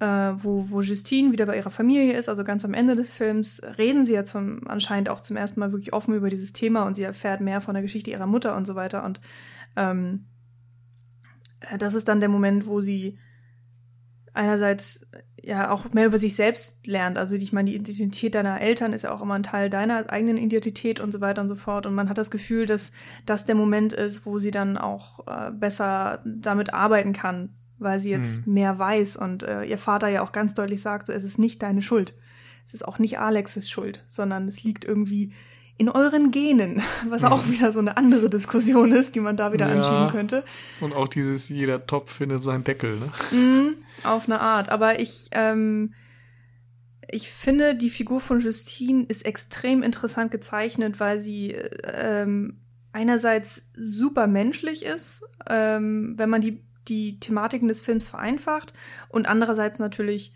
äh, 0.00 0.32
wo, 0.36 0.70
wo 0.70 0.80
Justine 0.80 1.32
wieder 1.32 1.46
bei 1.46 1.56
ihrer 1.56 1.70
Familie 1.70 2.16
ist, 2.16 2.28
also 2.28 2.44
ganz 2.44 2.64
am 2.64 2.74
Ende 2.74 2.94
des 2.94 3.14
Films, 3.14 3.62
reden 3.78 4.04
sie 4.04 4.14
ja 4.14 4.24
zum, 4.24 4.66
anscheinend 4.66 5.08
auch 5.08 5.20
zum 5.20 5.36
ersten 5.36 5.60
Mal 5.60 5.72
wirklich 5.72 5.92
offen 5.92 6.14
über 6.14 6.28
dieses 6.28 6.52
Thema 6.52 6.82
und 6.82 6.94
sie 6.94 7.04
erfährt 7.04 7.40
mehr 7.40 7.60
von 7.60 7.74
der 7.74 7.82
Geschichte 7.82 8.10
ihrer 8.10 8.26
Mutter 8.26 8.56
und 8.56 8.66
so 8.66 8.74
weiter. 8.74 9.04
Und 9.04 9.20
ähm, 9.76 10.26
äh, 11.60 11.78
das 11.78 11.94
ist 11.94 12.08
dann 12.08 12.20
der 12.20 12.28
Moment, 12.28 12.66
wo 12.66 12.80
sie 12.80 13.18
einerseits 14.32 15.06
ja 15.46 15.70
auch 15.70 15.92
mehr 15.92 16.06
über 16.06 16.18
sich 16.18 16.34
selbst 16.36 16.86
lernt. 16.86 17.18
Also 17.18 17.36
ich 17.36 17.52
meine, 17.52 17.70
die 17.70 17.76
Identität 17.76 18.34
deiner 18.34 18.60
Eltern 18.60 18.92
ist 18.92 19.02
ja 19.02 19.12
auch 19.12 19.22
immer 19.22 19.34
ein 19.34 19.42
Teil 19.42 19.70
deiner 19.70 20.10
eigenen 20.10 20.38
Identität 20.38 21.00
und 21.00 21.12
so 21.12 21.20
weiter 21.20 21.42
und 21.42 21.48
so 21.48 21.54
fort. 21.54 21.86
Und 21.86 21.94
man 21.94 22.08
hat 22.08 22.18
das 22.18 22.30
Gefühl, 22.30 22.66
dass 22.66 22.92
das 23.26 23.44
der 23.44 23.54
Moment 23.54 23.92
ist, 23.92 24.26
wo 24.26 24.38
sie 24.38 24.50
dann 24.50 24.76
auch 24.76 25.26
äh, 25.26 25.50
besser 25.50 26.22
damit 26.24 26.72
arbeiten 26.72 27.12
kann, 27.12 27.50
weil 27.78 27.98
sie 28.00 28.10
jetzt 28.10 28.44
hm. 28.44 28.54
mehr 28.54 28.78
weiß 28.78 29.16
und 29.16 29.42
äh, 29.42 29.64
ihr 29.64 29.78
Vater 29.78 30.08
ja 30.08 30.22
auch 30.22 30.32
ganz 30.32 30.54
deutlich 30.54 30.80
sagt, 30.80 31.08
so, 31.08 31.12
es 31.12 31.24
ist 31.24 31.38
nicht 31.38 31.62
deine 31.62 31.82
Schuld. 31.82 32.14
Es 32.66 32.74
ist 32.74 32.86
auch 32.86 32.98
nicht 32.98 33.18
Alexes 33.18 33.68
Schuld, 33.68 34.02
sondern 34.06 34.48
es 34.48 34.64
liegt 34.64 34.84
irgendwie 34.84 35.32
in 35.76 35.88
euren 35.88 36.30
Genen, 36.30 36.82
was 37.08 37.22
ja. 37.22 37.30
auch 37.30 37.46
wieder 37.48 37.72
so 37.72 37.80
eine 37.80 37.96
andere 37.96 38.30
Diskussion 38.30 38.92
ist, 38.92 39.14
die 39.14 39.20
man 39.20 39.36
da 39.36 39.52
wieder 39.52 39.68
ja. 39.68 39.74
anschieben 39.74 40.08
könnte. 40.10 40.44
Und 40.80 40.94
auch 40.94 41.08
dieses, 41.08 41.48
jeder 41.48 41.86
Topf 41.86 42.12
findet 42.12 42.42
seinen 42.42 42.64
Deckel, 42.64 42.96
ne? 42.98 43.38
Mm, 43.38 43.74
auf 44.04 44.26
eine 44.26 44.40
Art. 44.40 44.68
Aber 44.68 45.00
ich, 45.00 45.28
ähm, 45.32 45.94
ich 47.10 47.28
finde, 47.28 47.74
die 47.74 47.90
Figur 47.90 48.20
von 48.20 48.40
Justine 48.40 49.04
ist 49.08 49.26
extrem 49.26 49.82
interessant 49.82 50.30
gezeichnet, 50.30 51.00
weil 51.00 51.18
sie 51.18 51.56
ähm, 51.84 52.60
einerseits 52.92 53.62
super 53.74 54.26
menschlich 54.26 54.84
ist, 54.84 55.24
ähm, 55.48 56.14
wenn 56.16 56.30
man 56.30 56.40
die 56.40 56.62
die 56.88 57.18
Thematiken 57.18 57.68
des 57.68 57.80
Films 57.80 58.06
vereinfacht 58.06 58.72
und 59.08 59.28
andererseits 59.28 59.78
natürlich 59.78 60.34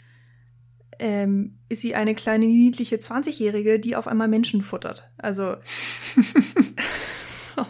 ähm, 0.99 1.59
ist 1.69 1.83
sie 1.83 1.95
eine 1.95 2.15
kleine 2.15 2.47
niedliche 2.47 2.97
20-Jährige, 2.97 3.79
die 3.79 3.97
auf 3.97 4.09
einmal 4.09 4.29
Menschen 4.29 4.63
futtert. 4.63 5.11
Also 5.19 5.57
so. 7.57 7.67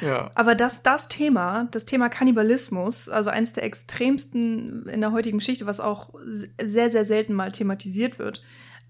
Ja. 0.00 0.30
Aber 0.34 0.54
dass 0.54 0.82
das 0.82 1.08
Thema, 1.08 1.68
das 1.70 1.84
Thema 1.84 2.08
Kannibalismus, 2.08 3.08
also 3.08 3.30
eines 3.30 3.52
der 3.52 3.64
extremsten 3.64 4.86
in 4.88 5.00
der 5.00 5.12
heutigen 5.12 5.38
Geschichte, 5.38 5.66
was 5.66 5.80
auch 5.80 6.14
sehr, 6.62 6.90
sehr 6.90 7.04
selten 7.04 7.34
mal 7.34 7.52
thematisiert 7.52 8.18
wird, 8.18 8.42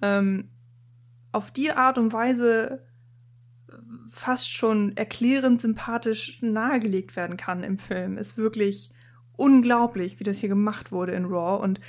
ähm, 0.02 0.50
auf 1.32 1.50
die 1.50 1.70
Art 1.70 1.98
und 1.98 2.12
Weise 2.12 2.82
fast 4.10 4.50
schon 4.50 4.96
erklärend 4.96 5.60
sympathisch 5.60 6.38
nahegelegt 6.40 7.16
werden 7.16 7.36
kann 7.36 7.62
im 7.62 7.78
Film. 7.78 8.16
Ist 8.16 8.38
wirklich 8.38 8.90
unglaublich, 9.36 10.18
wie 10.18 10.24
das 10.24 10.38
hier 10.38 10.48
gemacht 10.48 10.92
wurde 10.92 11.12
in 11.12 11.26
Raw 11.26 11.62
und 11.62 11.80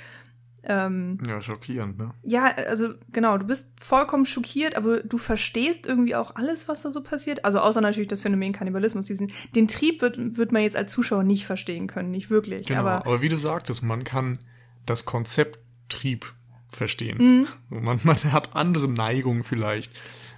ähm, 0.64 1.18
ja, 1.26 1.40
schockierend, 1.40 1.98
ne? 1.98 2.12
Ja, 2.22 2.46
also 2.68 2.90
genau, 3.12 3.38
du 3.38 3.46
bist 3.46 3.72
vollkommen 3.80 4.26
schockiert, 4.26 4.76
aber 4.76 5.00
du 5.02 5.18
verstehst 5.18 5.86
irgendwie 5.86 6.14
auch 6.14 6.34
alles, 6.36 6.68
was 6.68 6.82
da 6.82 6.90
so 6.90 7.02
passiert. 7.02 7.44
Also 7.44 7.60
außer 7.60 7.80
natürlich 7.80 8.08
das 8.08 8.20
Phänomen 8.20 8.52
Kannibalismus. 8.52 9.04
Diesen, 9.06 9.32
den 9.54 9.68
Trieb 9.68 10.02
wird, 10.02 10.36
wird 10.36 10.52
man 10.52 10.62
jetzt 10.62 10.76
als 10.76 10.92
Zuschauer 10.92 11.22
nicht 11.22 11.46
verstehen 11.46 11.86
können, 11.86 12.10
nicht 12.10 12.30
wirklich. 12.30 12.66
Genau, 12.66 12.80
aber, 12.80 13.06
aber 13.06 13.22
wie 13.22 13.28
du 13.28 13.36
sagtest, 13.36 13.82
man 13.82 14.04
kann 14.04 14.38
das 14.86 15.04
Konzept 15.04 15.58
Trieb 15.88 16.26
verstehen. 16.68 17.16
Mhm. 17.18 17.48
Man, 17.82 17.98
man 18.02 18.16
hat 18.16 18.54
andere 18.54 18.88
Neigungen 18.88 19.42
vielleicht 19.42 19.90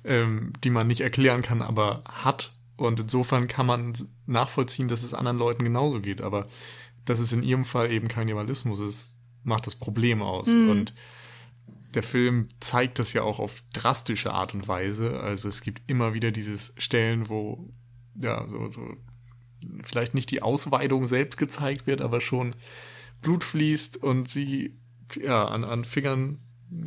ähm, 0.04 0.52
die 0.64 0.70
man 0.70 0.86
nicht 0.86 1.00
erklären 1.00 1.42
kann, 1.42 1.62
aber 1.62 2.02
hat. 2.06 2.52
Und 2.76 2.98
insofern 3.00 3.46
kann 3.46 3.66
man 3.66 3.92
nachvollziehen, 4.26 4.88
dass 4.88 5.02
es 5.02 5.12
anderen 5.12 5.38
Leuten 5.38 5.64
genauso 5.64 6.00
geht. 6.00 6.22
Aber 6.22 6.46
dass 7.04 7.18
es 7.18 7.32
in 7.32 7.42
ihrem 7.42 7.64
Fall 7.64 7.90
eben 7.90 8.08
Kannibalismus 8.08 8.80
ist, 8.80 9.16
macht 9.42 9.66
das 9.66 9.76
Problem 9.76 10.22
aus. 10.22 10.48
Mhm. 10.48 10.70
Und 10.70 10.94
der 11.94 12.02
Film 12.02 12.48
zeigt 12.60 12.98
das 12.98 13.12
ja 13.12 13.22
auch 13.22 13.38
auf 13.38 13.62
drastische 13.72 14.32
Art 14.32 14.54
und 14.54 14.68
Weise. 14.68 15.20
Also 15.20 15.48
es 15.48 15.60
gibt 15.60 15.82
immer 15.86 16.14
wieder 16.14 16.30
dieses 16.30 16.72
Stellen, 16.78 17.28
wo 17.28 17.68
ja 18.14 18.46
so, 18.48 18.70
so 18.70 18.96
vielleicht 19.84 20.14
nicht 20.14 20.30
die 20.30 20.42
Ausweidung 20.42 21.06
selbst 21.06 21.36
gezeigt 21.36 21.86
wird, 21.86 22.00
aber 22.00 22.20
schon 22.20 22.54
Blut 23.22 23.44
fließt 23.44 23.96
und 23.96 24.28
sie 24.28 24.76
ja 25.20 25.46
an, 25.46 25.64
an 25.64 25.84
Fingern 25.84 26.38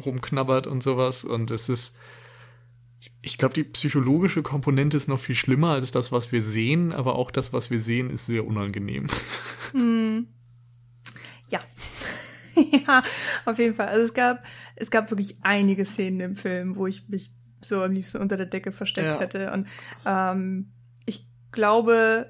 rumknabbert 0.06 0.68
und 0.68 0.82
sowas. 0.82 1.24
Und 1.26 1.52
es 1.52 1.70
ist 1.70 1.94
ich 3.22 3.38
glaube, 3.38 3.54
die 3.54 3.64
psychologische 3.64 4.44
Komponente 4.44 4.98
ist 4.98 5.08
noch 5.08 5.20
viel 5.20 5.36
schlimmer 5.36 5.72
als 5.72 5.92
das, 5.92 6.12
was 6.12 6.32
wir 6.32 6.42
sehen, 6.42 6.92
aber 6.94 7.16
auch 7.16 7.32
das, 7.32 7.54
was 7.54 7.72
wir 7.72 7.80
sehen, 7.80 8.10
ist 8.10 8.26
sehr 8.26 8.46
unangenehm. 8.46 9.08
Mm. 9.74 10.28
Ja. 11.48 11.60
ja, 12.88 13.04
auf 13.46 13.58
jeden 13.60 13.76
Fall. 13.76 13.88
Also 13.88 14.06
es 14.06 14.14
gab, 14.14 14.44
es 14.76 14.92
gab 14.92 15.12
wirklich 15.12 15.38
einige 15.42 15.86
Szenen 15.86 16.20
im 16.20 16.36
Film, 16.36 16.76
wo 16.76 16.88
ich 16.88 17.08
mich 17.10 17.32
so 17.62 17.82
am 17.82 17.92
liebsten 17.92 18.18
unter 18.18 18.38
der 18.38 18.46
Decke 18.46 18.72
versteckt 18.72 19.16
ja. 19.16 19.20
hätte. 19.20 19.52
Und 19.52 19.68
ähm, 20.06 20.72
ich 21.06 21.28
glaube, 21.52 22.30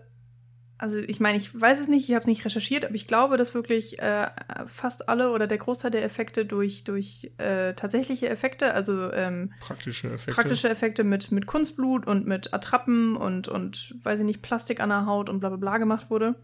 also 0.78 0.98
ich 1.00 1.20
meine, 1.20 1.38
ich 1.38 1.60
weiß 1.60 1.80
es 1.80 1.88
nicht, 1.88 2.10
ich 2.10 2.14
habe 2.14 2.22
es 2.22 2.28
nicht 2.28 2.44
recherchiert, 2.44 2.84
aber 2.86 2.96
ich 2.96 3.08
glaube, 3.08 3.38
dass 3.38 3.54
wirklich 3.54 4.00
äh, 4.00 4.28
fast 4.66 5.08
alle 5.08 5.32
oder 5.32 5.48
der 5.48 5.58
Großteil 5.58 5.92
der 5.92 6.04
Effekte 6.04 6.46
durch, 6.46 6.84
durch 6.84 7.32
äh, 7.38 7.74
tatsächliche 7.74 8.28
Effekte, 8.30 8.74
also 8.74 9.12
ähm, 9.14 9.54
praktische 9.62 10.08
Effekte, 10.08 10.34
praktische 10.34 10.70
Effekte 10.70 11.04
mit, 11.04 11.32
mit 11.32 11.46
Kunstblut 11.46 12.06
und 12.06 12.28
mit 12.28 12.54
Attrappen 12.54 13.16
und, 13.16 13.48
und, 13.48 13.96
weiß 14.02 14.20
ich 14.20 14.26
nicht, 14.26 14.42
Plastik 14.42 14.82
an 14.82 14.90
der 14.90 15.06
Haut 15.06 15.30
und 15.30 15.40
bla 15.40 15.50
bla 15.50 15.58
bla 15.58 15.78
gemacht 15.78 16.10
wurde. 16.10 16.36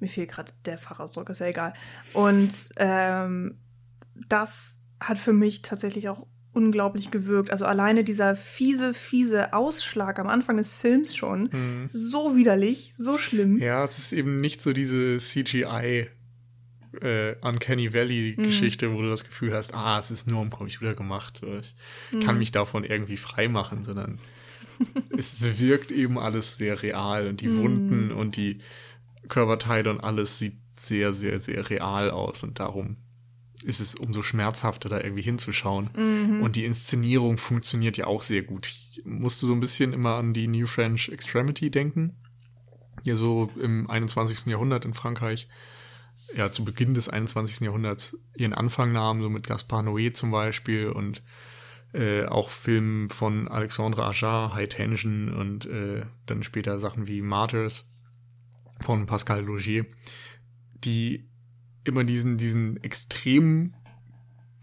Mir 0.00 0.08
fehlt 0.08 0.30
gerade 0.30 0.52
der 0.64 0.78
Fachausdruck, 0.78 1.28
ist 1.30 1.40
ja 1.40 1.46
egal. 1.46 1.74
Und 2.12 2.70
ähm, 2.76 3.58
das 4.28 4.80
hat 5.00 5.18
für 5.18 5.32
mich 5.32 5.62
tatsächlich 5.62 6.08
auch 6.08 6.26
unglaublich 6.52 7.10
gewirkt. 7.10 7.50
Also 7.50 7.66
alleine 7.66 8.04
dieser 8.04 8.36
fiese, 8.36 8.94
fiese 8.94 9.52
Ausschlag 9.52 10.18
am 10.18 10.28
Anfang 10.28 10.56
des 10.56 10.72
Films 10.72 11.16
schon. 11.16 11.50
Mhm. 11.52 11.86
So 11.86 12.36
widerlich, 12.36 12.92
so 12.96 13.18
schlimm. 13.18 13.58
Ja, 13.58 13.84
es 13.84 13.98
ist 13.98 14.12
eben 14.12 14.40
nicht 14.40 14.62
so 14.62 14.72
diese 14.72 15.18
CGI 15.18 16.06
äh, 17.00 17.34
Uncanny 17.40 17.92
Valley-Geschichte, 17.92 18.88
mhm. 18.88 18.94
wo 18.94 19.02
du 19.02 19.10
das 19.10 19.24
Gefühl 19.24 19.52
hast, 19.52 19.74
ah, 19.74 19.98
es 19.98 20.10
ist 20.10 20.28
nur 20.28 20.40
am 20.40 20.50
Computer 20.50 20.94
gemacht. 20.94 21.38
So, 21.38 21.58
ich 21.58 21.74
mhm. 22.12 22.20
kann 22.20 22.38
mich 22.38 22.52
davon 22.52 22.84
irgendwie 22.84 23.16
frei 23.16 23.48
machen, 23.48 23.82
sondern 23.82 24.18
es 25.18 25.42
wirkt 25.58 25.90
eben 25.90 26.18
alles 26.18 26.56
sehr 26.56 26.82
real 26.82 27.26
und 27.26 27.40
die 27.40 27.48
mhm. 27.48 27.58
Wunden 27.58 28.12
und 28.12 28.36
die 28.36 28.60
Körperteile 29.28 29.90
und 29.90 30.00
alles 30.00 30.38
sieht 30.38 30.58
sehr, 30.76 31.12
sehr, 31.12 31.38
sehr 31.38 31.70
real 31.70 32.10
aus 32.10 32.42
und 32.42 32.58
darum 32.60 32.96
ist 33.64 33.80
es 33.80 33.94
umso 33.94 34.22
schmerzhafter, 34.22 34.88
da 34.88 35.00
irgendwie 35.00 35.22
hinzuschauen. 35.22 35.90
Mhm. 35.96 36.42
Und 36.42 36.56
die 36.56 36.64
Inszenierung 36.64 37.38
funktioniert 37.38 37.96
ja 37.96 38.06
auch 38.06 38.22
sehr 38.22 38.42
gut. 38.42 38.66
Ich 38.66 39.04
musste 39.04 39.46
so 39.46 39.54
ein 39.54 39.60
bisschen 39.60 39.92
immer 39.92 40.16
an 40.16 40.34
die 40.34 40.46
New 40.46 40.66
French 40.66 41.08
Extremity 41.08 41.70
denken. 41.70 42.16
Hier 43.02 43.16
so 43.16 43.50
im 43.60 43.88
21. 43.88 44.46
Jahrhundert 44.46 44.84
in 44.84 44.94
Frankreich. 44.94 45.48
Ja, 46.36 46.52
zu 46.52 46.64
Beginn 46.64 46.94
des 46.94 47.08
21. 47.08 47.60
Jahrhunderts 47.60 48.16
ihren 48.36 48.52
Anfang 48.54 48.92
nahmen, 48.92 49.22
so 49.22 49.28
mit 49.28 49.46
Gaspar 49.46 49.82
Noé 49.82 50.12
zum 50.12 50.30
Beispiel 50.30 50.88
und 50.88 51.22
äh, 51.92 52.24
auch 52.24 52.50
Filmen 52.50 53.08
von 53.10 53.48
Alexandre 53.48 54.04
Ajar, 54.04 54.54
High 54.54 54.68
Tension 54.68 55.32
und 55.32 55.66
äh, 55.66 56.04
dann 56.26 56.42
später 56.42 56.78
Sachen 56.78 57.08
wie 57.08 57.22
Martyrs 57.22 57.88
von 58.80 59.06
Pascal 59.06 59.44
Logier, 59.44 59.86
die 60.74 61.28
immer 61.84 62.04
diesen, 62.04 62.38
diesen 62.38 62.82
extremen 62.82 63.76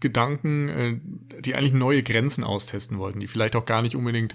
Gedanken, 0.00 0.68
äh, 0.68 1.00
die 1.40 1.54
eigentlich 1.54 1.72
neue 1.72 2.02
Grenzen 2.02 2.44
austesten 2.44 2.98
wollten, 2.98 3.20
die 3.20 3.28
vielleicht 3.28 3.56
auch 3.56 3.64
gar 3.64 3.82
nicht 3.82 3.96
unbedingt 3.96 4.34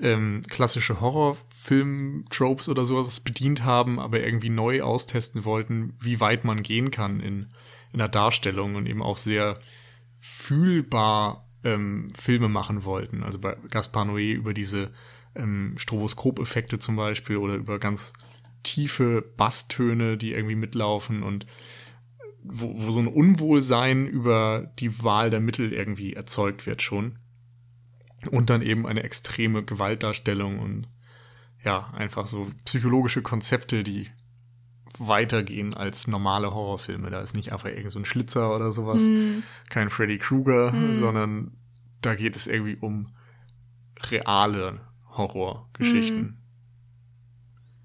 ähm, 0.00 0.42
klassische 0.48 1.00
Horrorfilm-Tropes 1.00 2.68
oder 2.68 2.86
sowas 2.86 3.20
bedient 3.20 3.64
haben, 3.64 3.98
aber 3.98 4.20
irgendwie 4.20 4.48
neu 4.48 4.82
austesten 4.82 5.44
wollten, 5.44 5.94
wie 6.00 6.20
weit 6.20 6.44
man 6.44 6.62
gehen 6.62 6.90
kann 6.90 7.20
in, 7.20 7.48
in 7.92 7.98
der 7.98 8.08
Darstellung 8.08 8.76
und 8.76 8.86
eben 8.86 9.02
auch 9.02 9.16
sehr 9.16 9.58
fühlbar 10.20 11.48
ähm, 11.64 12.08
Filme 12.14 12.48
machen 12.48 12.84
wollten. 12.84 13.22
Also 13.22 13.38
bei 13.38 13.56
Gaspar 13.70 14.04
Noé 14.04 14.32
über 14.32 14.54
diese 14.54 14.92
ähm, 15.34 15.74
Stroboskop-Effekte 15.76 16.78
zum 16.78 16.96
Beispiel 16.96 17.36
oder 17.36 17.54
über 17.54 17.78
ganz 17.78 18.12
tiefe 18.62 19.22
Basstöne, 19.36 20.16
die 20.16 20.32
irgendwie 20.32 20.56
mitlaufen 20.56 21.22
und 21.22 21.46
wo, 22.42 22.72
wo 22.74 22.90
so 22.90 23.00
ein 23.00 23.06
Unwohlsein 23.06 24.06
über 24.06 24.70
die 24.78 25.02
Wahl 25.02 25.30
der 25.30 25.40
Mittel 25.40 25.72
irgendwie 25.72 26.14
erzeugt 26.14 26.66
wird 26.66 26.82
schon. 26.82 27.18
Und 28.30 28.50
dann 28.50 28.62
eben 28.62 28.86
eine 28.86 29.02
extreme 29.02 29.64
Gewaltdarstellung 29.64 30.58
und 30.58 30.88
ja, 31.64 31.92
einfach 31.94 32.26
so 32.26 32.50
psychologische 32.64 33.22
Konzepte, 33.22 33.82
die 33.82 34.08
weitergehen 34.98 35.74
als 35.74 36.06
normale 36.06 36.52
Horrorfilme. 36.52 37.10
Da 37.10 37.20
ist 37.20 37.34
nicht 37.34 37.52
einfach 37.52 37.68
irgend 37.68 37.90
so 37.90 37.98
ein 37.98 38.04
Schlitzer 38.04 38.54
oder 38.54 38.72
sowas, 38.72 39.02
mm. 39.02 39.42
kein 39.68 39.90
Freddy 39.90 40.18
Krueger, 40.18 40.72
mm. 40.72 40.94
sondern 40.94 41.52
da 42.00 42.14
geht 42.14 42.36
es 42.36 42.46
irgendwie 42.46 42.76
um 42.76 43.14
reale 44.10 44.80
Horrorgeschichten. 45.10 46.20
Mm. 46.20 46.41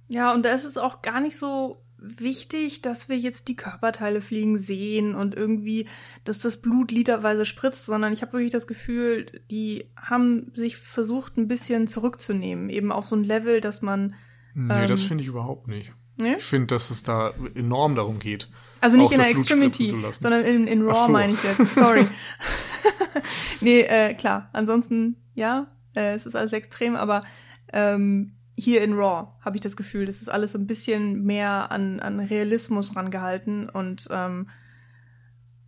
Ja, 0.08 0.34
und 0.34 0.44
da 0.44 0.52
ist 0.54 0.64
es 0.64 0.78
auch 0.78 1.02
gar 1.02 1.20
nicht 1.20 1.38
so 1.38 1.84
wichtig, 1.98 2.82
dass 2.82 3.10
wir 3.10 3.18
jetzt 3.18 3.48
die 3.48 3.56
Körperteile 3.56 4.22
fliegen 4.22 4.58
sehen 4.58 5.16
und 5.16 5.36
irgendwie, 5.36 5.88
dass 6.24 6.40
das 6.40 6.62
Blut 6.62 6.92
literweise 6.92 7.44
spritzt, 7.44 7.86
sondern 7.86 8.14
ich 8.14 8.22
habe 8.22 8.34
wirklich 8.34 8.52
das 8.52 8.68
Gefühl, 8.68 9.26
die 9.50 9.90
haben 9.96 10.52
sich 10.54 10.78
versucht, 10.78 11.38
ein 11.38 11.48
bisschen 11.48 11.88
zurückzunehmen, 11.88 12.70
eben 12.70 12.92
auf 12.92 13.06
so 13.06 13.16
ein 13.16 13.24
Level, 13.24 13.62
dass 13.62 13.82
man. 13.82 14.14
Nee, 14.54 14.84
ähm, 14.84 14.88
das 14.88 15.02
finde 15.02 15.24
ich 15.24 15.28
überhaupt 15.28 15.68
nicht. 15.68 15.92
Nee? 16.20 16.36
Ich 16.38 16.44
finde, 16.44 16.68
dass 16.68 16.90
es 16.90 17.04
da 17.04 17.34
enorm 17.56 17.96
darum 17.96 18.20
geht. 18.20 18.50
Also 18.80 18.98
nicht 18.98 19.12
in 19.12 19.20
der 19.20 19.30
Extremity, 19.30 19.94
sondern 20.20 20.46
in, 20.46 20.68
in 20.68 20.84
Raw 20.84 21.06
so. 21.06 21.12
meine 21.12 21.34
ich 21.34 21.44
jetzt. 21.44 21.76
Sorry. 21.76 22.08
nee, 23.62 23.82
äh, 23.82 24.14
klar. 24.14 24.50
Ansonsten, 24.54 25.18
ja, 25.34 25.68
äh, 25.96 26.14
es 26.14 26.26
ist 26.26 26.36
alles 26.36 26.54
extrem, 26.54 26.96
aber 26.96 27.24
ähm, 27.74 28.37
hier 28.58 28.82
in 28.82 28.94
Raw 28.94 29.28
habe 29.42 29.56
ich 29.56 29.62
das 29.62 29.78
Gefühl, 29.78 30.06
das 30.06 30.22
ist 30.22 30.30
alles 30.30 30.54
so 30.54 30.60
ein 30.60 30.68
bisschen 30.68 31.24
mehr 31.24 31.72
an, 31.72 32.00
an 32.00 32.20
Realismus 32.20 32.96
rangehalten 32.96 33.70
und 33.70 34.08
ähm, 34.12 34.50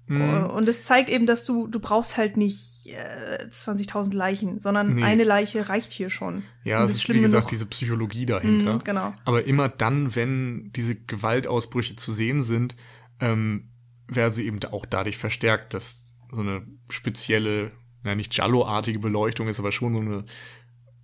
mhm. 0.08 0.48
und 0.48 0.68
es 0.68 0.84
zeigt 0.84 1.10
eben, 1.10 1.28
dass 1.28 1.46
du 1.46 1.68
du 1.68 1.80
brauchst 1.80 2.18
halt 2.18 2.36
nicht 2.36 2.88
äh, 2.88 3.46
20.000 3.46 4.16
Leichen, 4.16 4.60
sondern 4.60 4.96
nee. 4.96 5.04
eine 5.04 5.24
Leiche 5.24 5.70
reicht 5.70 5.94
hier 5.94 6.10
schon. 6.10 6.44
Ja, 6.64 6.84
es 6.84 6.96
ist 6.96 7.10
wie 7.10 7.22
gesagt 7.22 7.52
diese 7.52 7.68
Psychologie 7.68 8.26
dahinter. 8.26 8.76
Mhm, 8.76 8.84
genau. 8.84 9.14
Aber 9.24 9.46
immer 9.46 9.70
dann, 9.70 10.16
wenn 10.16 10.72
diese 10.76 10.96
Gewaltausbrüche 10.96 11.96
zu 11.96 12.12
sehen 12.12 12.42
sind, 12.42 12.76
ähm, 13.20 13.70
werden 14.08 14.34
sie 14.34 14.48
eben 14.48 14.60
auch 14.64 14.88
dadurch 14.88 15.18
verstärkt, 15.18 15.76
dass 15.76 16.06
so 16.32 16.42
eine 16.42 16.66
spezielle, 16.90 17.72
ja 18.04 18.16
nicht 18.16 18.36
Jallo-artige 18.36 18.98
Beleuchtung 18.98 19.48
ist, 19.48 19.60
aber 19.60 19.72
schon 19.72 19.94
so 19.94 20.00
eine 20.00 20.26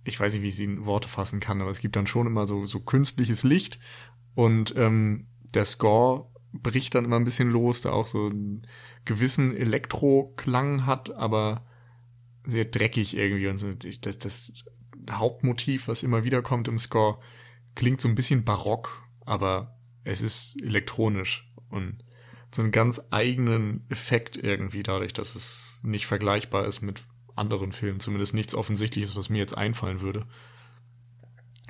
ich 0.06 0.20
weiß 0.20 0.32
nicht, 0.32 0.42
wie 0.42 0.48
ich 0.48 0.56
sie 0.56 0.64
in 0.64 0.86
Worte 0.86 1.08
fassen 1.08 1.40
kann, 1.40 1.60
aber 1.60 1.70
es 1.70 1.80
gibt 1.80 1.96
dann 1.96 2.06
schon 2.06 2.26
immer 2.26 2.46
so, 2.46 2.64
so 2.66 2.80
künstliches 2.80 3.42
Licht 3.42 3.80
und 4.34 4.74
ähm, 4.76 5.26
der 5.54 5.64
Score 5.64 6.30
bricht 6.52 6.94
dann 6.94 7.04
immer 7.04 7.16
ein 7.16 7.24
bisschen 7.24 7.50
los, 7.50 7.80
der 7.80 7.92
auch 7.92 8.06
so 8.06 8.26
einen 8.26 8.66
gewissen 9.04 9.54
Elektro-Klang 9.56 10.86
hat, 10.86 11.12
aber 11.14 11.66
sehr 12.44 12.64
dreckig 12.64 13.16
irgendwie 13.16 13.48
und 13.48 13.58
so. 13.58 13.72
Das, 14.00 14.18
das 14.18 14.52
Hauptmotiv, 15.10 15.88
was 15.88 16.02
immer 16.02 16.24
wieder 16.24 16.40
kommt 16.40 16.68
im 16.68 16.78
Score, 16.78 17.18
klingt 17.74 18.00
so 18.00 18.08
ein 18.08 18.14
bisschen 18.14 18.44
barock, 18.44 19.02
aber 19.24 19.76
es 20.04 20.22
ist 20.22 20.62
elektronisch 20.62 21.50
und 21.68 21.98
so 22.54 22.62
einen 22.62 22.70
ganz 22.70 23.02
eigenen 23.10 23.84
Effekt 23.90 24.36
irgendwie 24.36 24.84
dadurch, 24.84 25.12
dass 25.12 25.34
es 25.34 25.80
nicht 25.82 26.06
vergleichbar 26.06 26.64
ist 26.66 26.80
mit 26.80 27.04
anderen 27.36 27.72
Filmen, 27.72 28.00
zumindest 28.00 28.34
nichts 28.34 28.54
Offensichtliches, 28.54 29.16
was 29.16 29.28
mir 29.28 29.38
jetzt 29.38 29.56
einfallen 29.56 30.00
würde. 30.00 30.26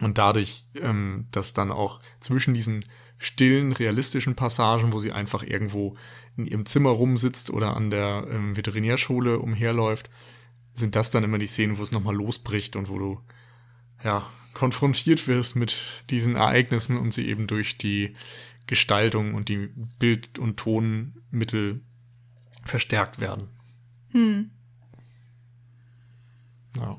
Und 0.00 0.18
dadurch, 0.18 0.64
ähm, 0.80 1.26
dass 1.30 1.54
dann 1.54 1.70
auch 1.70 2.00
zwischen 2.20 2.54
diesen 2.54 2.84
stillen, 3.18 3.72
realistischen 3.72 4.34
Passagen, 4.34 4.92
wo 4.92 4.98
sie 4.98 5.12
einfach 5.12 5.42
irgendwo 5.42 5.96
in 6.36 6.46
ihrem 6.46 6.66
Zimmer 6.66 6.90
rumsitzt 6.90 7.50
oder 7.50 7.76
an 7.76 7.90
der 7.90 8.26
ähm, 8.30 8.56
Veterinärschule 8.56 9.38
umherläuft, 9.38 10.10
sind 10.74 10.94
das 10.94 11.10
dann 11.10 11.24
immer 11.24 11.38
die 11.38 11.46
Szenen, 11.46 11.78
wo 11.78 11.82
es 11.82 11.92
nochmal 11.92 12.14
losbricht 12.14 12.76
und 12.76 12.90
wo 12.90 12.98
du, 12.98 13.20
ja, 14.04 14.26
konfrontiert 14.52 15.26
wirst 15.28 15.56
mit 15.56 15.80
diesen 16.10 16.34
Ereignissen 16.34 16.98
und 16.98 17.12
sie 17.12 17.26
eben 17.26 17.46
durch 17.46 17.78
die 17.78 18.12
Gestaltung 18.66 19.34
und 19.34 19.48
die 19.48 19.68
Bild- 19.98 20.38
und 20.38 20.58
Tonmittel 20.58 21.80
verstärkt 22.64 23.20
werden. 23.20 23.48
Hm. 24.10 24.50
Ja. 26.76 26.98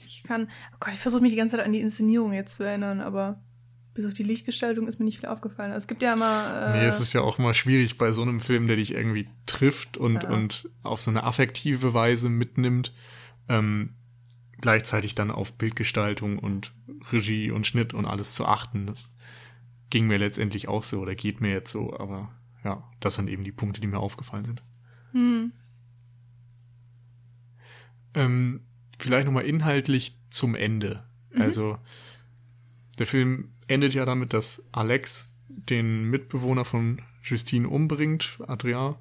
Ich 0.00 0.22
kann, 0.22 0.48
oh 0.72 0.76
Gott, 0.80 0.94
ich 0.94 1.00
versuche 1.00 1.22
mich 1.22 1.30
die 1.30 1.36
ganze 1.36 1.56
Zeit 1.56 1.64
an 1.64 1.72
die 1.72 1.80
Inszenierung 1.80 2.32
jetzt 2.32 2.56
zu 2.56 2.64
erinnern, 2.64 3.00
aber 3.00 3.40
bis 3.94 4.06
auf 4.06 4.14
die 4.14 4.22
Lichtgestaltung 4.22 4.86
ist 4.86 4.98
mir 4.98 5.04
nicht 5.04 5.18
viel 5.20 5.28
aufgefallen. 5.28 5.72
Also 5.72 5.84
es 5.84 5.88
gibt 5.88 6.02
ja 6.02 6.12
immer. 6.12 6.74
Äh, 6.74 6.80
nee, 6.80 6.86
es 6.86 7.00
ist 7.00 7.12
ja 7.12 7.22
auch 7.22 7.38
immer 7.38 7.54
schwierig 7.54 7.98
bei 7.98 8.12
so 8.12 8.22
einem 8.22 8.40
Film, 8.40 8.66
der 8.66 8.76
dich 8.76 8.92
irgendwie 8.92 9.28
trifft 9.46 9.96
und, 9.96 10.22
ja. 10.22 10.28
und 10.28 10.68
auf 10.82 11.00
so 11.00 11.10
eine 11.10 11.24
affektive 11.24 11.94
Weise 11.94 12.28
mitnimmt. 12.28 12.92
Ähm, 13.48 13.94
gleichzeitig 14.60 15.14
dann 15.14 15.30
auf 15.30 15.54
Bildgestaltung 15.54 16.38
und 16.38 16.72
Regie 17.10 17.50
und 17.50 17.66
Schnitt 17.66 17.94
und 17.94 18.06
alles 18.06 18.34
zu 18.34 18.46
achten. 18.46 18.86
Das 18.86 19.10
ging 19.90 20.06
mir 20.06 20.18
letztendlich 20.18 20.68
auch 20.68 20.84
so 20.84 21.00
oder 21.00 21.14
geht 21.14 21.40
mir 21.40 21.50
jetzt 21.50 21.70
so, 21.70 21.98
aber 21.98 22.30
ja, 22.64 22.82
das 23.00 23.14
sind 23.14 23.28
eben 23.28 23.44
die 23.44 23.52
Punkte, 23.52 23.80
die 23.80 23.86
mir 23.86 23.98
aufgefallen 23.98 24.44
sind. 24.44 24.62
Hm. 25.12 25.52
Ähm, 28.16 28.62
vielleicht 28.98 29.26
nochmal 29.26 29.44
inhaltlich 29.44 30.18
zum 30.30 30.54
Ende. 30.54 31.04
Mhm. 31.32 31.42
Also, 31.42 31.78
der 32.98 33.06
Film 33.06 33.52
endet 33.68 33.94
ja 33.94 34.04
damit, 34.04 34.32
dass 34.32 34.64
Alex 34.72 35.34
den 35.48 36.04
Mitbewohner 36.04 36.64
von 36.64 37.02
Justine 37.22 37.68
umbringt, 37.68 38.38
Adrien, 38.46 38.94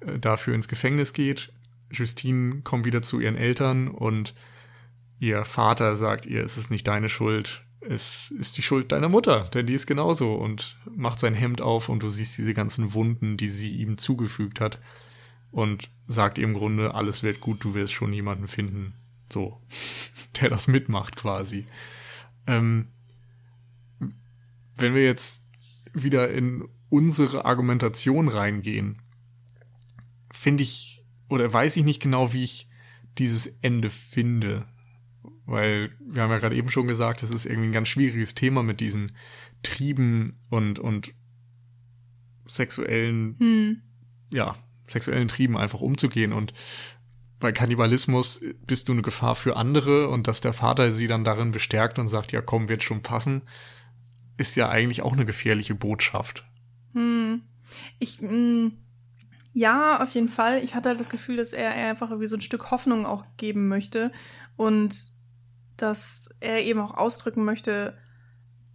äh, 0.00 0.18
dafür 0.18 0.54
ins 0.54 0.68
Gefängnis 0.68 1.12
geht. 1.12 1.52
Justine 1.90 2.62
kommt 2.62 2.84
wieder 2.84 3.02
zu 3.02 3.20
ihren 3.20 3.36
Eltern 3.36 3.88
und 3.88 4.34
ihr 5.20 5.44
Vater 5.44 5.96
sagt 5.96 6.26
ihr, 6.26 6.44
es 6.44 6.58
ist 6.58 6.70
nicht 6.70 6.88
deine 6.88 7.08
Schuld, 7.08 7.62
es 7.80 8.32
ist 8.32 8.56
die 8.56 8.62
Schuld 8.62 8.90
deiner 8.90 9.08
Mutter, 9.08 9.48
denn 9.54 9.66
die 9.66 9.74
ist 9.74 9.86
genauso 9.86 10.34
und 10.34 10.76
macht 10.94 11.20
sein 11.20 11.34
Hemd 11.34 11.60
auf 11.60 11.88
und 11.88 12.02
du 12.02 12.10
siehst 12.10 12.36
diese 12.36 12.54
ganzen 12.54 12.92
Wunden, 12.94 13.36
die 13.36 13.48
sie 13.48 13.76
ihm 13.76 13.96
zugefügt 13.96 14.60
hat 14.60 14.80
und 15.50 15.90
sagt 16.06 16.38
im 16.38 16.54
Grunde, 16.54 16.94
alles 16.94 17.22
wird 17.22 17.40
gut, 17.40 17.64
du 17.64 17.74
wirst 17.74 17.92
schon 17.92 18.12
jemanden 18.12 18.48
finden, 18.48 18.92
so, 19.32 19.60
der 20.40 20.50
das 20.50 20.68
mitmacht 20.68 21.16
quasi. 21.16 21.66
Ähm, 22.46 22.88
wenn 24.76 24.94
wir 24.94 25.04
jetzt 25.04 25.42
wieder 25.94 26.30
in 26.30 26.68
unsere 26.90 27.44
Argumentation 27.44 28.28
reingehen, 28.28 29.02
finde 30.30 30.62
ich, 30.62 31.04
oder 31.28 31.52
weiß 31.52 31.76
ich 31.76 31.84
nicht 31.84 32.00
genau, 32.00 32.32
wie 32.32 32.44
ich 32.44 32.68
dieses 33.18 33.46
Ende 33.62 33.90
finde. 33.90 34.66
Weil 35.46 35.90
wir 36.00 36.22
haben 36.22 36.30
ja 36.30 36.38
gerade 36.38 36.56
eben 36.56 36.70
schon 36.70 36.86
gesagt, 36.86 37.22
es 37.22 37.30
ist 37.30 37.46
irgendwie 37.46 37.68
ein 37.68 37.72
ganz 37.72 37.88
schwieriges 37.88 38.34
Thema 38.34 38.62
mit 38.62 38.80
diesen 38.80 39.12
Trieben 39.62 40.38
und, 40.50 40.78
und 40.78 41.14
sexuellen, 42.46 43.36
hm. 43.38 43.82
ja, 44.32 44.56
sexuellen 44.88 45.28
Trieben 45.28 45.56
einfach 45.56 45.80
umzugehen 45.80 46.32
und 46.32 46.52
bei 47.38 47.52
Kannibalismus 47.52 48.40
bist 48.66 48.88
du 48.88 48.92
eine 48.92 49.02
Gefahr 49.02 49.34
für 49.34 49.56
andere 49.56 50.08
und 50.08 50.26
dass 50.26 50.40
der 50.40 50.52
Vater 50.52 50.92
sie 50.92 51.06
dann 51.06 51.24
darin 51.24 51.50
bestärkt 51.50 51.98
und 51.98 52.08
sagt, 52.08 52.32
ja 52.32 52.40
komm, 52.40 52.68
wird 52.68 52.82
schon 52.82 53.02
passen, 53.02 53.42
ist 54.38 54.56
ja 54.56 54.68
eigentlich 54.68 55.02
auch 55.02 55.12
eine 55.12 55.26
gefährliche 55.26 55.74
Botschaft. 55.74 56.44
Hm. 56.92 57.42
Ich, 57.98 58.20
mh, 58.20 58.28
hm, 58.30 58.72
Ja, 59.52 60.02
auf 60.02 60.14
jeden 60.14 60.28
Fall. 60.28 60.62
Ich 60.62 60.74
hatte 60.74 60.88
halt 60.90 61.00
das 61.00 61.10
Gefühl, 61.10 61.36
dass 61.36 61.52
er, 61.52 61.74
er 61.74 61.90
einfach 61.90 62.10
irgendwie 62.10 62.28
so 62.28 62.36
ein 62.36 62.42
Stück 62.42 62.70
Hoffnung 62.70 63.04
auch 63.06 63.24
geben 63.36 63.68
möchte 63.68 64.12
und 64.56 65.12
dass 65.76 66.30
er 66.40 66.64
eben 66.64 66.80
auch 66.80 66.96
ausdrücken 66.96 67.44
möchte, 67.44 67.98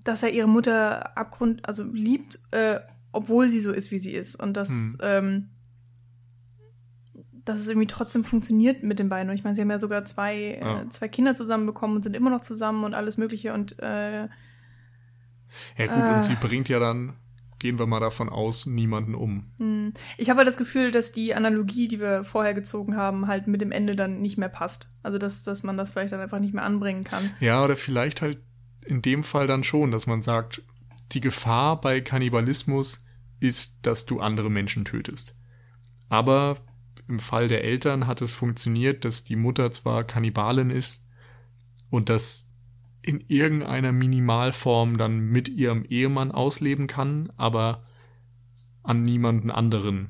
dass 0.04 0.24
er 0.24 0.32
ihre 0.32 0.48
Mutter 0.48 1.18
abgrund, 1.18 1.66
also 1.68 1.84
liebt, 1.84 2.40
äh, 2.52 2.80
obwohl 3.12 3.50
sie 3.50 3.60
so 3.60 3.72
ist, 3.72 3.92
wie 3.92 4.00
sie 4.00 4.14
ist. 4.14 4.36
Und 4.36 4.56
dass, 4.56 4.70
hm. 4.70 4.98
ähm, 5.02 5.50
dass 7.46 7.62
es 7.62 7.70
irgendwie 7.70 7.88
trotzdem 7.88 8.24
funktioniert 8.24 8.84
mit 8.84 9.00
den 9.00 9.10
beiden. 9.10 9.30
Und 9.30 9.36
ich 9.36 9.44
meine, 9.44 9.56
sie 9.56 9.62
haben 9.62 9.72
ja 9.72 9.80
sogar 9.80 10.06
zwei, 10.06 10.60
ja. 10.60 10.82
äh, 10.82 10.90
zwei 10.90 11.08
Kinder 11.08 11.36
zusammenbekommen 11.36 11.96
und 11.96 12.04
sind 12.04 12.16
immer 12.16 12.30
noch 12.30 12.42
zusammen 12.42 12.84
und 12.84 12.94
alles 12.94 13.18
Mögliche. 13.18 13.54
Und 13.54 13.80
äh, 13.80 14.22
ja 14.22 14.28
gut, 15.78 15.90
äh, 15.90 16.16
und 16.16 16.26
sie 16.26 16.36
bringt 16.36 16.70
ja 16.70 16.80
dann 16.80 17.14
gehen 17.62 17.78
wir 17.78 17.86
mal 17.86 18.00
davon 18.00 18.28
aus, 18.28 18.66
niemanden 18.66 19.14
um. 19.14 19.52
Hm. 19.60 19.94
Ich 20.18 20.32
habe 20.32 20.40
halt 20.40 20.48
das 20.48 20.58
Gefühl, 20.58 20.90
dass 20.90 21.12
die 21.12 21.36
Analogie, 21.36 21.88
die 21.88 22.00
wir 22.00 22.24
vorher 22.24 22.56
gezogen 22.56 22.96
haben, 22.98 23.28
halt 23.28 23.46
mit 23.46 23.62
dem 23.62 23.72
Ende 23.72 23.96
dann 23.96 24.20
nicht 24.20 24.40
mehr 24.40 24.50
passt. 24.50 24.90
Also, 25.04 25.20
dass, 25.20 25.44
dass 25.44 25.62
man 25.62 25.78
das 25.78 25.92
vielleicht 25.92 26.12
dann 26.12 26.20
einfach 26.20 26.40
nicht 26.40 26.56
mehr 26.56 26.64
anbringen 26.64 27.04
kann. 27.04 27.30
Ja, 27.40 27.64
oder 27.64 27.78
vielleicht 27.78 28.24
halt 28.24 28.40
in 28.84 29.04
dem 29.04 29.22
Fall 29.22 29.46
dann 29.46 29.64
schon, 29.64 29.92
dass 29.92 30.08
man 30.08 30.22
sagt, 30.22 30.64
die 31.12 31.22
Gefahr 31.22 31.80
bei 31.80 32.02
Kannibalismus 32.02 33.06
ist, 33.40 33.86
dass 33.86 34.08
du 34.08 34.20
andere 34.20 34.50
Menschen 34.50 34.84
tötest. 34.84 35.36
Aber 36.10 36.58
im 37.08 37.20
Fall 37.20 37.48
der 37.48 37.64
Eltern 37.64 38.08
hat 38.08 38.22
es 38.22 38.34
funktioniert, 38.34 39.06
dass 39.06 39.24
die 39.24 39.36
Mutter 39.36 39.72
zwar 39.72 40.04
Kannibalin 40.04 40.70
ist 40.70 41.06
und 41.90 42.10
dass 42.10 42.46
in 43.02 43.24
irgendeiner 43.28 43.92
Minimalform 43.92 44.98
dann 44.98 45.20
mit 45.20 45.50
ihrem 45.50 45.84
Ehemann 45.86 46.32
ausleben 46.32 46.88
kann, 46.88 47.32
aber 47.36 47.84
an 48.84 49.04
niemanden 49.04 49.52
anderen. 49.52 50.10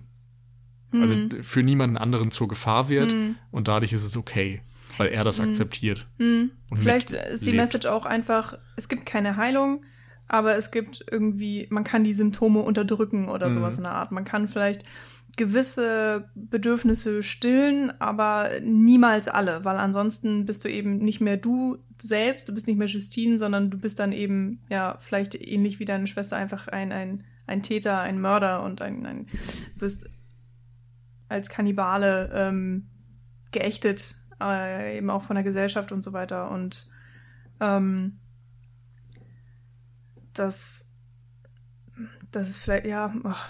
Mhm. 0.92 1.02
Also 1.02 1.16
für 1.42 1.64
niemanden 1.64 1.98
anderen 1.98 2.32
zur 2.32 2.48
Gefahr 2.48 2.90
wird 2.90 3.14
mhm. 3.14 3.36
und 3.52 3.68
dadurch 3.68 3.94
ist 3.94 4.04
es 4.04 4.18
okay, 4.18 4.62
weil 4.98 5.08
er 5.08 5.24
das 5.24 5.40
mhm. 5.40 5.50
akzeptiert. 5.50 6.08
Mhm. 6.18 6.52
Vielleicht 6.74 7.12
ist 7.12 7.46
die 7.46 7.54
Message 7.54 7.88
auch 7.88 8.06
einfach, 8.06 8.58
es 8.76 8.90
gibt 8.90 9.06
keine 9.06 9.38
Heilung, 9.38 9.86
aber 10.28 10.56
es 10.56 10.72
gibt 10.72 11.04
irgendwie, 11.12 11.68
man 11.70 11.84
kann 11.84 12.04
die 12.04 12.14
Symptome 12.14 12.62
unterdrücken 12.62 13.28
oder 13.28 13.50
mhm. 13.50 13.54
sowas 13.54 13.78
in 13.78 13.84
der 13.84 13.94
Art. 13.94 14.12
Man 14.12 14.24
kann 14.24 14.48
vielleicht 14.48 14.86
gewisse 15.38 16.30
Bedürfnisse 16.36 17.24
stillen, 17.24 17.92
aber 18.00 18.50
niemals 18.64 19.28
alle, 19.28 19.64
weil 19.64 19.78
ansonsten 19.78 20.46
bist 20.46 20.66
du 20.66 20.70
eben 20.70 20.98
nicht 20.98 21.22
mehr 21.22 21.38
du 21.38 21.78
selbst, 22.02 22.50
du 22.50 22.54
bist 22.54 22.68
nicht 22.68 22.78
mehr 22.78 22.88
Justine, 22.88 23.38
sondern 23.38 23.70
du 23.70 23.78
bist 23.78 24.00
dann 24.00 24.12
eben, 24.12 24.62
ja, 24.70 24.98
vielleicht 25.00 25.36
ähnlich 25.36 25.80
wie 25.80 25.86
deine 25.86 26.08
Schwester 26.08 26.36
einfach 26.38 26.68
ein, 26.68 26.92
ein, 26.92 27.24
ein 27.48 27.62
Täter, 27.62 28.00
ein 28.00 28.20
Mörder 28.20 28.64
und 28.64 28.82
ein, 28.82 29.06
ein 29.06 29.28
wirst 29.76 30.10
als 31.30 31.50
Kannibale 31.50 32.30
ähm, 32.34 32.88
geächtet, 33.52 34.16
äh, 34.42 34.98
eben 34.98 35.10
auch 35.10 35.24
von 35.24 35.36
der 35.36 35.44
Gesellschaft 35.44 35.92
und 35.92 36.04
so 36.04 36.12
weiter. 36.12 36.52
Und 36.52 36.90
ähm, 37.62 38.20
das, 40.34 40.86
das 42.32 42.50
ist 42.50 42.60
vielleicht, 42.60 42.86
ja, 42.86 43.14
ach, 43.24 43.50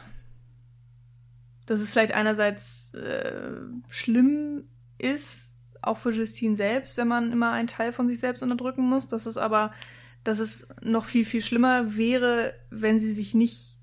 dass 1.72 1.80
es 1.80 1.90
vielleicht 1.90 2.14
einerseits 2.14 2.94
äh, 2.96 3.62
schlimm 3.88 4.66
ist, 4.98 5.56
auch 5.82 5.98
für 5.98 6.12
Justine 6.12 6.58
selbst, 6.58 6.98
wenn 6.98 7.08
man 7.08 7.32
immer 7.32 7.54
einen 7.54 7.68
Teil 7.68 7.94
von 7.94 8.10
sich 8.10 8.20
selbst 8.20 8.44
unterdrücken 8.44 8.82
muss, 8.82 9.08
dass 9.08 9.26
es 9.26 9.38
aber, 9.38 9.72
dass 10.26 10.40
es 10.40 10.68
noch 10.82 11.06
viel, 11.06 11.24
viel 11.24 11.40
schlimmer 11.40 11.96
wäre, 11.96 12.54
wenn 12.72 13.00
sie 13.00 13.14
sich 13.14 13.34
nicht 13.34 13.78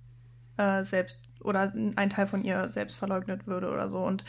äh, 0.58 0.84
selbst 0.84 1.22
oder 1.40 1.72
ein 1.96 2.10
Teil 2.10 2.26
von 2.26 2.44
ihr 2.44 2.68
selbst 2.68 2.98
verleugnet 2.98 3.46
würde 3.46 3.70
oder 3.70 3.88
so. 3.88 4.00
Und 4.00 4.22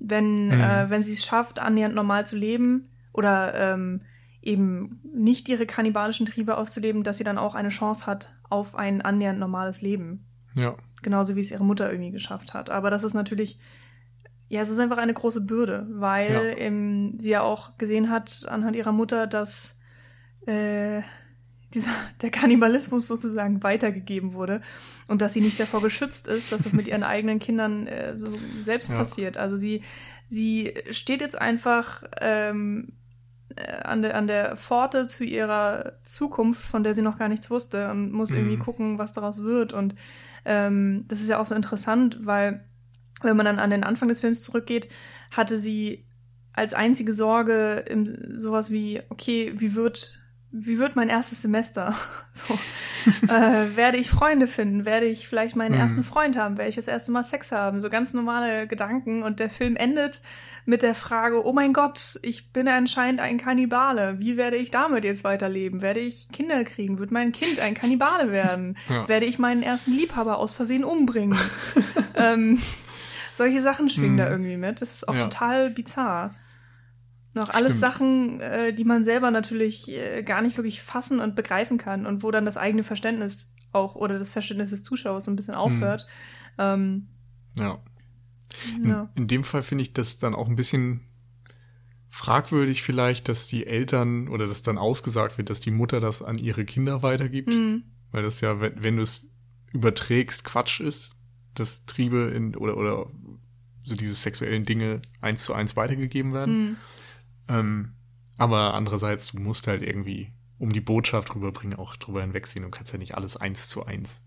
wenn, 0.00 0.48
mhm. 0.48 0.60
äh, 0.60 0.90
wenn 0.90 1.04
sie 1.04 1.12
es 1.12 1.24
schafft, 1.24 1.60
annähernd 1.60 1.94
normal 1.94 2.26
zu 2.26 2.34
leben 2.34 2.90
oder 3.12 3.54
ähm, 3.54 4.00
eben 4.42 5.00
nicht 5.14 5.48
ihre 5.48 5.66
kannibalischen 5.66 6.26
Triebe 6.26 6.56
auszuleben, 6.56 7.04
dass 7.04 7.18
sie 7.18 7.24
dann 7.24 7.38
auch 7.38 7.54
eine 7.54 7.68
Chance 7.68 8.06
hat 8.06 8.34
auf 8.50 8.74
ein 8.74 9.02
annähernd 9.02 9.38
normales 9.38 9.82
Leben. 9.82 10.26
Ja. 10.56 10.74
Genauso 11.04 11.36
wie 11.36 11.40
es 11.40 11.50
ihre 11.50 11.64
Mutter 11.64 11.90
irgendwie 11.92 12.10
geschafft 12.10 12.54
hat. 12.54 12.70
Aber 12.70 12.90
das 12.90 13.04
ist 13.04 13.12
natürlich, 13.12 13.58
ja, 14.48 14.62
es 14.62 14.70
ist 14.70 14.78
einfach 14.78 14.96
eine 14.96 15.12
große 15.12 15.42
Bürde, 15.42 15.86
weil 15.90 16.32
ja. 16.32 16.56
ähm, 16.56 17.12
sie 17.18 17.28
ja 17.28 17.42
auch 17.42 17.76
gesehen 17.76 18.10
hat 18.10 18.46
anhand 18.48 18.74
ihrer 18.74 18.92
Mutter, 18.92 19.26
dass 19.26 19.76
äh, 20.46 21.02
dieser, 21.74 21.90
der 22.22 22.30
Kannibalismus 22.30 23.06
sozusagen 23.06 23.62
weitergegeben 23.62 24.32
wurde 24.32 24.62
und 25.08 25.20
dass 25.20 25.34
sie 25.34 25.42
nicht 25.42 25.60
davor 25.60 25.82
geschützt 25.82 26.26
ist, 26.26 26.52
dass 26.52 26.62
das 26.62 26.72
mit 26.72 26.88
ihren 26.88 27.02
eigenen 27.02 27.38
Kindern 27.38 27.86
äh, 27.86 28.16
so 28.16 28.28
selbst 28.62 28.88
ja. 28.88 28.96
passiert. 28.96 29.36
Also 29.36 29.58
sie, 29.58 29.82
sie 30.30 30.72
steht 30.90 31.20
jetzt 31.20 31.38
einfach 31.38 32.02
ähm, 32.22 32.88
äh, 32.88 33.03
an, 33.84 34.02
der, 34.02 34.16
an 34.16 34.26
der 34.26 34.56
Pforte 34.56 35.06
zu 35.06 35.24
ihrer 35.24 35.94
Zukunft, 36.02 36.62
von 36.62 36.82
der 36.82 36.94
sie 36.94 37.02
noch 37.02 37.18
gar 37.18 37.28
nichts 37.28 37.50
wusste 37.50 37.90
und 37.90 38.12
muss 38.12 38.30
mhm. 38.30 38.38
irgendwie 38.38 38.58
gucken, 38.58 38.98
was 38.98 39.12
daraus 39.12 39.42
wird. 39.42 39.72
Und 39.72 39.94
ähm, 40.44 41.04
das 41.08 41.20
ist 41.20 41.28
ja 41.28 41.38
auch 41.38 41.46
so 41.46 41.54
interessant, 41.54 42.18
weil 42.22 42.64
wenn 43.22 43.36
man 43.36 43.46
dann 43.46 43.58
an 43.58 43.70
den 43.70 43.84
Anfang 43.84 44.08
des 44.08 44.20
Films 44.20 44.40
zurückgeht, 44.40 44.88
hatte 45.30 45.56
sie 45.56 46.04
als 46.52 46.74
einzige 46.74 47.14
Sorge 47.14 47.84
im, 47.88 48.38
sowas 48.38 48.70
wie, 48.70 49.02
okay, 49.08 49.52
wie 49.56 49.74
wird, 49.74 50.20
wie 50.56 50.78
wird 50.78 50.94
mein 50.94 51.08
erstes 51.08 51.42
Semester? 51.42 51.92
so, 52.32 52.54
äh, 53.24 53.76
werde 53.76 53.98
ich 53.98 54.08
Freunde 54.08 54.46
finden? 54.46 54.84
Werde 54.84 55.06
ich 55.06 55.26
vielleicht 55.26 55.56
meinen 55.56 55.74
mhm. 55.74 55.80
ersten 55.80 56.04
Freund 56.04 56.36
haben? 56.36 56.58
Werde 56.58 56.68
ich 56.68 56.76
das 56.76 56.86
erste 56.86 57.10
Mal 57.10 57.24
Sex 57.24 57.50
haben? 57.50 57.80
So 57.80 57.90
ganz 57.90 58.14
normale 58.14 58.68
Gedanken. 58.68 59.24
Und 59.24 59.40
der 59.40 59.50
Film 59.50 59.74
endet 59.74 60.20
mit 60.64 60.82
der 60.82 60.94
Frage, 60.94 61.44
oh 61.44 61.52
mein 61.52 61.72
Gott, 61.72 62.20
ich 62.22 62.52
bin 62.52 62.68
anscheinend 62.68 63.20
ein 63.20 63.36
Kannibale. 63.36 64.20
Wie 64.20 64.36
werde 64.36 64.56
ich 64.56 64.70
damit 64.70 65.04
jetzt 65.04 65.24
weiterleben? 65.24 65.82
Werde 65.82 65.98
ich 65.98 66.28
Kinder 66.30 66.62
kriegen? 66.62 67.00
Wird 67.00 67.10
mein 67.10 67.32
Kind 67.32 67.58
ein 67.58 67.74
Kannibale 67.74 68.30
werden? 68.30 68.76
Ja. 68.88 69.08
Werde 69.08 69.24
ich 69.26 69.38
meinen 69.38 69.62
ersten 69.62 69.92
Liebhaber 69.92 70.38
aus 70.38 70.54
Versehen 70.54 70.84
umbringen? 70.84 71.38
ähm, 72.16 72.60
solche 73.34 73.62
Sachen 73.62 73.88
schwingen 73.88 74.18
hm. 74.18 74.24
da 74.24 74.30
irgendwie 74.30 74.56
mit. 74.56 74.82
Das 74.82 74.94
ist 74.94 75.08
auch 75.08 75.14
ja. 75.14 75.22
total 75.22 75.70
bizarr. 75.70 76.32
Noch 77.34 77.50
alles 77.50 77.72
Stimmt. 77.72 77.80
Sachen, 77.80 78.40
äh, 78.40 78.72
die 78.72 78.84
man 78.84 79.04
selber 79.04 79.30
natürlich 79.30 79.90
äh, 79.90 80.22
gar 80.22 80.40
nicht 80.40 80.56
wirklich 80.56 80.82
fassen 80.82 81.20
und 81.20 81.34
begreifen 81.34 81.78
kann 81.78 82.06
und 82.06 82.22
wo 82.22 82.30
dann 82.30 82.44
das 82.44 82.56
eigene 82.56 82.84
Verständnis 82.84 83.52
auch 83.72 83.96
oder 83.96 84.18
das 84.18 84.32
Verständnis 84.32 84.70
des 84.70 84.84
Zuschauers 84.84 85.24
so 85.24 85.32
ein 85.32 85.36
bisschen 85.36 85.54
aufhört. 85.54 86.06
Hm. 86.56 86.58
Ähm, 86.58 87.08
ja. 87.58 87.78
In, 88.76 88.88
ja. 88.88 89.10
in 89.16 89.26
dem 89.26 89.42
Fall 89.42 89.62
finde 89.62 89.82
ich 89.82 89.92
das 89.92 90.18
dann 90.18 90.34
auch 90.34 90.48
ein 90.48 90.54
bisschen 90.54 91.00
fragwürdig 92.08 92.84
vielleicht, 92.84 93.28
dass 93.28 93.48
die 93.48 93.66
Eltern 93.66 94.28
oder 94.28 94.46
dass 94.46 94.62
dann 94.62 94.78
ausgesagt 94.78 95.36
wird, 95.36 95.50
dass 95.50 95.58
die 95.58 95.72
Mutter 95.72 95.98
das 95.98 96.22
an 96.22 96.38
ihre 96.38 96.64
Kinder 96.64 97.02
weitergibt. 97.02 97.48
Mhm. 97.48 97.82
Weil 98.12 98.22
das 98.22 98.40
ja, 98.40 98.60
wenn, 98.60 98.84
wenn 98.84 98.96
du 98.96 99.02
es 99.02 99.26
überträgst, 99.72 100.44
Quatsch 100.44 100.78
ist, 100.78 101.16
dass 101.54 101.84
Triebe 101.86 102.32
in 102.34 102.54
oder 102.54 102.76
oder 102.76 103.10
so 103.82 103.96
diese 103.96 104.14
sexuellen 104.14 104.64
Dinge 104.64 105.00
eins 105.20 105.44
zu 105.44 105.52
eins 105.52 105.76
weitergegeben 105.76 106.32
werden. 106.32 106.56
Mhm. 106.56 106.76
Ähm, 107.48 107.94
aber 108.38 108.74
andererseits, 108.74 109.32
du 109.32 109.40
musst 109.40 109.66
halt 109.66 109.82
irgendwie, 109.82 110.32
um 110.58 110.72
die 110.72 110.80
Botschaft 110.80 111.34
rüberbringen, 111.34 111.78
auch 111.78 111.96
drüber 111.96 112.22
hinwegsehen. 112.22 112.64
Du 112.64 112.70
kannst 112.70 112.92
ja 112.92 112.98
nicht 112.98 113.16
alles 113.16 113.36
eins 113.36 113.68
zu 113.68 113.84
eins 113.84 114.22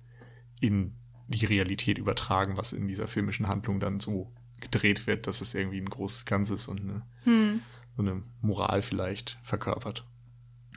in 0.59 0.95
die 1.27 1.45
Realität 1.45 1.97
übertragen, 1.97 2.57
was 2.57 2.73
in 2.73 2.87
dieser 2.87 3.07
filmischen 3.07 3.47
Handlung 3.47 3.79
dann 3.79 3.99
so 3.99 4.29
gedreht 4.61 5.07
wird, 5.07 5.27
dass 5.27 5.41
es 5.41 5.53
irgendwie 5.53 5.79
ein 5.79 5.89
großes 5.89 6.25
Ganzes 6.25 6.67
und 6.67 6.81
eine, 6.81 7.01
hm. 7.23 7.61
so 7.95 8.01
eine 8.01 8.23
Moral 8.41 8.81
vielleicht 8.81 9.37
verkörpert. 9.43 10.05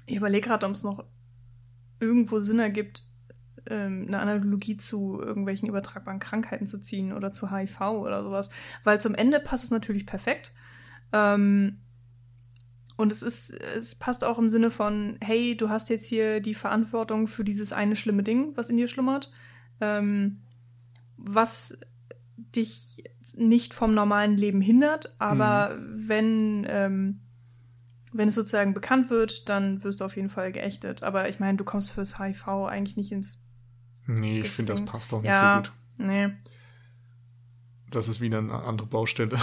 Ich 0.06 0.16
überlege 0.16 0.48
gerade, 0.48 0.66
ob 0.66 0.72
es 0.72 0.82
noch 0.82 1.04
irgendwo 2.00 2.40
Sinn 2.40 2.58
ergibt, 2.58 3.04
ähm, 3.68 4.06
eine 4.08 4.18
Analogie 4.20 4.76
zu 4.76 5.20
irgendwelchen 5.20 5.68
übertragbaren 5.68 6.20
Krankheiten 6.20 6.66
zu 6.66 6.80
ziehen 6.80 7.12
oder 7.12 7.32
zu 7.32 7.50
HIV 7.50 7.80
oder 7.80 8.22
sowas. 8.22 8.50
Weil 8.84 9.00
zum 9.00 9.14
Ende 9.14 9.40
passt 9.40 9.64
es 9.64 9.70
natürlich 9.70 10.06
perfekt. 10.06 10.52
Ähm, 11.12 11.78
und 13.00 13.10
es 13.10 13.22
ist, 13.22 13.50
es 13.50 13.94
passt 13.94 14.24
auch 14.24 14.38
im 14.38 14.50
Sinne 14.50 14.70
von, 14.70 15.16
hey, 15.20 15.56
du 15.56 15.68
hast 15.68 15.90
jetzt 15.90 16.06
hier 16.06 16.40
die 16.40 16.54
Verantwortung 16.54 17.26
für 17.26 17.42
dieses 17.42 17.72
eine 17.72 17.96
schlimme 17.96 18.22
Ding, 18.22 18.56
was 18.56 18.70
in 18.70 18.76
dir 18.76 18.88
schlummert 18.88 19.32
ähm, 19.80 20.42
was 21.16 21.78
dich 22.36 23.04
nicht 23.34 23.74
vom 23.74 23.94
normalen 23.94 24.36
Leben 24.36 24.60
hindert, 24.60 25.14
aber 25.18 25.76
mhm. 25.76 26.08
wenn, 26.08 26.66
ähm, 26.68 27.20
wenn 28.12 28.28
es 28.28 28.34
sozusagen 28.34 28.74
bekannt 28.74 29.10
wird, 29.10 29.48
dann 29.48 29.82
wirst 29.84 30.00
du 30.00 30.04
auf 30.04 30.16
jeden 30.16 30.28
Fall 30.28 30.52
geächtet. 30.52 31.04
Aber 31.04 31.28
ich 31.28 31.38
meine, 31.38 31.56
du 31.56 31.64
kommst 31.64 31.92
fürs 31.92 32.18
HIV 32.18 32.48
eigentlich 32.48 32.96
nicht 32.96 33.12
ins. 33.12 33.38
Nee, 34.06 34.40
ich 34.40 34.50
finde, 34.50 34.72
das 34.72 34.84
passt 34.84 35.12
auch 35.12 35.22
nicht 35.22 35.30
ja, 35.30 35.62
so 35.64 35.70
gut. 35.70 36.06
Nee. 36.08 36.30
Das 37.90 38.08
ist 38.08 38.20
wieder 38.20 38.38
eine 38.38 38.54
andere 38.54 38.88
Baustelle. 38.88 39.38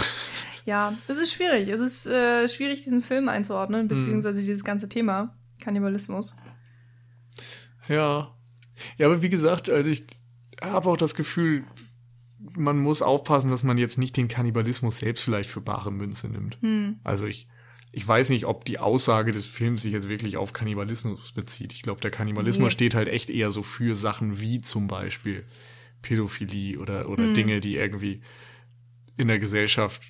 Ja, 0.68 0.92
es 1.08 1.16
ist 1.16 1.32
schwierig. 1.32 1.68
Es 1.68 1.80
ist 1.80 2.06
äh, 2.06 2.46
schwierig, 2.46 2.82
diesen 2.82 3.00
Film 3.00 3.30
einzuordnen, 3.30 3.84
mhm. 3.84 3.88
beziehungsweise 3.88 4.40
dieses 4.42 4.64
ganze 4.64 4.86
Thema 4.86 5.34
Kannibalismus. 5.62 6.36
Ja. 7.88 8.34
Ja, 8.98 9.06
aber 9.06 9.22
wie 9.22 9.30
gesagt, 9.30 9.70
also 9.70 9.88
ich 9.88 10.06
habe 10.60 10.90
auch 10.90 10.98
das 10.98 11.14
Gefühl, 11.14 11.64
man 12.54 12.78
muss 12.78 13.00
aufpassen, 13.00 13.50
dass 13.50 13.62
man 13.62 13.78
jetzt 13.78 13.96
nicht 13.96 14.14
den 14.18 14.28
Kannibalismus 14.28 14.98
selbst 14.98 15.24
vielleicht 15.24 15.48
für 15.48 15.62
bare 15.62 15.90
Münze 15.90 16.28
nimmt. 16.28 16.58
Hm. 16.60 17.00
Also 17.02 17.24
ich, 17.24 17.48
ich 17.90 18.06
weiß 18.06 18.28
nicht, 18.28 18.44
ob 18.44 18.66
die 18.66 18.78
Aussage 18.78 19.32
des 19.32 19.46
Films 19.46 19.80
sich 19.80 19.94
jetzt 19.94 20.10
wirklich 20.10 20.36
auf 20.36 20.52
Kannibalismus 20.52 21.32
bezieht. 21.32 21.72
Ich 21.72 21.80
glaube, 21.80 22.02
der 22.02 22.10
Kannibalismus 22.10 22.66
nee. 22.66 22.72
steht 22.72 22.94
halt 22.94 23.08
echt 23.08 23.30
eher 23.30 23.50
so 23.52 23.62
für 23.62 23.94
Sachen 23.94 24.38
wie 24.38 24.60
zum 24.60 24.86
Beispiel 24.86 25.46
Pädophilie 26.02 26.78
oder, 26.78 27.08
oder 27.08 27.24
hm. 27.24 27.32
Dinge, 27.32 27.60
die 27.60 27.76
irgendwie 27.76 28.20
in 29.16 29.28
der 29.28 29.38
Gesellschaft 29.38 30.02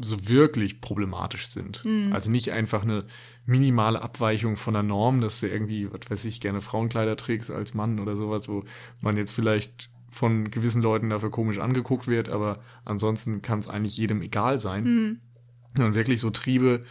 so 0.00 0.28
wirklich 0.28 0.80
problematisch 0.80 1.48
sind. 1.48 1.84
Mhm. 1.84 2.12
Also 2.12 2.30
nicht 2.30 2.50
einfach 2.50 2.82
eine 2.82 3.06
minimale 3.44 4.02
Abweichung 4.02 4.56
von 4.56 4.74
der 4.74 4.82
Norm, 4.82 5.20
dass 5.20 5.40
du 5.40 5.48
irgendwie, 5.48 5.90
was 5.90 6.10
weiß 6.10 6.24
ich, 6.24 6.40
gerne 6.40 6.60
Frauenkleider 6.60 7.16
trägst 7.16 7.50
als 7.50 7.74
Mann 7.74 8.00
oder 8.00 8.16
sowas, 8.16 8.48
wo 8.48 8.64
man 9.00 9.16
jetzt 9.16 9.32
vielleicht 9.32 9.90
von 10.10 10.50
gewissen 10.50 10.82
Leuten 10.82 11.10
dafür 11.10 11.30
komisch 11.30 11.58
angeguckt 11.58 12.08
wird, 12.08 12.28
aber 12.28 12.60
ansonsten 12.84 13.42
kann 13.42 13.58
es 13.58 13.68
eigentlich 13.68 13.96
jedem 13.96 14.22
egal 14.22 14.58
sein. 14.58 14.84
Mhm. 14.84 15.84
Und 15.84 15.94
wirklich 15.94 16.20
so 16.20 16.30
Triebe, 16.30 16.84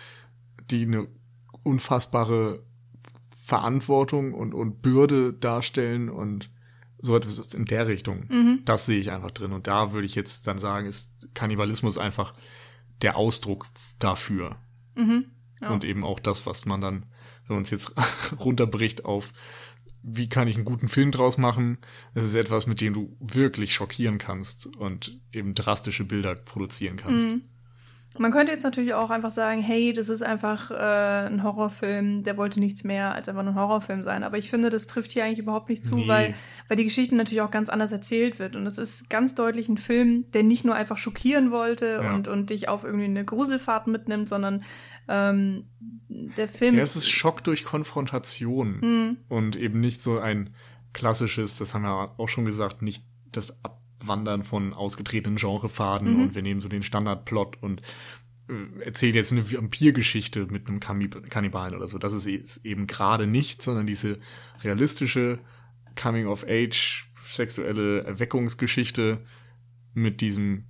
die 0.70 0.84
eine 0.84 1.08
unfassbare 1.64 2.64
Verantwortung 3.36 4.34
und, 4.34 4.53
und 4.53 4.82
Bürde 4.82 5.34
darstellen 5.34 6.10
und 6.10 6.49
so 6.99 7.16
etwas 7.16 7.53
in 7.53 7.66
der 7.66 7.88
Richtung. 7.88 8.26
Mhm. 8.30 8.60
Das 8.66 8.86
sehe 8.86 8.99
ich 8.99 9.12
einfach 9.12 9.32
drin. 9.32 9.53
Und 9.53 9.68
da 9.68 9.91
würde 9.93 10.06
ich 10.06 10.16
jetzt 10.16 10.47
dann 10.47 10.60
sagen, 10.60 10.88
ist 10.88 11.30
Kannibalismus 11.34 11.97
einfach 11.97 12.34
der 13.01 13.17
Ausdruck 13.17 13.67
dafür. 13.99 14.57
Mhm. 14.95 15.25
Ja. 15.61 15.69
Und 15.69 15.83
eben 15.83 16.03
auch 16.03 16.19
das, 16.19 16.45
was 16.45 16.65
man 16.65 16.81
dann, 16.81 17.05
wenn 17.47 17.57
man 17.57 17.63
es 17.63 17.69
jetzt 17.69 17.93
runterbricht 18.39 19.05
auf, 19.05 19.33
wie 20.01 20.29
kann 20.29 20.47
ich 20.47 20.55
einen 20.55 20.65
guten 20.65 20.87
Film 20.87 21.11
draus 21.11 21.37
machen, 21.37 21.79
das 22.13 22.25
ist 22.25 22.35
etwas, 22.35 22.67
mit 22.67 22.79
dem 22.79 22.93
du 22.93 23.17
wirklich 23.19 23.73
schockieren 23.73 24.19
kannst 24.19 24.75
und 24.77 25.19
eben 25.31 25.55
drastische 25.55 26.03
Bilder 26.03 26.35
produzieren 26.35 26.97
kannst. 26.97 27.27
Mhm. 27.27 27.41
Man 28.18 28.32
könnte 28.32 28.51
jetzt 28.51 28.63
natürlich 28.63 28.93
auch 28.93 29.09
einfach 29.09 29.32
sagen, 29.32 29.61
hey, 29.61 29.93
das 29.93 30.09
ist 30.09 30.22
einfach 30.22 30.72
äh, 30.72 31.28
ein 31.28 31.43
Horrorfilm, 31.43 32.24
der 32.24 32.38
wollte 32.38 32.59
nichts 32.59 32.84
mehr 32.84 33.13
als 33.13 33.28
einfach 33.28 33.45
ein 33.45 33.55
Horrorfilm 33.55 34.03
sein. 34.03 34.24
Aber 34.24 34.38
ich 34.38 34.49
finde, 34.49 34.70
das 34.70 34.88
trifft 34.88 35.11
hier 35.11 35.26
eigentlich 35.26 35.39
überhaupt 35.39 35.70
nicht 35.70 35.84
zu, 35.84 35.97
nee. 35.97 36.07
weil, 36.07 36.36
weil 36.68 36.78
die 36.78 36.84
Geschichte 36.84 37.16
natürlich 37.16 37.41
auch 37.41 37.51
ganz 37.51 37.70
anders 37.70 37.91
erzählt 37.91 38.39
wird. 38.39 38.55
Und 38.55 38.66
es 38.66 38.78
ist 38.78 39.09
ganz 39.09 39.36
deutlich 39.36 39.70
ein 39.70 39.78
Film, 39.78 40.26
der 40.34 40.43
nicht 40.43 40.66
nur 40.66 40.76
einfach 40.76 40.97
schockieren 40.97 41.51
wollte 41.51 41.99
ja. 42.01 42.13
und, 42.13 42.28
und 42.28 42.49
dich 42.49 42.70
auf 42.70 42.84
irgendwie 42.84 43.05
eine 43.05 43.26
Gruselfahrt 43.26 43.88
mitnimmt, 43.88 44.30
sondern 44.30 44.63
ähm, 45.07 45.66
der 46.09 46.47
Film 46.47 46.76
ja, 46.76 46.84
ist. 46.84 46.91
Es 46.91 47.03
ist 47.03 47.09
Schock 47.09 47.43
durch 47.43 47.66
Konfrontation 47.66 48.80
mhm. 48.82 49.18
und 49.28 49.55
eben 49.55 49.80
nicht 49.80 50.01
so 50.01 50.20
ein 50.20 50.51
klassisches, 50.93 51.57
das 51.57 51.74
haben 51.74 51.84
wir 51.84 52.16
auch 52.18 52.30
schon 52.30 52.45
gesagt, 52.45 52.82
nicht 52.82 53.03
das 53.32 53.63
Ab 53.63 53.82
Wandern 54.03 54.43
von 54.43 54.73
ausgetretenen 54.73 55.37
Genrefaden 55.37 56.15
mhm. 56.15 56.23
und 56.23 56.35
wir 56.35 56.41
nehmen 56.41 56.59
so 56.59 56.69
den 56.69 56.83
Standardplot 56.83 57.61
und 57.61 57.81
äh, 58.49 58.83
erzählen 58.83 59.15
jetzt 59.15 59.31
eine 59.31 59.51
Vampirgeschichte 59.51 60.47
mit 60.47 60.67
einem 60.67 60.79
Kannibalen 60.79 61.75
oder 61.75 61.87
so. 61.87 61.97
Das 61.97 62.13
ist 62.13 62.27
e-, 62.27 62.43
eben 62.63 62.87
gerade 62.87 63.27
nicht, 63.27 63.61
sondern 63.61 63.87
diese 63.87 64.19
realistische 64.63 65.39
Coming-of-Age 65.95 67.09
sexuelle 67.13 68.03
Erweckungsgeschichte 68.03 69.19
mit 69.93 70.21
diesem 70.21 70.65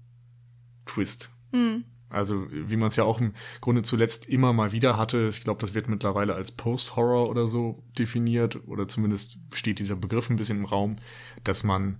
Twist. 0.86 1.30
Mhm. 1.51 1.86
Also, 2.09 2.47
wie 2.49 2.78
man 2.78 2.88
es 2.89 2.95
ja 2.95 3.03
auch 3.03 3.19
im 3.19 3.34
Grunde 3.59 3.82
zuletzt 3.82 4.28
immer 4.28 4.53
mal 4.53 4.71
wieder 4.71 4.95
hatte, 4.95 5.28
ich 5.28 5.43
glaube, 5.43 5.59
das 5.59 5.73
wird 5.73 5.89
mittlerweile 5.89 6.36
als 6.36 6.51
Post-Horror 6.51 7.30
oder 7.30 7.47
so 7.47 7.84
definiert, 7.97 8.67
oder 8.67 8.88
zumindest 8.88 9.38
steht 9.53 9.80
dieser 9.80 9.95
Begriff 9.95 10.30
ein 10.30 10.38
bisschen 10.38 10.59
im 10.59 10.65
Raum, 10.65 10.97
dass 11.43 11.63
man 11.63 11.97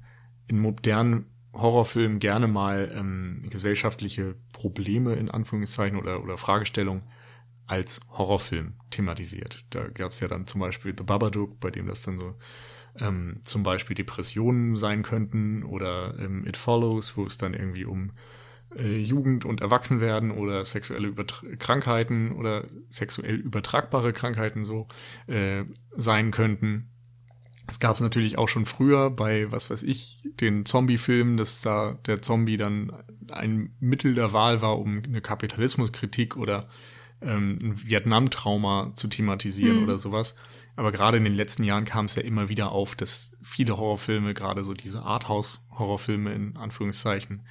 in 0.48 0.60
modernen 0.60 1.26
Horrorfilmen 1.54 2.20
gerne 2.20 2.48
mal 2.48 2.92
ähm, 2.94 3.46
gesellschaftliche 3.50 4.36
Probleme 4.52 5.14
in 5.16 5.30
Anführungszeichen 5.30 5.98
oder, 5.98 6.22
oder 6.22 6.38
Fragestellungen 6.38 7.04
als 7.66 8.02
Horrorfilm 8.10 8.74
thematisiert. 8.90 9.66
Da 9.70 9.88
gab 9.88 10.12
es 10.12 10.20
ja 10.20 10.28
dann 10.28 10.48
zum 10.48 10.62
Beispiel 10.62 10.94
The 10.96 11.04
Babadook, 11.04 11.60
bei 11.60 11.72
dem 11.72 11.88
das 11.88 12.04
dann 12.04 12.20
so 12.20 12.36
ähm, 13.00 13.40
zum 13.44 13.64
Beispiel 13.64 13.96
Depressionen 13.96 14.76
sein 14.76 15.04
könnten 15.04 15.64
oder 15.64 16.18
ähm, 16.20 16.46
It 16.46 16.58
Follows, 16.58 17.18
wo 17.18 17.26
es 17.26 17.38
dann 17.38 17.54
irgendwie 17.54 17.86
um 17.86 18.12
äh, 18.76 18.98
Jugend 18.98 19.46
und 19.46 19.62
Erwachsenwerden 19.62 20.32
oder 20.32 20.66
sexuelle 20.66 21.08
Übertra 21.08 21.48
Krankheiten 21.58 22.34
oder 22.34 22.66
sexuell 22.90 23.36
übertragbare 23.36 24.14
Krankheiten 24.14 24.66
so 24.66 24.88
äh, 25.28 25.64
sein 25.96 26.32
könnten. 26.32 26.92
Das 27.68 27.80
gab 27.80 27.96
es 27.96 28.02
natürlich 28.02 28.38
auch 28.38 28.48
schon 28.48 28.66
früher 28.66 29.10
bei, 29.10 29.52
was 29.52 29.70
weiß 29.70 29.84
ich, 29.84 30.22
den 30.40 30.66
Zombie-Filmen, 30.66 31.36
dass 31.38 31.62
da 31.62 31.98
der 32.06 32.22
Zombie 32.22 32.58
dann 32.58 32.92
ein 33.30 33.76
Mittel 33.80 34.14
der 34.14 34.34
Wahl 34.34 34.62
war, 34.62 34.78
um 34.78 35.02
eine 35.04 35.22
Kapitalismuskritik 35.22 36.38
oder 36.38 36.70
ähm, 37.22 37.60
ein 37.62 37.88
Vietnam-Trauma 37.88 38.92
zu 38.96 39.08
thematisieren 39.08 39.78
mhm. 39.78 39.84
oder 39.84 39.98
sowas. 39.98 40.36
Aber 40.76 40.92
gerade 40.92 41.18
in 41.18 41.24
den 41.24 41.34
letzten 41.34 41.64
Jahren 41.64 41.86
kam 41.86 42.06
es 42.06 42.16
ja 42.16 42.22
immer 42.22 42.50
wieder 42.50 42.72
auf, 42.72 42.96
dass 42.96 43.36
viele 43.42 43.78
Horrorfilme, 43.78 44.34
gerade 44.34 44.64
so 44.64 44.74
diese 44.74 45.02
Arthouse-Horrorfilme 45.02 46.34
in 46.34 46.58
Anführungszeichen, 46.58 47.48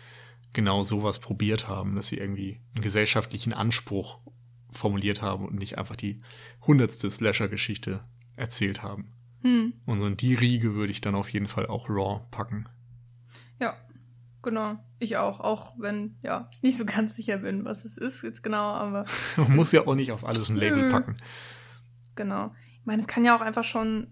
genau 0.52 0.82
sowas 0.82 1.18
probiert 1.18 1.66
haben, 1.66 1.96
dass 1.96 2.08
sie 2.08 2.18
irgendwie 2.18 2.60
einen 2.74 2.82
gesellschaftlichen 2.82 3.52
Anspruch 3.52 4.20
formuliert 4.70 5.22
haben 5.22 5.46
und 5.46 5.56
nicht 5.56 5.78
einfach 5.78 5.96
die 5.96 6.18
hundertste 6.66 7.10
Slasher-Geschichte 7.10 8.02
erzählt 8.36 8.82
haben. 8.82 9.12
Hm. 9.44 9.74
Und 9.84 10.00
so 10.00 10.06
in 10.06 10.16
die 10.16 10.34
Riege 10.34 10.74
würde 10.74 10.90
ich 10.90 11.02
dann 11.02 11.14
auf 11.14 11.28
jeden 11.28 11.48
Fall 11.48 11.66
auch 11.66 11.90
Raw 11.90 12.22
packen. 12.30 12.66
Ja, 13.60 13.76
genau. 14.42 14.78
Ich 14.98 15.18
auch, 15.18 15.38
auch 15.40 15.74
wenn, 15.78 16.16
ja, 16.22 16.48
ich 16.50 16.62
nicht 16.62 16.78
so 16.78 16.86
ganz 16.86 17.14
sicher 17.14 17.38
bin, 17.38 17.66
was 17.66 17.84
es 17.84 17.98
ist 17.98 18.22
jetzt 18.22 18.42
genau, 18.42 18.72
aber. 18.72 19.04
Man 19.36 19.54
muss 19.54 19.72
ja 19.72 19.86
auch 19.86 19.94
nicht 19.94 20.12
auf 20.12 20.24
alles 20.24 20.48
ein 20.48 20.56
Label 20.56 20.90
packen. 20.90 21.18
Genau. 22.16 22.54
Ich 22.80 22.86
meine, 22.86 23.02
es 23.02 23.08
kann 23.08 23.24
ja 23.24 23.36
auch 23.36 23.42
einfach 23.42 23.64
schon 23.64 24.08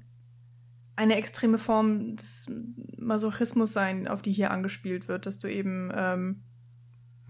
eine 0.97 1.17
extreme 1.17 1.57
Form 1.57 2.17
des 2.17 2.51
Masochismus 2.99 3.73
sein, 3.73 4.07
auf 4.09 4.21
die 4.21 4.33
hier 4.33 4.51
angespielt 4.51 5.09
wird, 5.09 5.25
dass 5.25 5.39
du 5.39 5.49
eben. 5.49 5.91
Ähm, 5.95 6.43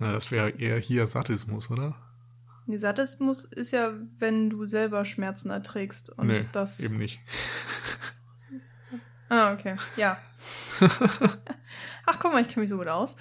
Na, 0.00 0.10
das 0.10 0.32
wäre 0.32 0.50
eher 0.50 0.78
hier 0.78 1.06
Sadismus, 1.06 1.70
oder? 1.70 1.94
Nee, 2.66 2.78
Sadismus 2.78 3.44
ist 3.44 3.72
ja, 3.72 3.92
wenn 4.18 4.50
du 4.50 4.64
selber 4.64 5.04
Schmerzen 5.04 5.50
erträgst 5.50 6.10
und 6.16 6.28
nee, 6.28 6.40
das. 6.52 6.80
Eben 6.80 6.98
nicht. 6.98 7.20
ah, 9.28 9.52
okay. 9.52 9.76
Ja. 9.96 10.18
Ach, 12.06 12.18
guck 12.18 12.32
mal, 12.32 12.42
ich 12.42 12.48
kenne 12.48 12.62
mich 12.62 12.70
so 12.70 12.76
gut 12.76 12.88
aus. 12.88 13.16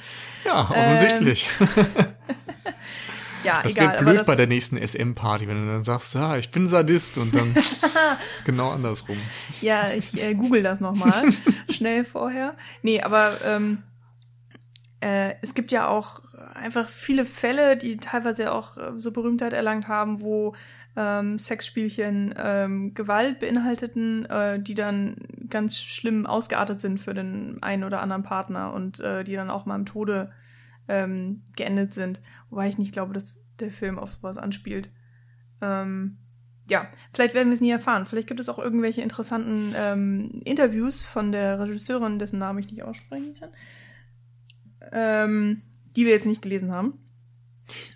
Ja, 0.45 0.69
offensichtlich. 0.69 1.49
Ähm, 1.59 1.67
ja, 3.43 3.61
das 3.63 3.71
egal. 3.71 3.93
Das 3.93 4.03
blöd 4.03 4.25
bei 4.25 4.35
der 4.35 4.47
nächsten 4.47 4.77
SM-Party, 4.77 5.47
wenn 5.47 5.65
du 5.65 5.71
dann 5.71 5.83
sagst, 5.83 6.15
ja, 6.15 6.37
ich 6.37 6.51
bin 6.51 6.67
Sadist 6.67 7.17
und 7.17 7.33
dann 7.33 7.55
ist 7.55 7.81
genau 8.45 8.71
andersrum. 8.71 9.17
Ja, 9.61 9.89
ich 9.91 10.21
äh, 10.21 10.33
google 10.35 10.63
das 10.63 10.79
nochmal 10.79 11.25
schnell 11.69 12.03
vorher. 12.03 12.55
Nee, 12.81 13.01
aber 13.01 13.37
ähm, 13.43 13.83
äh, 14.99 15.35
es 15.41 15.53
gibt 15.53 15.71
ja 15.71 15.87
auch 15.87 16.21
einfach 16.53 16.87
viele 16.87 17.25
Fälle, 17.25 17.77
die 17.77 17.97
teilweise 17.97 18.51
auch 18.51 18.77
äh, 18.77 18.91
so 18.95 19.11
Berühmtheit 19.11 19.53
erlangt 19.53 19.87
haben, 19.87 20.21
wo 20.21 20.55
ähm, 20.95 21.37
Sexspielchen 21.37 22.33
ähm, 22.37 22.93
Gewalt 22.93 23.39
beinhalteten, 23.39 24.25
äh, 24.25 24.59
die 24.59 24.73
dann 24.73 25.15
ganz 25.49 25.77
schlimm 25.79 26.25
ausgeartet 26.25 26.81
sind 26.81 26.99
für 26.99 27.13
den 27.13 27.61
einen 27.61 27.83
oder 27.83 28.01
anderen 28.01 28.23
Partner 28.23 28.73
und 28.73 28.99
äh, 28.99 29.23
die 29.23 29.35
dann 29.35 29.49
auch 29.49 29.65
mal 29.65 29.75
im 29.75 29.85
Tode 29.85 30.31
ähm, 30.87 31.43
geendet 31.55 31.93
sind. 31.93 32.21
Wobei 32.49 32.67
ich 32.67 32.77
nicht 32.77 32.93
glaube, 32.93 33.13
dass 33.13 33.43
der 33.59 33.71
Film 33.71 33.97
auf 33.99 34.11
sowas 34.11 34.37
anspielt. 34.37 34.89
Ähm, 35.61 36.17
ja, 36.69 36.87
vielleicht 37.13 37.33
werden 37.33 37.49
wir 37.49 37.53
es 37.53 37.61
nie 37.61 37.71
erfahren. 37.71 38.05
Vielleicht 38.05 38.27
gibt 38.27 38.39
es 38.39 38.49
auch 38.49 38.59
irgendwelche 38.59 39.01
interessanten 39.01 39.73
ähm, 39.75 40.41
Interviews 40.43 41.05
von 41.05 41.31
der 41.31 41.59
Regisseurin, 41.59 42.19
dessen 42.19 42.39
Namen 42.39 42.59
ich 42.59 42.71
nicht 42.71 42.83
aussprechen 42.83 43.35
kann. 43.39 43.49
Ähm, 44.91 45.61
die 45.95 46.05
wir 46.05 46.11
jetzt 46.11 46.27
nicht 46.27 46.41
gelesen 46.41 46.71
haben. 46.71 46.93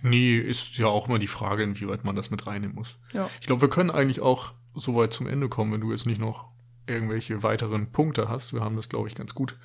Nee, 0.02 0.38
ist 0.38 0.78
ja 0.78 0.88
auch 0.88 1.08
immer 1.08 1.20
die 1.20 1.28
Frage, 1.28 1.64
inwieweit 1.64 2.04
man 2.04 2.16
das 2.16 2.32
mit 2.32 2.48
reinnehmen 2.48 2.76
muss. 2.76 2.98
Ja. 3.14 3.30
Ich 3.42 3.48
glaube, 3.48 3.62
wir 3.62 3.70
können 3.70 3.90
eigentlich 3.90 4.22
auch 4.22 4.52
so 4.74 4.96
weit 4.96 5.14
zum 5.14 5.28
Ende 5.28 5.50
kommen, 5.50 5.74
wenn 5.74 5.82
du 5.82 5.92
jetzt 5.92 6.06
nicht 6.06 6.20
noch 6.20 6.50
irgendwelche 6.88 7.44
weiteren 7.44 7.92
Punkte 7.92 8.30
hast. 8.30 8.54
Wir 8.54 8.62
haben 8.62 8.76
das, 8.76 8.90
glaube 8.90 9.08
ich, 9.08 9.16
ganz 9.16 9.34
gut 9.34 9.58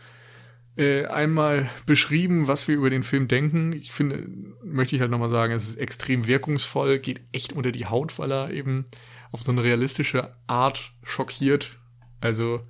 äh, 0.76 1.07
einmal 1.07 1.68
beschrieben, 1.87 2.49
was 2.49 2.66
wir 2.68 2.76
über 2.76 2.91
den 2.91 3.03
Film 3.03 3.28
denken. 3.28 3.72
Ich 3.72 3.93
finde, 3.93 4.26
möchte 4.64 4.95
ich 4.95 5.03
halt 5.03 5.11
nochmal 5.11 5.28
sagen, 5.28 5.53
es 5.53 5.68
ist 5.68 5.78
extrem 5.78 6.26
wirkungsvoll, 6.26 6.99
geht 6.99 7.20
echt 7.33 7.53
unter 7.53 7.72
die 7.72 7.87
Haut, 7.87 8.18
weil 8.18 8.33
er 8.33 8.51
eben 8.51 8.87
auf 9.33 9.43
so 9.43 9.53
eine 9.53 9.62
realistische 9.62 10.33
Art 10.47 10.93
schockiert. 11.03 11.78
Also 12.20 12.66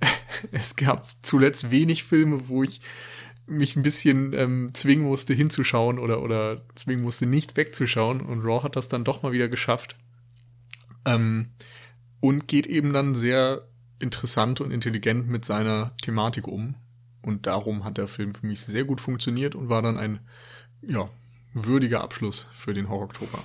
es 0.52 0.76
gab 0.76 1.06
zuletzt 1.22 1.70
wenig 1.70 2.04
Filme, 2.04 2.48
wo 2.48 2.62
ich 2.62 2.80
mich 3.46 3.76
ein 3.76 3.82
bisschen 3.82 4.32
ähm, 4.32 4.70
zwingen 4.74 5.04
musste 5.04 5.32
hinzuschauen 5.32 5.98
oder, 5.98 6.22
oder 6.22 6.62
zwingen 6.74 7.02
musste 7.02 7.26
nicht 7.26 7.56
wegzuschauen. 7.56 8.20
Und 8.20 8.44
Raw 8.44 8.62
hat 8.62 8.76
das 8.76 8.88
dann 8.88 9.04
doch 9.04 9.22
mal 9.22 9.32
wieder 9.32 9.48
geschafft. 9.48 9.96
Ähm, 11.04 11.48
und 12.20 12.48
geht 12.48 12.66
eben 12.66 12.92
dann 12.92 13.14
sehr 13.14 13.68
interessant 13.98 14.60
und 14.60 14.72
intelligent 14.72 15.28
mit 15.28 15.44
seiner 15.44 15.96
Thematik 16.02 16.48
um. 16.48 16.74
Und 17.22 17.46
darum 17.46 17.84
hat 17.84 17.98
der 17.98 18.08
Film 18.08 18.34
für 18.34 18.46
mich 18.46 18.60
sehr 18.60 18.84
gut 18.84 19.00
funktioniert 19.00 19.54
und 19.54 19.68
war 19.68 19.82
dann 19.82 19.96
ein, 19.96 20.20
ja, 20.82 21.08
würdiger 21.54 22.02
Abschluss 22.02 22.48
für 22.56 22.74
den 22.74 22.88
Horror-Oktober. 22.88 23.42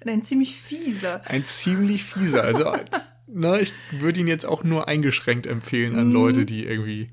Und 0.00 0.10
ein 0.10 0.24
ziemlich 0.24 0.56
fieser. 0.56 1.22
Ein 1.26 1.44
ziemlich 1.44 2.04
fieser. 2.04 2.42
Also, 2.42 2.74
na, 3.26 3.60
ich 3.60 3.72
würde 3.92 4.20
ihn 4.20 4.28
jetzt 4.28 4.46
auch 4.46 4.64
nur 4.64 4.88
eingeschränkt 4.88 5.46
empfehlen 5.46 5.96
an 5.96 6.08
mhm. 6.08 6.12
Leute, 6.12 6.46
die 6.46 6.64
irgendwie 6.64 7.08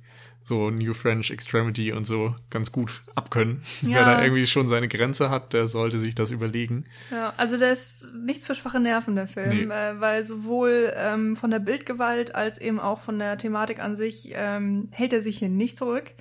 so 0.47 0.69
New 0.69 0.93
French 0.93 1.29
Extremity 1.29 1.91
und 1.91 2.05
so 2.05 2.33
ganz 2.49 2.71
gut 2.71 3.01
abkönnen. 3.15 3.61
Ja. 3.81 3.89
Wer 3.89 4.05
da 4.05 4.23
irgendwie 4.23 4.47
schon 4.47 4.69
seine 4.69 4.87
Grenze 4.87 5.29
hat, 5.29 5.51
der 5.51 5.67
sollte 5.67 5.99
sich 5.99 6.15
das 6.15 6.31
überlegen. 6.31 6.85
Ja, 7.11 7.33
also 7.35 7.57
der 7.57 7.73
ist 7.73 8.15
nichts 8.15 8.47
für 8.47 8.55
schwache 8.55 8.79
Nerven, 8.79 9.17
der 9.17 9.27
Film, 9.27 9.67
nee. 9.67 9.73
äh, 9.73 9.99
weil 9.99 10.23
sowohl 10.23 10.93
ähm, 10.95 11.35
von 11.35 11.51
der 11.51 11.59
Bildgewalt 11.59 12.33
als 12.33 12.59
eben 12.59 12.79
auch 12.79 13.01
von 13.01 13.19
der 13.19 13.37
Thematik 13.37 13.79
an 13.79 13.97
sich 13.97 14.31
ähm, 14.33 14.85
hält 14.93 15.11
er 15.11 15.21
sich 15.21 15.39
hier 15.39 15.49
nicht 15.49 15.77
zurück. 15.77 16.13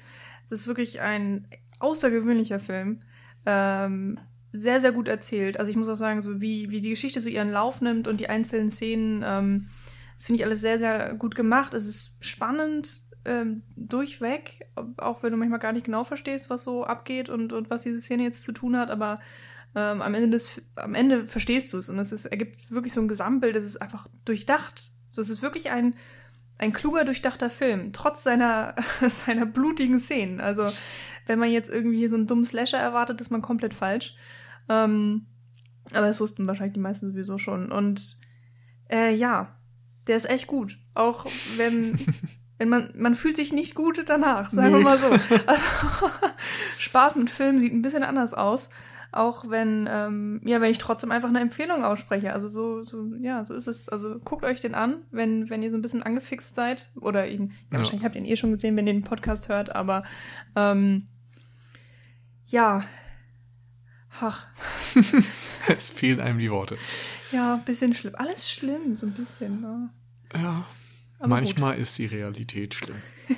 Es 0.45 0.51
ist 0.51 0.67
wirklich 0.67 1.01
ein 1.01 1.47
außergewöhnlicher 1.79 2.59
Film. 2.59 2.99
Ähm, 3.47 4.19
sehr, 4.53 4.81
sehr 4.81 4.93
gut 4.93 5.07
erzählt. 5.07 5.61
Also 5.61 5.71
ich 5.71 5.77
muss 5.77 5.89
auch 5.89 5.97
sagen, 5.97 6.21
so 6.21 6.41
wie, 6.41 6.71
wie 6.71 6.81
die 6.81 6.91
Geschichte 6.91 7.21
so 7.21 7.29
ihren 7.29 7.53
Lauf 7.53 7.81
nimmt 7.81 8.09
und 8.09 8.19
die 8.19 8.29
einzelnen 8.29 8.71
Szenen, 8.71 9.25
ähm, 9.25 9.69
das 10.17 10.27
finde 10.27 10.41
ich 10.41 10.47
alles 10.47 10.61
sehr, 10.61 10.79
sehr 10.79 11.15
gut 11.15 11.37
gemacht. 11.37 11.75
Es 11.75 11.87
ist 11.87 12.17
spannend, 12.21 13.03
ähm, 13.27 13.63
durchweg, 13.77 14.67
auch 14.97 15.23
wenn 15.23 15.33
du 15.33 15.37
manchmal 15.37 15.59
gar 15.59 15.73
nicht 15.73 15.85
genau 15.85 16.05
verstehst, 16.05 16.49
was 16.51 16.65
so 16.65 16.85
abgeht 16.85 17.29
und, 17.29 17.53
und 17.53 17.71
was 17.71 17.83
diese 17.83 18.01
Szene 18.01 18.23
jetzt 18.23 18.43
zu 18.43 18.53
tun 18.53 18.77
hat, 18.77 18.91
aber 18.91 19.19
ähm, 19.75 20.01
am, 20.01 20.15
Ende 20.15 20.31
des, 20.31 20.63
am 20.77 20.95
Ende 20.95 21.27
verstehst 21.27 21.73
du 21.73 21.79
es 21.79 21.91
und 21.91 21.99
es 21.99 22.13
ist, 22.13 22.27
ergibt 22.27 22.71
wirklich 22.71 22.93
so 22.93 23.01
ein 23.01 23.09
Gesamtbild, 23.09 23.55
das 23.55 23.65
ist 23.65 23.83
einfach 23.83 24.09
durchdacht. 24.25 24.91
So, 25.09 25.21
es 25.21 25.29
ist 25.29 25.43
wirklich 25.43 25.71
ein, 25.71 25.95
ein 26.59 26.73
kluger, 26.73 27.05
durchdachter 27.05 27.51
Film, 27.51 27.93
trotz 27.93 28.23
seiner, 28.23 28.75
seiner 29.09 29.45
blutigen 29.45 30.01
Szenen. 30.01 30.41
Also, 30.41 30.71
wenn 31.27 31.39
man 31.39 31.51
jetzt 31.51 31.69
irgendwie 31.69 32.09
so 32.09 32.17
einen 32.17 32.27
dummen 32.27 32.45
Slasher 32.45 32.79
erwartet, 32.79 33.21
ist 33.21 33.31
man 33.31 33.43
komplett 33.43 33.75
falsch. 33.75 34.15
Ähm, 34.69 35.27
aber 35.93 36.07
das 36.07 36.21
wussten 36.21 36.47
wahrscheinlich 36.47 36.75
die 36.75 36.81
meisten 36.81 37.07
sowieso 37.09 37.39
schon. 37.39 37.71
Und 37.71 38.19
äh, 38.91 39.15
ja, 39.15 39.57
der 40.07 40.17
ist 40.17 40.29
echt 40.29 40.47
gut. 40.47 40.79
Auch 40.95 41.27
wenn 41.57 41.99
man, 42.65 42.91
man 42.97 43.15
fühlt 43.15 43.37
sich 43.37 43.53
nicht 43.53 43.75
gut 43.75 44.03
danach, 44.09 44.51
sagen 44.51 44.73
nee. 44.73 44.79
wir 44.79 44.85
mal 44.85 44.99
so. 44.99 45.11
Also, 45.47 46.11
Spaß 46.79 47.17
mit 47.17 47.31
Filmen 47.31 47.61
sieht 47.61 47.73
ein 47.73 47.83
bisschen 47.83 48.03
anders 48.03 48.33
aus. 48.35 48.71
Auch 49.13 49.49
wenn, 49.49 49.89
ähm, 49.91 50.41
ja, 50.45 50.61
wenn 50.61 50.71
ich 50.71 50.79
trotzdem 50.79 51.11
einfach 51.11 51.29
eine 51.29 51.41
Empfehlung 51.41 51.85
ausspreche. 51.85 52.33
Also 52.33 52.49
so, 52.49 52.83
so, 52.83 53.15
ja, 53.21 53.45
so 53.45 53.55
ist 53.55 53.67
es. 53.67 53.89
Also 53.89 54.19
guckt 54.19 54.45
euch 54.45 54.61
den 54.61 54.75
an, 54.75 54.97
wenn, 55.11 55.49
wenn 55.49 55.63
ihr 55.63 55.71
so 55.71 55.79
ein 55.79 55.83
bisschen 55.83 56.03
angefixt 56.03 56.55
seid. 56.55 56.91
Oder 57.01 57.29
ihn, 57.29 57.49
ja, 57.49 57.55
ja. 57.73 57.79
wahrscheinlich 57.79 58.05
habt 58.05 58.15
ihr 58.15 58.23
ihn 58.23 58.27
eh 58.27 58.37
schon 58.37 58.53
gesehen, 58.53 58.77
wenn 58.77 58.87
ihr 58.87 58.93
den 58.93 59.05
Podcast 59.05 59.49
hört, 59.49 59.75
aber 59.75 60.03
ähm, 60.55 61.09
ja. 62.47 62.85
Ach. 64.21 64.47
es 65.69 65.91
fehlen 65.91 66.21
einem 66.21 66.39
die 66.39 66.51
Worte. 66.51 66.77
Ja, 67.33 67.55
ein 67.55 67.65
bisschen 67.65 67.95
schlimm. 67.95 68.15
Alles 68.17 68.51
schlimm, 68.51 68.95
so 68.95 69.07
ein 69.07 69.13
bisschen. 69.13 69.61
Ne? 69.61 69.91
Ja. 70.35 70.67
Aber 71.19 71.29
Manchmal 71.29 71.73
gut. 71.75 71.83
ist 71.83 71.99
die 71.99 72.07
Realität 72.07 72.75
schlimm. 72.75 72.97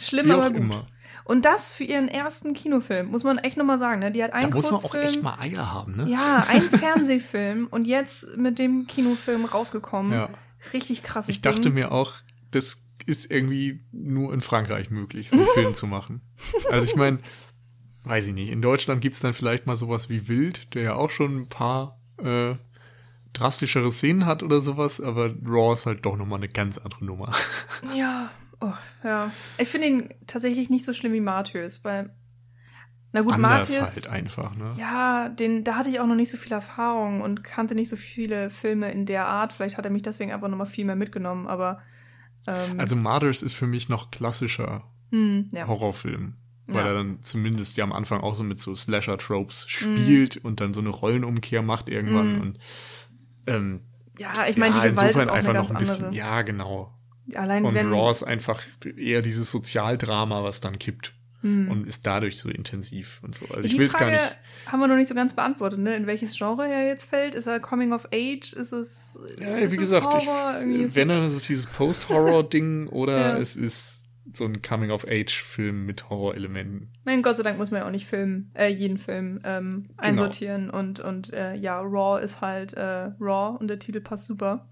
schlimm, 0.00 0.26
Wie 0.26 0.32
aber 0.32 0.48
gut. 0.50 0.58
Immer. 0.58 0.86
Und 1.24 1.44
das 1.44 1.70
für 1.70 1.84
ihren 1.84 2.08
ersten 2.08 2.52
Kinofilm, 2.52 3.08
muss 3.08 3.22
man 3.22 3.38
echt 3.38 3.56
nochmal 3.56 3.78
sagen. 3.78 4.00
Ne? 4.00 4.10
Die 4.10 4.22
hat 4.22 4.32
einen 4.32 4.50
da 4.50 4.56
muss 4.56 4.68
Kurzfilm, 4.68 5.22
man 5.22 5.34
auch 5.34 5.40
echt 5.40 5.54
mal 5.54 5.60
Eier 5.60 5.72
haben, 5.72 5.96
ne? 5.96 6.10
Ja, 6.10 6.44
ein 6.48 6.62
Fernsehfilm 6.62 7.68
und 7.70 7.86
jetzt 7.86 8.36
mit 8.36 8.58
dem 8.58 8.86
Kinofilm 8.86 9.44
rausgekommen. 9.44 10.12
Ja. 10.12 10.30
Richtig 10.72 11.02
krasses 11.02 11.34
Ich 11.34 11.42
dachte 11.42 11.60
Ding. 11.62 11.74
mir 11.74 11.92
auch, 11.92 12.14
das 12.50 12.82
ist 13.06 13.30
irgendwie 13.30 13.84
nur 13.92 14.32
in 14.34 14.40
Frankreich 14.40 14.90
möglich, 14.90 15.30
so 15.30 15.36
einen 15.36 15.46
Film 15.54 15.74
zu 15.74 15.86
machen. 15.86 16.22
Also 16.70 16.86
ich 16.86 16.96
meine, 16.96 17.18
weiß 18.04 18.26
ich 18.28 18.34
nicht, 18.34 18.50
in 18.50 18.62
Deutschland 18.62 19.00
gibt 19.00 19.14
es 19.14 19.20
dann 19.20 19.32
vielleicht 19.32 19.66
mal 19.66 19.76
sowas 19.76 20.08
wie 20.08 20.28
Wild, 20.28 20.74
der 20.74 20.82
ja 20.82 20.94
auch 20.94 21.10
schon 21.10 21.42
ein 21.42 21.48
paar 21.48 22.00
äh, 22.18 22.54
drastischere 23.32 23.90
Szenen 23.90 24.26
hat 24.26 24.42
oder 24.42 24.60
sowas, 24.60 25.00
aber 25.00 25.34
Raw 25.44 25.72
ist 25.72 25.86
halt 25.86 26.04
doch 26.04 26.16
nochmal 26.16 26.38
eine 26.38 26.48
ganz 26.48 26.78
andere 26.78 27.04
Nummer. 27.04 27.32
Ja, 27.96 28.30
oh, 28.60 28.72
ja. 29.04 29.30
Ich 29.58 29.68
finde 29.68 29.86
ihn 29.88 30.14
tatsächlich 30.26 30.70
nicht 30.70 30.84
so 30.84 30.92
schlimm 30.92 31.12
wie 31.12 31.20
Martyrs, 31.20 31.84
weil 31.84 32.10
na 33.12 33.20
gut, 33.20 33.34
Anders 33.34 33.68
Martyrs, 33.68 33.94
halt 33.96 34.10
einfach, 34.10 34.56
ne? 34.56 34.72
Ja, 34.78 35.28
den, 35.28 35.64
da 35.64 35.76
hatte 35.76 35.90
ich 35.90 36.00
auch 36.00 36.06
noch 36.06 36.14
nicht 36.14 36.30
so 36.30 36.38
viel 36.38 36.52
Erfahrung 36.52 37.20
und 37.20 37.44
kannte 37.44 37.74
nicht 37.74 37.90
so 37.90 37.96
viele 37.96 38.48
Filme 38.48 38.90
in 38.90 39.04
der 39.04 39.26
Art. 39.28 39.52
Vielleicht 39.52 39.76
hat 39.76 39.84
er 39.84 39.90
mich 39.90 40.02
deswegen 40.02 40.32
einfach 40.32 40.48
nochmal 40.48 40.66
viel 40.66 40.86
mehr 40.86 40.96
mitgenommen, 40.96 41.46
aber. 41.46 41.82
Ähm, 42.46 42.80
also 42.80 42.96
Martyrs 42.96 43.42
ist 43.42 43.52
für 43.52 43.66
mich 43.66 43.90
noch 43.90 44.10
klassischer 44.10 44.84
hm, 45.10 45.50
ja. 45.52 45.66
Horrorfilm. 45.66 46.36
Weil 46.68 46.84
ja. 46.84 46.92
er 46.92 46.94
dann 46.94 47.22
zumindest 47.22 47.76
ja 47.76 47.84
am 47.84 47.92
Anfang 47.92 48.20
auch 48.20 48.36
so 48.36 48.44
mit 48.44 48.60
so 48.60 48.74
Slasher-Tropes 48.74 49.68
spielt 49.68 50.42
mm. 50.42 50.46
und 50.46 50.60
dann 50.60 50.72
so 50.72 50.80
eine 50.80 50.90
Rollenumkehr 50.90 51.60
macht 51.60 51.88
irgendwann. 51.88 52.38
Mm. 52.38 52.40
Und 52.40 52.58
ähm, 53.46 53.80
ja, 54.18 54.46
ich 54.48 54.56
meine, 54.56 54.76
ja, 54.76 54.82
die 54.84 54.90
Gewalt 54.90 55.16
ist 55.16 55.28
auch 55.28 55.34
einfach 55.34 55.54
noch 55.54 55.70
ein 55.70 55.76
bisschen. 55.76 56.06
Andere. 56.06 56.18
Ja, 56.18 56.42
genau. 56.42 56.92
Allein 57.34 57.64
und 57.64 57.74
wenn, 57.74 57.92
Raw 57.92 58.10
ist 58.10 58.22
einfach 58.22 58.60
eher 58.96 59.22
dieses 59.22 59.50
Sozialdrama, 59.50 60.42
was 60.42 60.60
dann 60.60 60.78
kippt. 60.78 61.14
Hm. 61.40 61.68
Und 61.70 61.88
ist 61.88 62.06
dadurch 62.06 62.38
so 62.38 62.48
intensiv 62.48 63.20
und 63.22 63.34
so. 63.34 63.46
Also 63.46 63.62
die 63.62 63.74
ich 63.74 63.78
will 63.78 63.88
es 63.88 63.94
gar 63.94 64.10
nicht. 64.10 64.36
Haben 64.66 64.78
wir 64.78 64.86
noch 64.86 64.96
nicht 64.96 65.08
so 65.08 65.14
ganz 65.14 65.34
beantwortet, 65.34 65.80
ne? 65.80 65.96
In 65.96 66.06
welches 66.06 66.36
Genre 66.38 66.68
er 66.68 66.86
jetzt 66.86 67.04
fällt? 67.04 67.34
Ist 67.34 67.48
er 67.48 67.58
Coming 67.58 67.92
of 67.92 68.06
Age? 68.12 68.52
Ist 68.52 68.72
es. 68.72 69.18
Ja, 69.40 69.56
ist 69.56 69.72
wie 69.72 69.76
gesagt, 69.76 70.06
Horror? 70.06 70.60
ich, 70.60 70.94
wenn 70.94 71.08
dann 71.08 71.24
ist 71.24 71.34
es 71.34 71.46
dieses 71.48 71.66
Post-Horror-Ding 71.66 72.86
oder 72.88 73.18
ja. 73.34 73.38
es 73.38 73.56
ist 73.56 74.01
so 74.32 74.44
ein 74.44 74.62
Coming-of-Age-Film 74.62 75.84
mit 75.84 76.08
Horrorelementen. 76.08 76.92
Nein, 77.04 77.22
Gott 77.22 77.36
sei 77.36 77.42
Dank 77.42 77.58
muss 77.58 77.70
man 77.70 77.80
ja 77.80 77.86
auch 77.86 77.90
nicht 77.90 78.06
Film, 78.06 78.50
äh, 78.54 78.68
jeden 78.68 78.96
Film 78.96 79.40
ähm, 79.44 79.82
genau. 79.82 79.82
einsortieren 79.98 80.66
genau. 80.66 80.78
und, 80.78 81.00
und 81.00 81.32
äh, 81.32 81.54
ja, 81.54 81.80
Raw 81.80 82.22
ist 82.22 82.40
halt 82.40 82.72
äh, 82.74 83.10
Raw 83.20 83.56
und 83.58 83.68
der 83.68 83.78
Titel 83.78 84.00
passt 84.00 84.26
super. 84.26 84.68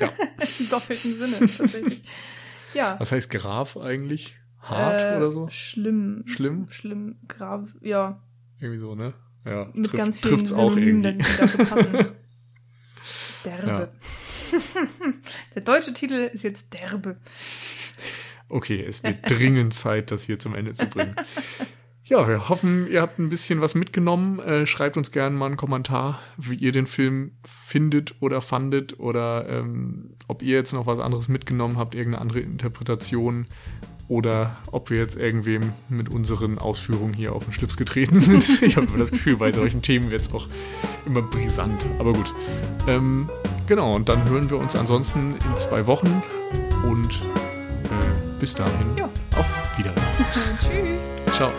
Ja. 0.00 0.10
Im 0.58 0.68
doppelten 0.68 1.18
Sinne, 1.18 1.38
tatsächlich. 1.38 2.02
ja. 2.74 2.96
Was 2.98 3.12
heißt 3.12 3.30
Graf 3.30 3.76
eigentlich? 3.76 4.38
Hart 4.60 5.00
äh, 5.00 5.16
oder 5.16 5.30
so? 5.30 5.48
Schlimm. 5.50 6.24
Schlimm? 6.26 6.66
Schlimm, 6.70 7.16
Graf, 7.28 7.76
ja. 7.80 8.20
Irgendwie 8.60 8.78
so, 8.78 8.94
ne? 8.94 9.14
Ja. 9.44 9.70
Mit 9.72 9.86
trifft, 9.90 9.96
ganz 9.96 10.20
vielen 10.20 10.34
trifft's 10.34 10.52
auch 10.52 10.76
irgendwie. 10.76 11.12
die 11.12 11.24
dazu 11.38 11.58
passen. 11.58 11.92
Derbe. 13.44 13.66
Ja. 13.66 13.88
der 15.54 15.62
deutsche 15.62 15.92
Titel 15.92 16.30
ist 16.32 16.44
jetzt 16.44 16.72
Derbe. 16.72 17.16
Okay, 18.48 18.82
es 18.82 19.02
wird 19.02 19.18
dringend 19.28 19.74
Zeit, 19.74 20.10
das 20.10 20.22
hier 20.24 20.38
zum 20.38 20.54
Ende 20.54 20.72
zu 20.72 20.86
bringen. 20.86 21.14
Ja, 22.08 22.26
wir 22.26 22.48
hoffen, 22.48 22.90
ihr 22.90 23.02
habt 23.02 23.18
ein 23.18 23.28
bisschen 23.28 23.60
was 23.60 23.74
mitgenommen. 23.74 24.38
Äh, 24.40 24.66
schreibt 24.66 24.96
uns 24.96 25.10
gerne 25.10 25.36
mal 25.36 25.44
einen 25.44 25.58
Kommentar, 25.58 26.20
wie 26.38 26.54
ihr 26.54 26.72
den 26.72 26.86
Film 26.86 27.32
findet 27.44 28.14
oder 28.20 28.40
fandet 28.40 28.98
oder 28.98 29.46
ähm, 29.46 30.14
ob 30.26 30.42
ihr 30.42 30.54
jetzt 30.54 30.72
noch 30.72 30.86
was 30.86 31.00
anderes 31.00 31.28
mitgenommen 31.28 31.76
habt, 31.76 31.94
irgendeine 31.94 32.22
andere 32.22 32.40
Interpretation 32.40 33.44
oder 34.08 34.56
ob 34.72 34.88
wir 34.88 34.96
jetzt 34.96 35.18
irgendwem 35.18 35.74
mit 35.90 36.08
unseren 36.08 36.58
Ausführungen 36.58 37.12
hier 37.12 37.34
auf 37.34 37.44
den 37.44 37.52
Schlips 37.52 37.76
getreten 37.76 38.20
sind. 38.20 38.48
ich 38.62 38.78
habe 38.78 38.86
das 38.96 39.10
Gefühl, 39.10 39.36
bei 39.36 39.52
solchen 39.52 39.82
Themen 39.82 40.10
wird 40.10 40.22
es 40.22 40.32
auch 40.32 40.48
immer 41.04 41.20
brisant. 41.20 41.84
Aber 41.98 42.14
gut. 42.14 42.32
Ähm, 42.86 43.28
genau, 43.68 43.94
und 43.94 44.08
dann 44.08 44.28
hören 44.28 44.50
wir 44.50 44.58
uns 44.58 44.74
ansonsten 44.74 45.36
in 45.36 45.56
zwei 45.56 45.86
Wochen 45.86 46.22
und 46.84 47.12
äh, 47.12 48.40
bis 48.40 48.54
dahin. 48.54 48.96
Ja. 48.96 49.08
Auf 49.36 49.46
Wiedersehen. 49.76 50.02
Tschüss. 50.60 51.36
Ciao. 51.36 51.52